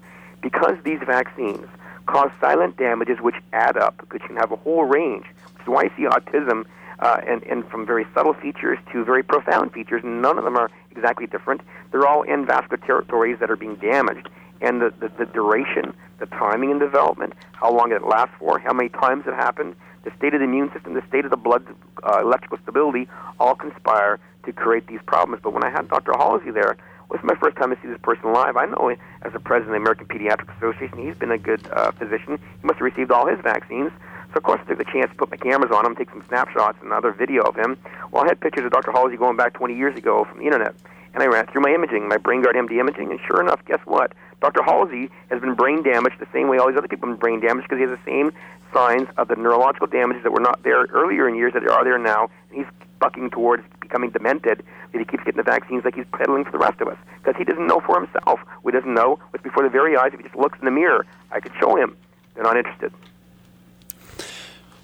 [0.41, 1.65] because these vaccines
[2.05, 5.83] cause silent damages which add up, you can have a whole range, which is why
[5.83, 6.65] you see autism
[7.01, 10.01] uh, and, and from very subtle features to very profound features.
[10.03, 11.61] None of them are exactly different.
[11.91, 14.29] They're all in vascular territories that are being damaged.
[14.61, 18.73] And the, the, the duration, the timing and development, how long it lasts for, how
[18.73, 21.65] many times it happened, the state of the immune system, the state of the blood
[22.03, 23.07] uh, electrical stability,
[23.39, 25.41] all conspire to create these problems.
[25.43, 26.13] But when I had Dr.
[26.15, 26.77] Halsey there,
[27.11, 28.55] this is my first time to see this person live.
[28.55, 31.91] I know as a president of the American Pediatric Association, he's been a good uh,
[31.91, 32.39] physician.
[32.61, 33.91] He must have received all his vaccines.
[34.33, 36.23] So, of course, I took the chance to put my cameras on him, take some
[36.27, 37.77] snapshots and another video of him.
[38.11, 38.91] Well, I had pictures of Dr.
[38.91, 40.73] Halsey going back 20 years ago from the internet.
[41.13, 44.13] And I ran through my imaging, my BrainGuard MD imaging, and sure enough, guess what?
[44.39, 44.63] Dr.
[44.63, 47.39] Halsey has been brain damaged the same way all these other people have been brain
[47.41, 48.31] damaged because he has the same
[48.73, 51.99] signs of the neurological damages that were not there earlier in years that are there
[51.99, 52.29] now.
[52.49, 52.67] And he's
[52.99, 56.57] bucking towards becoming demented that he keeps getting the vaccines like he's peddling for the
[56.57, 58.39] rest of us because he doesn't know for himself.
[58.63, 60.11] We doesn't know what's before the very eyes.
[60.13, 61.97] If he just looks in the mirror, I could show him.
[62.33, 62.93] They're not interested.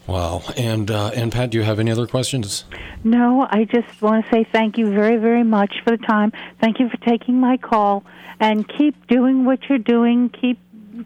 [0.08, 0.42] Wow.
[0.56, 2.64] And uh, and Pat, do you have any other questions?
[3.04, 6.32] No, I just want to say thank you very, very much for the time.
[6.62, 8.06] Thank you for taking my call,
[8.40, 10.30] and keep doing what you're doing.
[10.30, 10.60] Keep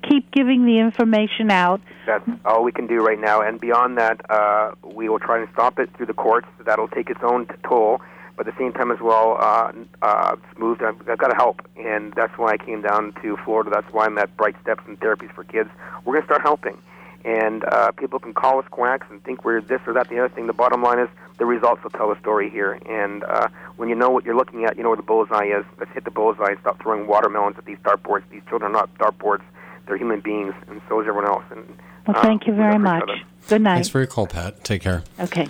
[0.07, 1.81] keep giving the information out.
[2.05, 3.41] That's all we can do right now.
[3.41, 6.47] And beyond that, uh, we will try and stop it through the courts.
[6.63, 8.01] That'll take its own t- toll.
[8.37, 9.71] But at the same time, as well, uh,
[10.01, 10.81] uh, it's moved.
[10.81, 13.69] I've, I've got to help, and that's why I came down to Florida.
[13.71, 15.69] That's why I'm at Bright Steps and Therapies for Kids.
[16.05, 16.77] We're going to start helping
[17.25, 20.09] and uh, people can call us quacks and think we're this or that.
[20.09, 22.73] The other thing, the bottom line is the results will tell a story here.
[22.87, 25.65] And uh, when you know what you're looking at, you know where the bullseye is.
[25.79, 26.51] Let's hit the bullseye.
[26.51, 28.23] And stop throwing watermelons at these dartboards.
[28.29, 29.43] These children are not dartboards;
[29.85, 31.43] they're human beings, and so is everyone else.
[31.51, 31.65] And
[32.07, 33.09] Well, uh, thank you very much.
[33.47, 33.75] Good night.
[33.75, 34.63] Thanks for your call, Pat.
[34.63, 35.03] Take care.
[35.19, 35.49] Okay.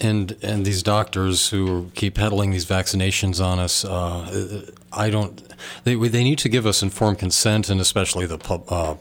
[0.00, 5.42] And and these doctors who keep peddling these vaccinations on us, uh, I don't.
[5.84, 8.94] They they need to give us informed consent, and especially the pub, uh,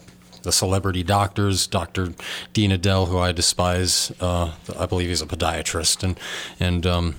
[0.43, 2.13] the celebrity doctors, Doctor
[2.53, 4.11] Dean Edell, who I despise.
[4.19, 6.19] Uh, I believe he's a podiatrist, and
[6.59, 7.15] and um,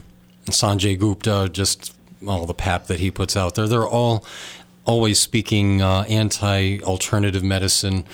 [0.47, 1.95] Sanjay Gupta, just
[2.27, 3.67] all the pap that he puts out there.
[3.67, 4.25] They're all
[4.87, 8.05] always speaking uh, anti-alternative medicine,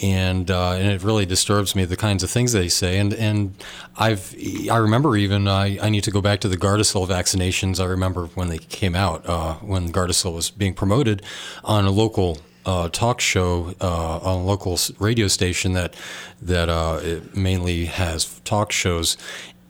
[0.00, 2.98] and uh, and it really disturbs me the kinds of things they say.
[2.98, 3.54] And and
[3.96, 4.34] I've
[4.70, 7.80] I remember even I, I need to go back to the Gardasil vaccinations.
[7.80, 11.22] I remember when they came out uh, when Gardasil was being promoted
[11.64, 12.38] on a local.
[12.64, 15.94] Uh, talk show uh, on a local radio station that
[16.40, 19.16] that uh, mainly has talk shows,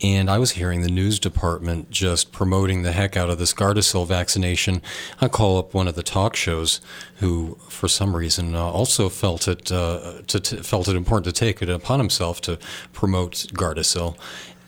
[0.03, 4.05] and I was hearing the news department just promoting the heck out of this Gardasil
[4.05, 4.81] vaccination.
[5.21, 6.81] I call up one of the talk shows,
[7.15, 11.39] who for some reason uh, also felt it uh, to, to, felt it important to
[11.39, 12.59] take it upon himself to
[12.91, 14.17] promote Gardasil.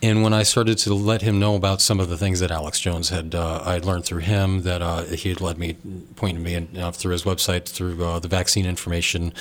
[0.02, 2.78] And when I started to let him know about some of the things that Alex
[2.80, 5.76] Jones had, uh, I had learned through him, that uh, he had led me,
[6.16, 9.32] pointed me in, uh, through his website, through uh, the Vaccine Information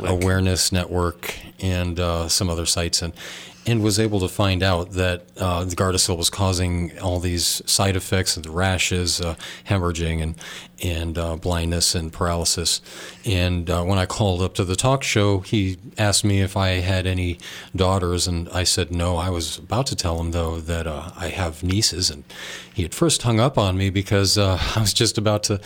[0.00, 3.12] Awareness Network, and uh, some other sites, and
[3.64, 7.94] and was able to find out that uh, the Gardasil was causing all these side
[7.94, 9.36] effects and the rashes, uh,
[9.68, 10.34] hemorrhaging, and
[10.82, 12.80] and uh, blindness and paralysis.
[13.24, 16.80] And uh, when I called up to the talk show, he asked me if I
[16.80, 17.38] had any
[17.76, 19.16] daughters, and I said no.
[19.16, 22.24] I was about to tell him though that uh, I have nieces, and
[22.74, 25.60] he had first hung up on me because uh, I was just about to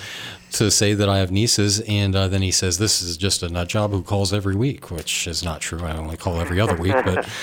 [0.52, 3.48] to say that I have nieces, and uh, then he says this is just a
[3.48, 5.82] nut job who calls every week, which is not true.
[5.82, 7.26] I only call every other week, but.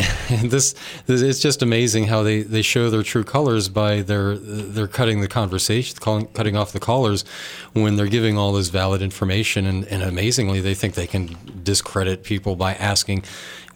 [0.42, 0.74] This,
[1.06, 5.20] this it's just amazing how they, they show their true colors by their they're cutting
[5.20, 7.24] the conversation, calling, cutting off the callers
[7.72, 12.22] when they're giving all this valid information, and, and amazingly they think they can discredit
[12.22, 13.24] people by asking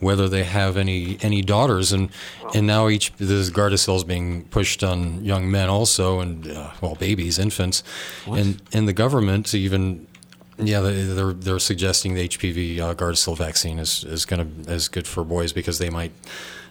[0.01, 2.11] whether they have any any daughters, and
[2.55, 6.95] and now each this Gardasil is being pushed on young men also, and uh, well
[6.95, 7.83] babies, infants,
[8.27, 10.07] and and the government even
[10.59, 14.89] yeah, they- they're they're suggesting the HPV uh, Gardasil vaccine is is going to is
[14.89, 16.13] good for boys because they might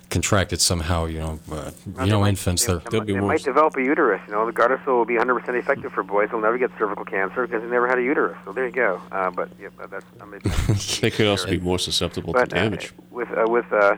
[0.09, 1.05] contract it somehow.
[1.05, 1.71] You know, uh,
[2.03, 4.21] you know, infants they're They, they might develop a uterus.
[4.27, 6.29] You know, the Gardasil will be 100% effective for boys.
[6.29, 8.37] They'll never get cervical cancer because they never had a uterus.
[8.45, 9.01] So there you go.
[9.11, 10.41] Uh, but yeah, but that's I mean,
[11.01, 12.91] They could also be more susceptible but to damage.
[12.91, 13.95] Uh, with uh, with uh,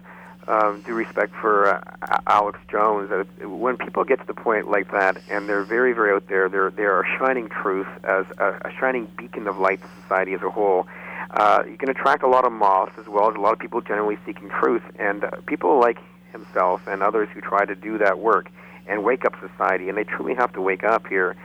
[0.48, 4.92] um, due respect for uh, Alex Jones, uh, when people get to the point like
[4.92, 8.72] that, and they're very very out there, they're they are shining truth as a, a
[8.80, 10.88] shining beacon of light to society as a whole.
[11.32, 13.82] Uh, you can attract a lot of moths as well as a lot of people
[13.82, 15.98] generally seeking truth, and uh, people like
[16.32, 18.50] himself and others who try to do that work
[18.88, 21.36] and wake up society, and they truly have to wake up here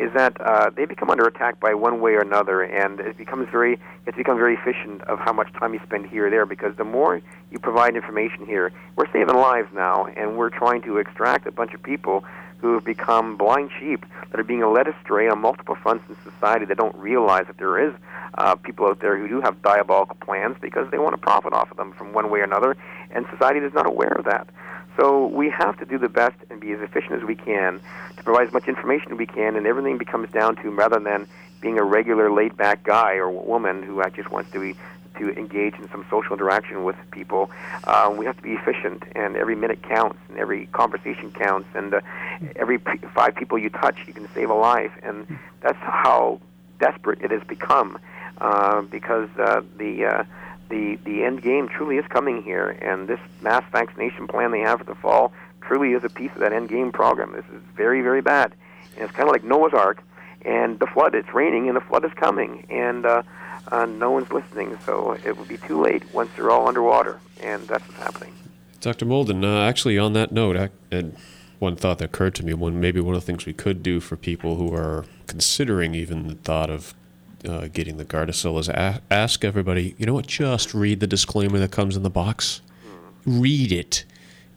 [0.00, 3.46] is that uh, they become under attack by one way or another, and it becomes
[3.50, 6.46] very it's become very efficient of how much time you spend here or there.
[6.46, 7.20] Because the more
[7.50, 11.74] you provide information here, we're saving lives now, and we're trying to extract a bunch
[11.74, 12.24] of people
[12.60, 16.64] who have become blind sheep that are being led astray on multiple fronts in society
[16.64, 17.94] that don't realize that there is
[18.34, 21.70] uh, people out there who do have diabolical plans because they want to profit off
[21.70, 22.74] of them from one way or another,
[23.10, 24.48] and society is not aware of that.
[24.96, 27.80] So we have to do the best and be as efficient as we can
[28.16, 31.26] to provide as much information as we can, and everything becomes down to rather than
[31.60, 34.76] being a regular laid-back guy or woman who just wants to be
[35.18, 37.50] to engage in some social interaction with people.
[37.84, 41.94] Uh, we have to be efficient, and every minute counts, and every conversation counts, and
[41.94, 42.00] uh,
[42.56, 45.26] every p- five people you touch, you can save a life, and
[45.60, 46.40] that's how
[46.78, 47.98] desperate it has become,
[48.40, 50.24] uh, because uh, the uh,
[50.70, 54.78] the the end game truly is coming here, and this mass vaccination plan they have
[54.78, 57.32] for the fall truly is a piece of that end game program.
[57.32, 58.54] This is very very bad,
[58.94, 60.02] and it's kind of like Noah's Ark,
[60.42, 61.14] and the flood.
[61.14, 63.22] It's raining, and the flood is coming, and uh,
[63.70, 64.78] uh, no one's listening.
[64.86, 68.34] So it will be too late once they're all underwater, and that's what's happening.
[68.80, 69.04] Dr.
[69.04, 71.14] Moulden, uh, actually, on that note, I, and
[71.58, 72.54] one thought that occurred to me.
[72.54, 76.28] One maybe one of the things we could do for people who are considering even
[76.28, 76.94] the thought of
[77.48, 79.94] uh, getting the Gardasil is a- ask everybody.
[79.98, 80.26] You know what?
[80.26, 82.60] Just read the disclaimer that comes in the box.
[83.26, 84.04] Read it.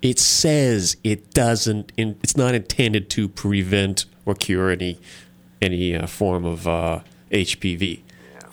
[0.01, 1.91] It says it doesn't.
[1.97, 4.99] In, it's not intended to prevent or cure any
[5.61, 6.99] any uh, form of uh,
[7.31, 8.01] HPV.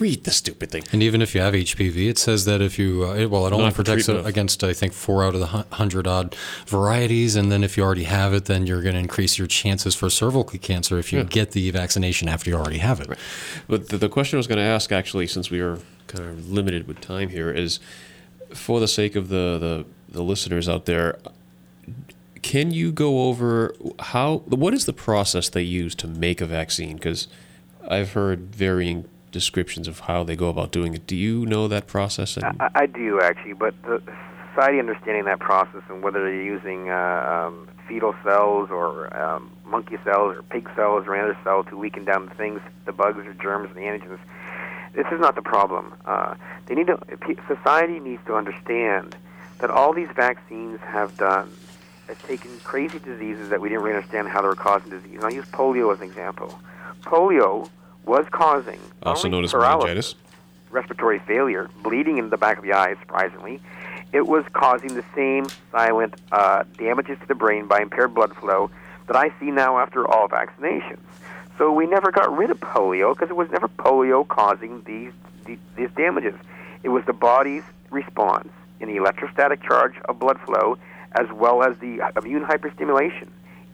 [0.01, 0.82] Read the stupid thing.
[0.93, 3.52] And even if you have HPV, it says that if you, uh, it- well, it
[3.52, 5.47] only protects it against, I think, four out of the
[5.77, 6.35] hundred odd
[6.66, 7.36] varieties.
[7.36, 10.09] And then if you already have it, then you're going to increase your chances for
[10.09, 11.24] cervical cancer if you Yeah.
[11.27, 13.10] get the vaccination after you already have it.
[13.68, 16.51] But the, the question I was going to ask, actually, since we are kind of
[16.51, 17.78] limited with time here, is
[18.55, 21.18] for the sake of the, the, the listeners out there,
[22.43, 26.97] can you go over how what is the process they use to make a vaccine?
[26.97, 27.28] Because
[27.86, 31.07] I've heard varying descriptions of how they go about doing it.
[31.07, 32.39] Do you know that process?
[32.39, 34.02] I, I do actually, but the
[34.51, 39.97] society understanding that process and whether they're using uh, um, fetal cells or um, monkey
[40.05, 43.35] cells or pig cells or other cell to weaken down the things, the bugs or
[43.35, 44.19] germs and antigens.
[44.94, 45.94] This is not the problem.
[46.05, 46.35] Uh,
[46.66, 46.98] they need to.
[47.47, 49.16] Society needs to understand
[49.59, 51.52] that all these vaccines have done
[52.09, 55.15] has taken crazy diseases that we didn't really understand how they were causing disease.
[55.15, 56.59] And I'll use polio as an example.
[57.02, 57.70] Polio
[58.05, 60.14] was causing also known as meningitis.
[60.70, 63.60] respiratory failure, bleeding in the back of the eye, surprisingly.
[64.12, 68.70] It was causing the same silent uh, damages to the brain by impaired blood flow
[69.06, 71.01] that I see now after all vaccinations.
[71.59, 75.12] So we never got rid of polio because it was never polio causing these,
[75.44, 76.35] these, these damages.
[76.82, 78.48] It was the body's response
[78.81, 80.78] in the electrostatic charge of blood flow
[81.12, 83.28] as well as the immune hyperstimulation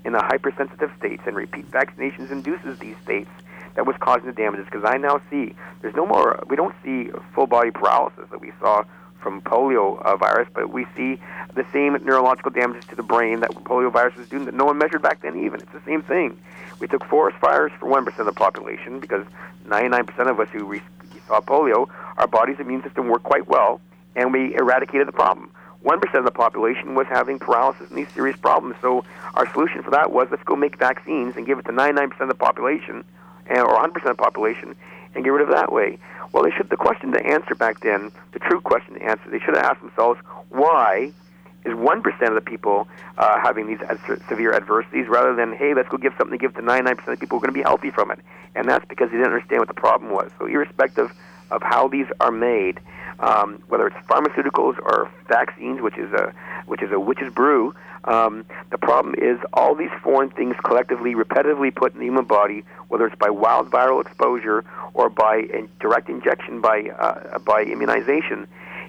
[0.05, 3.31] in the hypersensitive states and repeat vaccinations induces these states
[3.77, 7.11] that was causing the damages because I now see there's no more we don't see
[7.35, 8.85] full body paralysis that we saw
[9.21, 11.21] from polio uh, virus but we see
[11.55, 14.79] the same neurological damages to the brain that polio virus was doing that no one
[14.79, 16.37] measured back then even it's the same thing
[16.81, 19.25] we took forest fires for 1% of the population because
[19.67, 20.83] 99% of us who re-
[21.27, 23.81] saw polio our body's immune system worked quite well
[24.15, 25.51] and we eradicated the problem
[25.85, 28.75] 1% of the population was having paralysis and these serious problems.
[28.81, 29.05] So
[29.35, 32.29] our solution for that was let's go make vaccines and give it to 99% of
[32.29, 33.05] the population
[33.51, 34.75] or 100% of the population
[35.15, 35.99] and get rid of that way.
[36.33, 36.69] Well, they should.
[36.69, 39.81] The question to answer back then, the true question to answer, they should have asked
[39.81, 40.21] themselves
[40.51, 41.13] why
[41.65, 42.87] is 1% of the people
[43.19, 43.99] uh, having these ad-
[44.29, 47.17] severe adversities rather than, hey, let's go give something to give to 99% of the
[47.17, 48.21] people who are going to be healthy from it.
[48.55, 50.31] And that's because they didn't understand what the problem was.
[50.39, 51.13] So irrespective
[51.51, 52.81] of how these are made,
[53.21, 56.33] um, whether it's pharmaceuticals or vaccines, which is a
[56.67, 57.75] which is a witch's brew.
[58.05, 62.65] Um, the problem is all these foreign things collectively, repetitively put in the human body,
[62.89, 64.65] whether it's by wild viral exposure
[64.95, 68.47] or by in direct injection by uh, by immunization,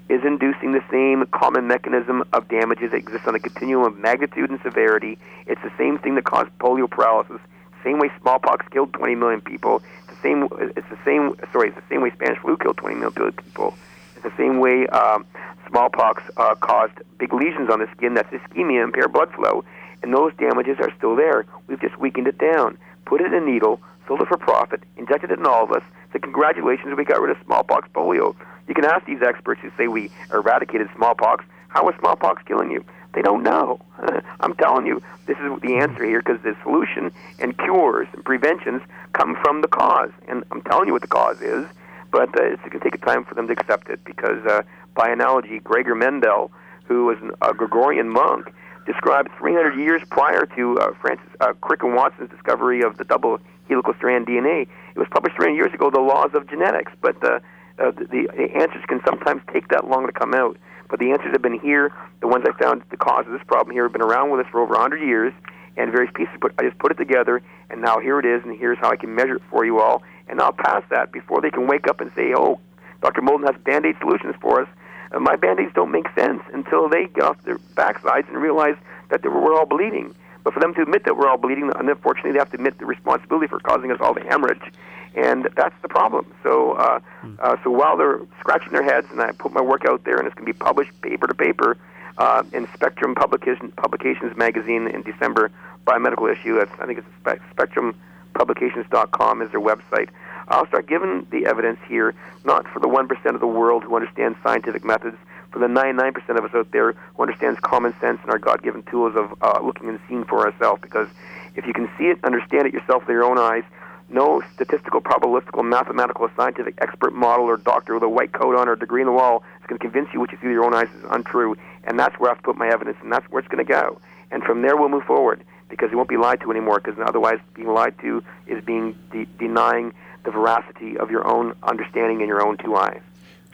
[0.09, 4.49] is inducing the same common mechanism of damages that exists on a continuum of magnitude
[4.49, 5.17] and severity.
[5.47, 7.39] It's the same thing that caused polio paralysis.
[7.83, 9.81] Same way smallpox killed 20 million people.
[10.21, 10.47] Same.
[10.75, 11.35] It's the same.
[11.51, 13.75] Sorry, it's the same way Spanish flu killed 20 million people.
[14.15, 15.25] It's the same way um,
[15.69, 18.13] smallpox uh, caused big lesions on the skin.
[18.13, 19.63] That's ischemia, impaired blood flow,
[20.01, 21.45] and those damages are still there.
[21.67, 25.31] We've just weakened it down, put it in a needle, sold it for profit, injected
[25.31, 25.83] it in all of us.
[26.13, 28.35] So congratulations, we got rid of smallpox, polio.
[28.67, 31.45] You can ask these experts who say we eradicated smallpox.
[31.69, 32.83] How was smallpox killing you?
[33.17, 33.79] They don't know.
[34.41, 38.83] I'm telling you, this is the answer here because the solution and cures and preventions
[39.13, 40.11] come from the cause.
[40.27, 41.65] And I'm telling you what the cause is,
[42.11, 44.61] but uh, it's going to take time for them to accept it because, uh,
[44.93, 46.51] by analogy, Gregor Mendel,
[46.83, 48.53] who was a Gregorian monk,
[48.85, 53.39] described 300 years prior to uh, Francis uh, Crick and Watson's discovery of the double
[53.67, 54.67] helical strand DNA.
[54.93, 57.39] It was published 300 years ago, The Laws of Genetics, but uh,
[57.79, 60.55] uh, the, the answers can sometimes take that long to come out.
[60.89, 61.91] But the answers have been here.
[62.21, 64.51] The ones I found, the cause of this problem here, have been around with us
[64.51, 65.33] for over 100 years,
[65.77, 66.35] and various pieces.
[66.41, 68.95] But I just put it together, and now here it is, and here's how I
[68.95, 70.03] can measure it for you all.
[70.27, 72.59] And I'll pass that before they can wake up and say, "Oh,
[73.01, 73.21] Dr.
[73.21, 74.67] Moulden has band-aid solutions for us."
[75.11, 78.75] Uh, my band-aids don't make sense until they get off their backsides and realize
[79.09, 80.13] that they were, we're all bleeding.
[80.43, 82.85] But for them to admit that we're all bleeding, unfortunately, they have to admit the
[82.85, 84.73] responsibility for causing us all the hemorrhage,
[85.17, 86.31] and that's the problem.
[86.43, 86.99] So, uh,
[87.39, 90.27] uh, so while they're scratching their heads, and I put my work out there, and
[90.27, 91.75] it's going to be published paper to paper
[92.19, 95.49] uh, in Spectrum Publication, Publications magazine in December,
[95.87, 96.55] biomedical issue.
[96.55, 100.09] That's, I think it's Spe- SpectrumPublications.com is their website.
[100.49, 102.13] I'll start giving the evidence here,
[102.45, 105.17] not for the 1% of the world who understands scientific methods,
[105.51, 109.15] for the 99% of us out there who understands common sense and our God-given tools
[109.15, 110.79] of uh, looking and seeing for ourselves.
[110.79, 111.07] Because
[111.55, 113.63] if you can see it, understand it yourself with your own eyes,
[114.09, 118.73] no statistical, probabilistical, mathematical, scientific expert model or doctor with a white coat on or
[118.73, 120.65] a degree in the wall is going to convince you what you see with your
[120.65, 121.55] own eyes is untrue.
[121.83, 123.71] And that's where I have to put my evidence, and that's where it's going to
[123.71, 123.99] go.
[124.31, 125.43] And from there, we'll move forward.
[125.69, 126.79] because he won't be lied to anymore.
[126.79, 129.93] Because otherwise, being lied to is being de- denying
[130.23, 133.01] the veracity of your own understanding and your own two eyes.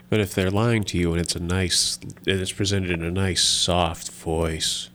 [0.09, 3.11] But if they're lying to you and it's a nice, and it's presented in a
[3.11, 4.89] nice soft voice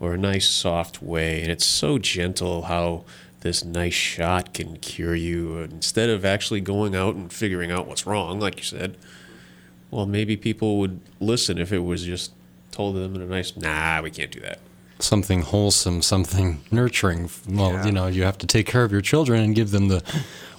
[0.00, 3.04] or a nice soft way, and it's so gentle how
[3.42, 8.06] this nice shot can cure you instead of actually going out and figuring out what's
[8.06, 8.96] wrong, like you said.
[9.90, 12.32] Well, maybe people would listen if it was just
[12.70, 14.58] told them in a nice, nah, we can't do that.
[15.02, 17.28] Something wholesome, something nurturing.
[17.48, 17.86] Well, yeah.
[17.86, 20.02] you know, you have to take care of your children and give them the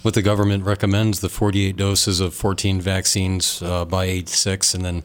[0.02, 4.84] what the government recommends: the 48 doses of 14 vaccines uh, by age six, and
[4.84, 5.02] then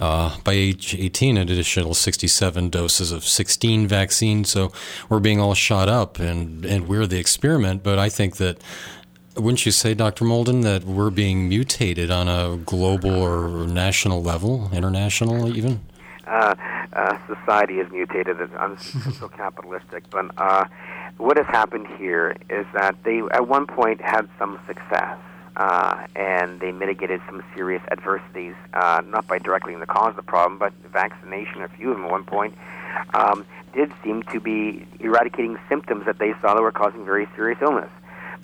[0.00, 4.50] uh, by age 18, an additional 67 doses of 16 vaccines.
[4.50, 4.70] So
[5.08, 7.82] we're being all shot up, and and we're the experiment.
[7.82, 8.60] But I think that
[9.36, 10.24] wouldn't you say, Dr.
[10.24, 15.80] Moulden, that we're being mutated on a global or national level, international even?
[16.26, 16.54] Uh,
[16.92, 18.36] uh, society is mutated.
[18.40, 20.08] It's so capitalistic.
[20.10, 20.64] But uh,
[21.18, 25.18] what has happened here is that they, at one point, had some success.
[25.56, 30.22] Uh, and they mitigated some serious adversities, uh, not by directly the cause of the
[30.22, 32.52] problem, but vaccination, a few of them at one point,
[33.14, 37.58] um, did seem to be eradicating symptoms that they saw that were causing very serious
[37.62, 37.90] illness.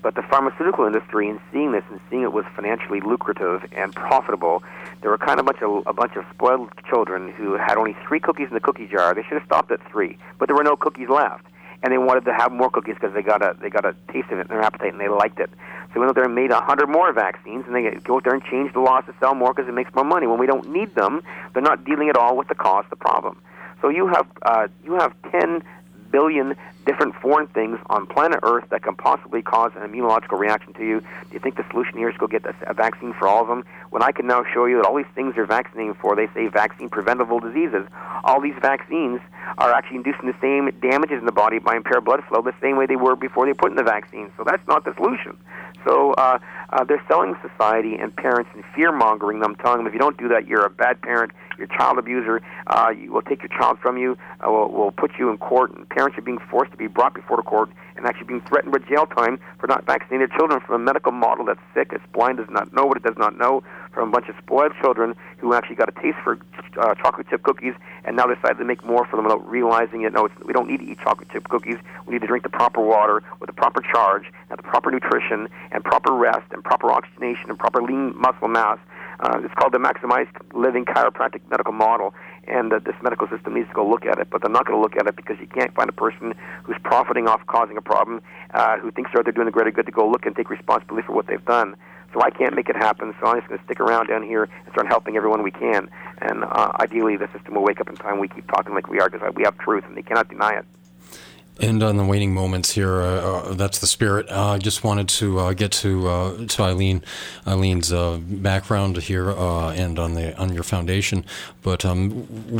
[0.02, 4.62] But the pharmaceutical industry, in seeing this and seeing it was financially lucrative and profitable,
[5.02, 7.96] there were kind of a bunch of a bunch of spoiled children who had only
[8.06, 9.14] three cookies in the cookie jar.
[9.14, 11.44] They should have stopped at three, but there were no cookies left,
[11.82, 14.30] and they wanted to have more cookies because they got a they got a taste
[14.30, 15.50] of it in their appetite and they liked it.
[15.88, 18.24] So we went out there and made a hundred more vaccines, and they go out
[18.24, 20.26] there and change the laws to sell more because it makes more money.
[20.26, 21.22] When we don't need them,
[21.52, 23.40] they're not dealing at all with the cause the problem.
[23.82, 25.62] So you have uh, you have ten
[26.10, 26.56] billion
[26.90, 30.98] different foreign things on planet Earth that can possibly cause an immunological reaction to you.
[30.98, 33.46] Do you think the solution here is to go get a vaccine for all of
[33.46, 33.64] them?
[33.90, 36.48] When I can now show you that all these things they're vaccinating for, they say
[36.48, 37.86] vaccine preventable diseases.
[38.24, 39.20] All these vaccines
[39.58, 42.76] are actually inducing the same damages in the body by impaired blood flow the same
[42.76, 44.32] way they were before they put in the vaccine.
[44.36, 45.38] So that's not the solution.
[45.84, 46.38] So uh,
[46.70, 50.18] uh, they're selling society and parents and fear mongering them, telling them if you don't
[50.18, 53.48] do that, you're a bad parent, you're a child abuser, uh, you will take your
[53.48, 56.72] child from you, uh, will will put you in court, and parents are being forced
[56.72, 59.84] to be brought before the court and actually being threatened with jail time for not
[59.84, 62.96] vaccinating their children from a medical model that's sick, it's blind, does not know what
[62.96, 63.62] it does not know,
[63.92, 66.38] from a bunch of spoiled children who actually got a taste for
[66.78, 67.74] uh, chocolate chip cookies
[68.04, 70.12] and now decided to make more for them without realizing it.
[70.12, 71.76] No, it's, we don't need to eat chocolate chip cookies.
[72.06, 75.48] We need to drink the proper water with the proper charge, and the proper nutrition,
[75.70, 78.78] and proper rest, and proper oxygenation, and proper lean muscle mass.
[79.20, 83.68] Uh, it's called the maximized living chiropractic medical model, and uh, this medical system needs
[83.68, 84.28] to go look at it.
[84.30, 86.34] But they're not going to look at it because you can't find a person
[86.64, 88.22] who's profiting off causing a problem,
[88.54, 91.06] uh, who thinks they're, they're doing the greater good to go look and take responsibility
[91.06, 91.76] for what they've done.
[92.12, 93.14] So I can't make it happen.
[93.20, 95.88] So I'm just going to stick around down here and start helping everyone we can.
[96.20, 98.18] And uh, ideally, the system will wake up in time.
[98.18, 100.64] We keep talking like we are because we have truth, and they cannot deny it.
[101.60, 104.30] And on the waning moments here, uh, uh, that's the spirit.
[104.30, 107.04] Uh, I just wanted to uh, get to uh, to Eileen,
[107.46, 111.22] Eileen's uh, background here, and on the on your foundation.
[111.62, 112.10] But um,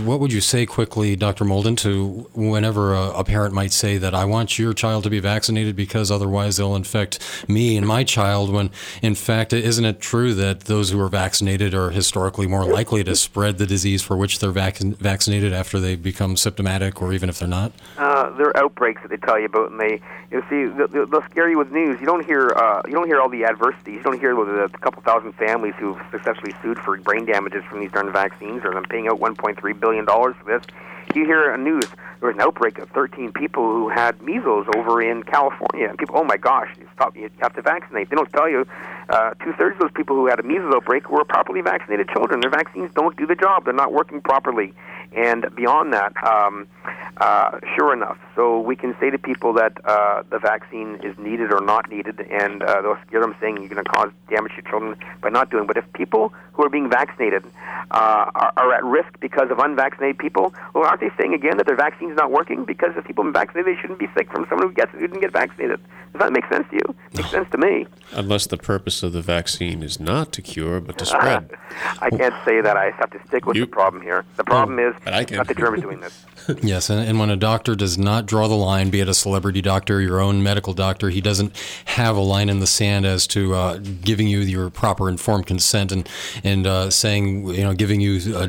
[0.05, 1.47] what would you say quickly, Dr.
[1.47, 5.19] Moulden, to whenever a, a, parent might say that I want your child to be
[5.19, 8.53] vaccinated because otherwise they'll infect me and my child?
[8.53, 8.71] When
[9.01, 13.17] in fact, isn't it true that those who are vaccinated are historically more likely to
[13.17, 17.39] spread the disease for which they're vac- vaccinated after they become symptomatic, or even if
[17.39, 17.73] they're not?
[17.97, 18.57] there are
[18.91, 20.01] outbreaks that they tell you about, and they
[20.31, 21.99] you see they'll, they'll scare you with news.
[22.01, 23.97] You don't hear uh, you don't hear all the adversities.
[23.97, 27.81] You don't hear the, the couple thousand families who've successfully sued for brain damages from
[27.81, 30.67] these darn vaccines, or them paying out 1.3 billion dollars for this.
[31.15, 31.87] You hear a news
[32.21, 36.19] there was an outbreak of 13 people who had measles over in California, and people,
[36.19, 38.11] oh my gosh, you stop, you have to vaccinate.
[38.11, 38.67] They don't tell you
[39.09, 42.41] uh, two thirds of those people who had a measles outbreak were properly vaccinated children.
[42.41, 44.75] Their vaccines don't do the job; they're not working properly.
[45.13, 46.69] And beyond that, um,
[47.17, 51.53] uh, sure enough, so we can say to people that uh, the vaccine is needed
[51.53, 54.63] or not needed, and uh, they'll scare them saying you're going to cause damage to
[54.63, 55.67] children by not doing.
[55.67, 57.45] But if people who are being vaccinated
[57.91, 61.67] uh, are, are at risk because of unvaccinated people, well, aren't they saying again that
[61.67, 62.65] their vaccine's not working?
[62.65, 65.21] Because if people are vaccinated, they shouldn't be sick from someone who gets who didn't
[65.21, 65.81] get vaccinated.
[66.13, 66.95] Does that make sense to you?
[67.13, 67.87] It Makes sense to me.
[68.13, 71.51] Unless the purpose of the vaccine is not to cure but to spread.
[72.01, 72.77] I can't say that.
[72.77, 74.25] I have to stick with you, the problem here.
[74.37, 75.37] The problem is but I can.
[75.39, 76.25] not the Germans doing this.
[76.63, 79.63] yes, and, and, when a doctor does not draw the line, be it a celebrity
[79.63, 81.57] doctor, your own medical doctor, he doesn't
[81.87, 85.93] have a line in the sand as to uh, giving you your proper informed consent
[85.93, 86.09] and
[86.45, 88.37] and uh, saying you know giving you.
[88.37, 88.49] Uh,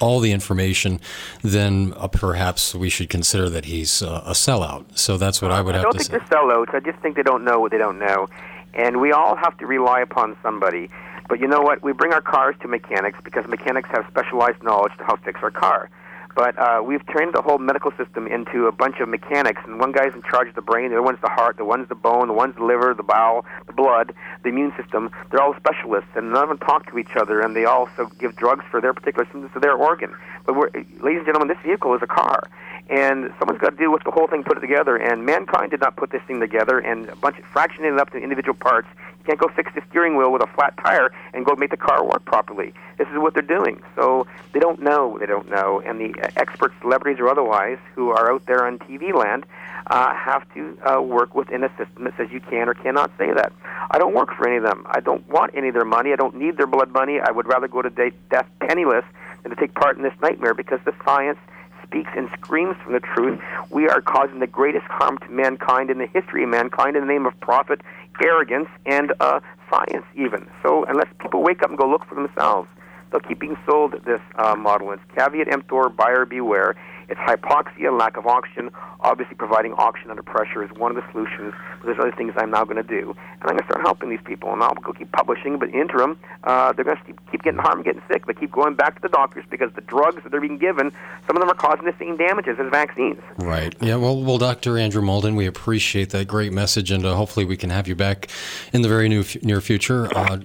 [0.00, 1.00] all the information,
[1.42, 4.84] then uh, perhaps we should consider that he's uh, a sellout.
[4.96, 6.14] So that's what I would I have to say.
[6.14, 6.72] I don't think they're sellouts.
[6.72, 8.28] I just think they don't know what they don't know.
[8.74, 10.88] And we all have to rely upon somebody.
[11.28, 11.82] But you know what?
[11.82, 15.40] We bring our cars to mechanics because mechanics have specialized knowledge to how to fix
[15.42, 15.90] our car.
[16.36, 19.92] But uh, we've turned the whole medical system into a bunch of mechanics, and one
[19.92, 22.28] guy's in charge of the brain, the other one's the heart, the one's the bone,
[22.28, 25.10] the one's the liver, the bowel, the blood, the immune system.
[25.30, 28.36] They're all specialists, and none of them talk to each other, and they also give
[28.36, 30.14] drugs for their particular symptoms to their organ.
[30.44, 30.68] But, we're,
[31.00, 32.42] ladies and gentlemen, this vehicle is a car
[32.88, 34.96] and someone's got to deal with the whole thing, put it together.
[34.96, 38.10] And mankind did not put this thing together, and a bunch of fractionated it up
[38.10, 38.88] to individual parts.
[39.26, 42.04] Can't go fix the steering wheel with a flat tire and go make the car
[42.04, 42.72] work properly.
[42.96, 43.82] This is what they're doing.
[43.96, 45.18] So they don't know.
[45.18, 49.12] They don't know, and the experts, celebrities or otherwise, who are out there on TV
[49.12, 49.44] land,
[49.88, 53.32] uh, have to uh, work within a system that says you can or cannot say
[53.32, 53.52] that.
[53.90, 54.86] I don't work for any of them.
[54.88, 56.12] I don't want any of their money.
[56.12, 57.18] I don't need their blood money.
[57.20, 59.04] I would rather go to death penniless
[59.42, 61.38] than to take part in this nightmare because the science
[61.86, 63.40] speaks and screams from the truth,
[63.70, 67.12] we are causing the greatest harm to mankind in the history of mankind in the
[67.12, 67.80] name of profit,
[68.22, 69.40] arrogance, and uh,
[69.70, 70.46] science, even.
[70.62, 72.68] So, unless people wake up and go look for themselves,
[73.10, 74.92] they'll keep being sold this uh, model.
[74.92, 76.76] It's caveat emptor, buyer beware.
[77.08, 78.70] It's hypoxia, lack of oxygen.
[79.00, 81.54] Obviously, providing oxygen under pressure is one of the solutions.
[81.78, 84.10] But there's other things I'm now going to do, and I'm going to start helping
[84.10, 84.52] these people.
[84.52, 85.58] And I'll go keep publishing.
[85.58, 88.26] But interim, uh, they're going to keep, getting harmed, getting sick.
[88.26, 90.90] They keep going back to the doctors because the drugs that they're being given,
[91.26, 93.20] some of them are causing the same damages as vaccines.
[93.38, 93.74] Right.
[93.80, 93.96] Yeah.
[93.96, 94.76] Well, well, Dr.
[94.76, 98.28] Andrew Moulden, we appreciate that great message, and uh, hopefully we can have you back
[98.72, 100.08] in the very new, near future.
[100.16, 100.40] Uh,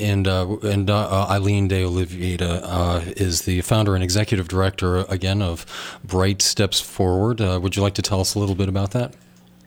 [0.00, 5.42] and uh, and uh, Eileen De Oliveira uh, is the founder and executive director again
[5.42, 5.66] of
[6.04, 7.40] Bright Steps Forward.
[7.40, 9.14] Uh, would you like to tell us a little bit about that?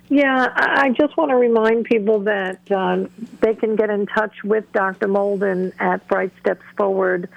[0.10, 3.10] Yeah, I just want to remind people that um,
[3.42, 5.08] they can get in touch with Dr.
[5.08, 7.30] Moulden at Bright Steps Forward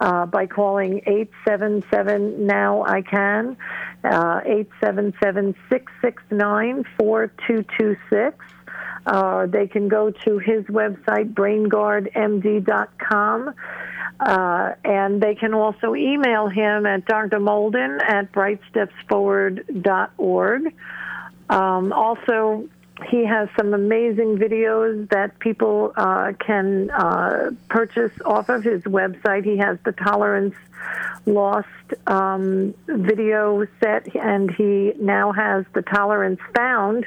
[0.00, 3.56] uh, by calling 877 Now I Can,
[4.02, 8.53] uh, 877 669 4226.
[9.06, 13.54] Uh, they can go to his website, brainguardmd.com.
[14.20, 17.40] Uh, and they can also email him at Dr.
[17.40, 20.74] Moulden at brightstepsforward.org.
[21.50, 22.66] Um, also,
[23.10, 29.44] he has some amazing videos that people uh, can uh, purchase off of his website.
[29.44, 30.54] He has the Tolerance
[31.26, 31.66] Lost
[32.06, 37.06] um, video set, and he now has the Tolerance Found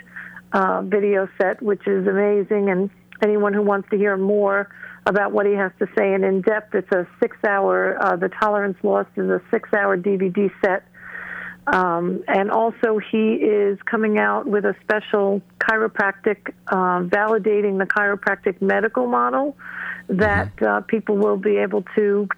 [0.53, 2.69] uh, video set, which is amazing.
[2.69, 2.89] And
[3.23, 4.69] anyone who wants to hear more
[5.05, 8.29] about what he has to say and in depth, it's a six hour, uh, The
[8.29, 10.83] Tolerance Lost is a six hour DVD set.
[11.67, 18.61] Um, and also, he is coming out with a special chiropractic, uh, validating the chiropractic
[18.61, 19.57] medical model
[20.07, 22.29] that uh, people will be able to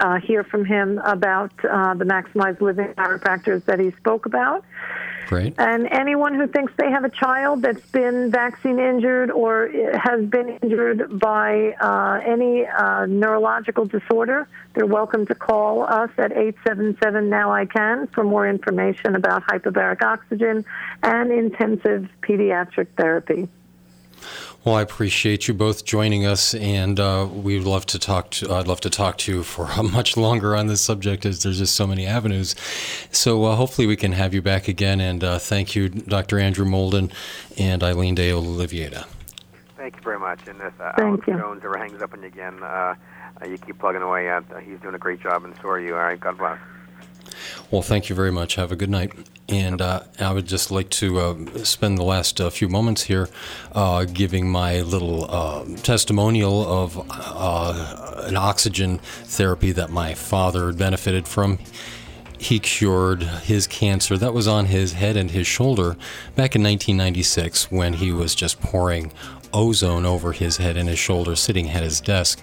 [0.00, 4.64] uh, hear from him about uh, the maximized living chiropractors that he spoke about.
[5.58, 10.58] And anyone who thinks they have a child that's been vaccine injured or has been
[10.62, 17.52] injured by uh, any uh, neurological disorder, they're welcome to call us at 877 Now
[17.52, 20.64] I Can for more information about hyperbaric oxygen
[21.02, 23.48] and intensive pediatric therapy.
[24.66, 28.32] Well, I appreciate you both joining us, and uh, we'd love to talk.
[28.32, 31.58] To, I'd love to talk to you for much longer on this subject, as there's
[31.58, 32.56] just so many avenues.
[33.12, 35.00] So uh, hopefully we can have you back again.
[35.00, 36.40] And uh, thank you, Dr.
[36.40, 37.12] Andrew Moulden
[37.56, 39.06] and Eileen De Oliveira.
[39.76, 40.40] Thank you very much.
[40.48, 41.38] And if uh, Alex you.
[41.38, 42.96] Jones ever hangs up on you again, uh,
[43.40, 44.42] uh, you keep plugging away at.
[44.50, 45.94] Uh, he's doing a great job, and so are you.
[45.94, 46.58] All right, God bless.
[47.70, 48.54] Well, thank you very much.
[48.56, 49.12] Have a good night.
[49.48, 53.28] And uh, I would just like to uh, spend the last uh, few moments here
[53.72, 61.28] uh, giving my little uh, testimonial of uh, an oxygen therapy that my father benefited
[61.28, 61.58] from.
[62.38, 65.96] He cured his cancer that was on his head and his shoulder
[66.34, 69.12] back in 1996 when he was just pouring
[69.54, 72.40] ozone over his head and his shoulder sitting at his desk.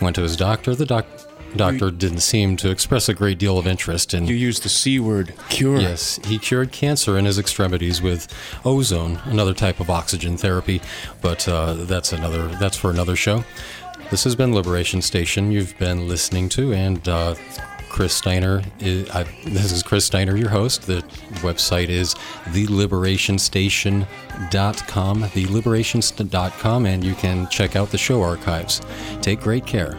[0.00, 0.74] Went to his doctor.
[0.74, 4.26] The doc- doctor didn't seem to express a great deal of interest in.
[4.26, 5.80] You used the C word, cure.
[5.80, 8.28] Yes, he cured cancer in his extremities with
[8.64, 10.80] ozone, another type of oxygen therapy,
[11.20, 12.48] but uh, that's another.
[12.56, 13.44] That's for another show.
[14.10, 15.52] This has been Liberation Station.
[15.52, 17.34] You've been listening to, and uh,
[17.88, 18.62] Chris Steiner.
[18.80, 20.82] Is, I, this is Chris Steiner, your host.
[20.82, 21.02] The
[21.40, 22.14] website is
[22.44, 28.80] theliberationstation.com, theliberationstation.com, and you can check out the show archives.
[29.20, 29.98] Take great care.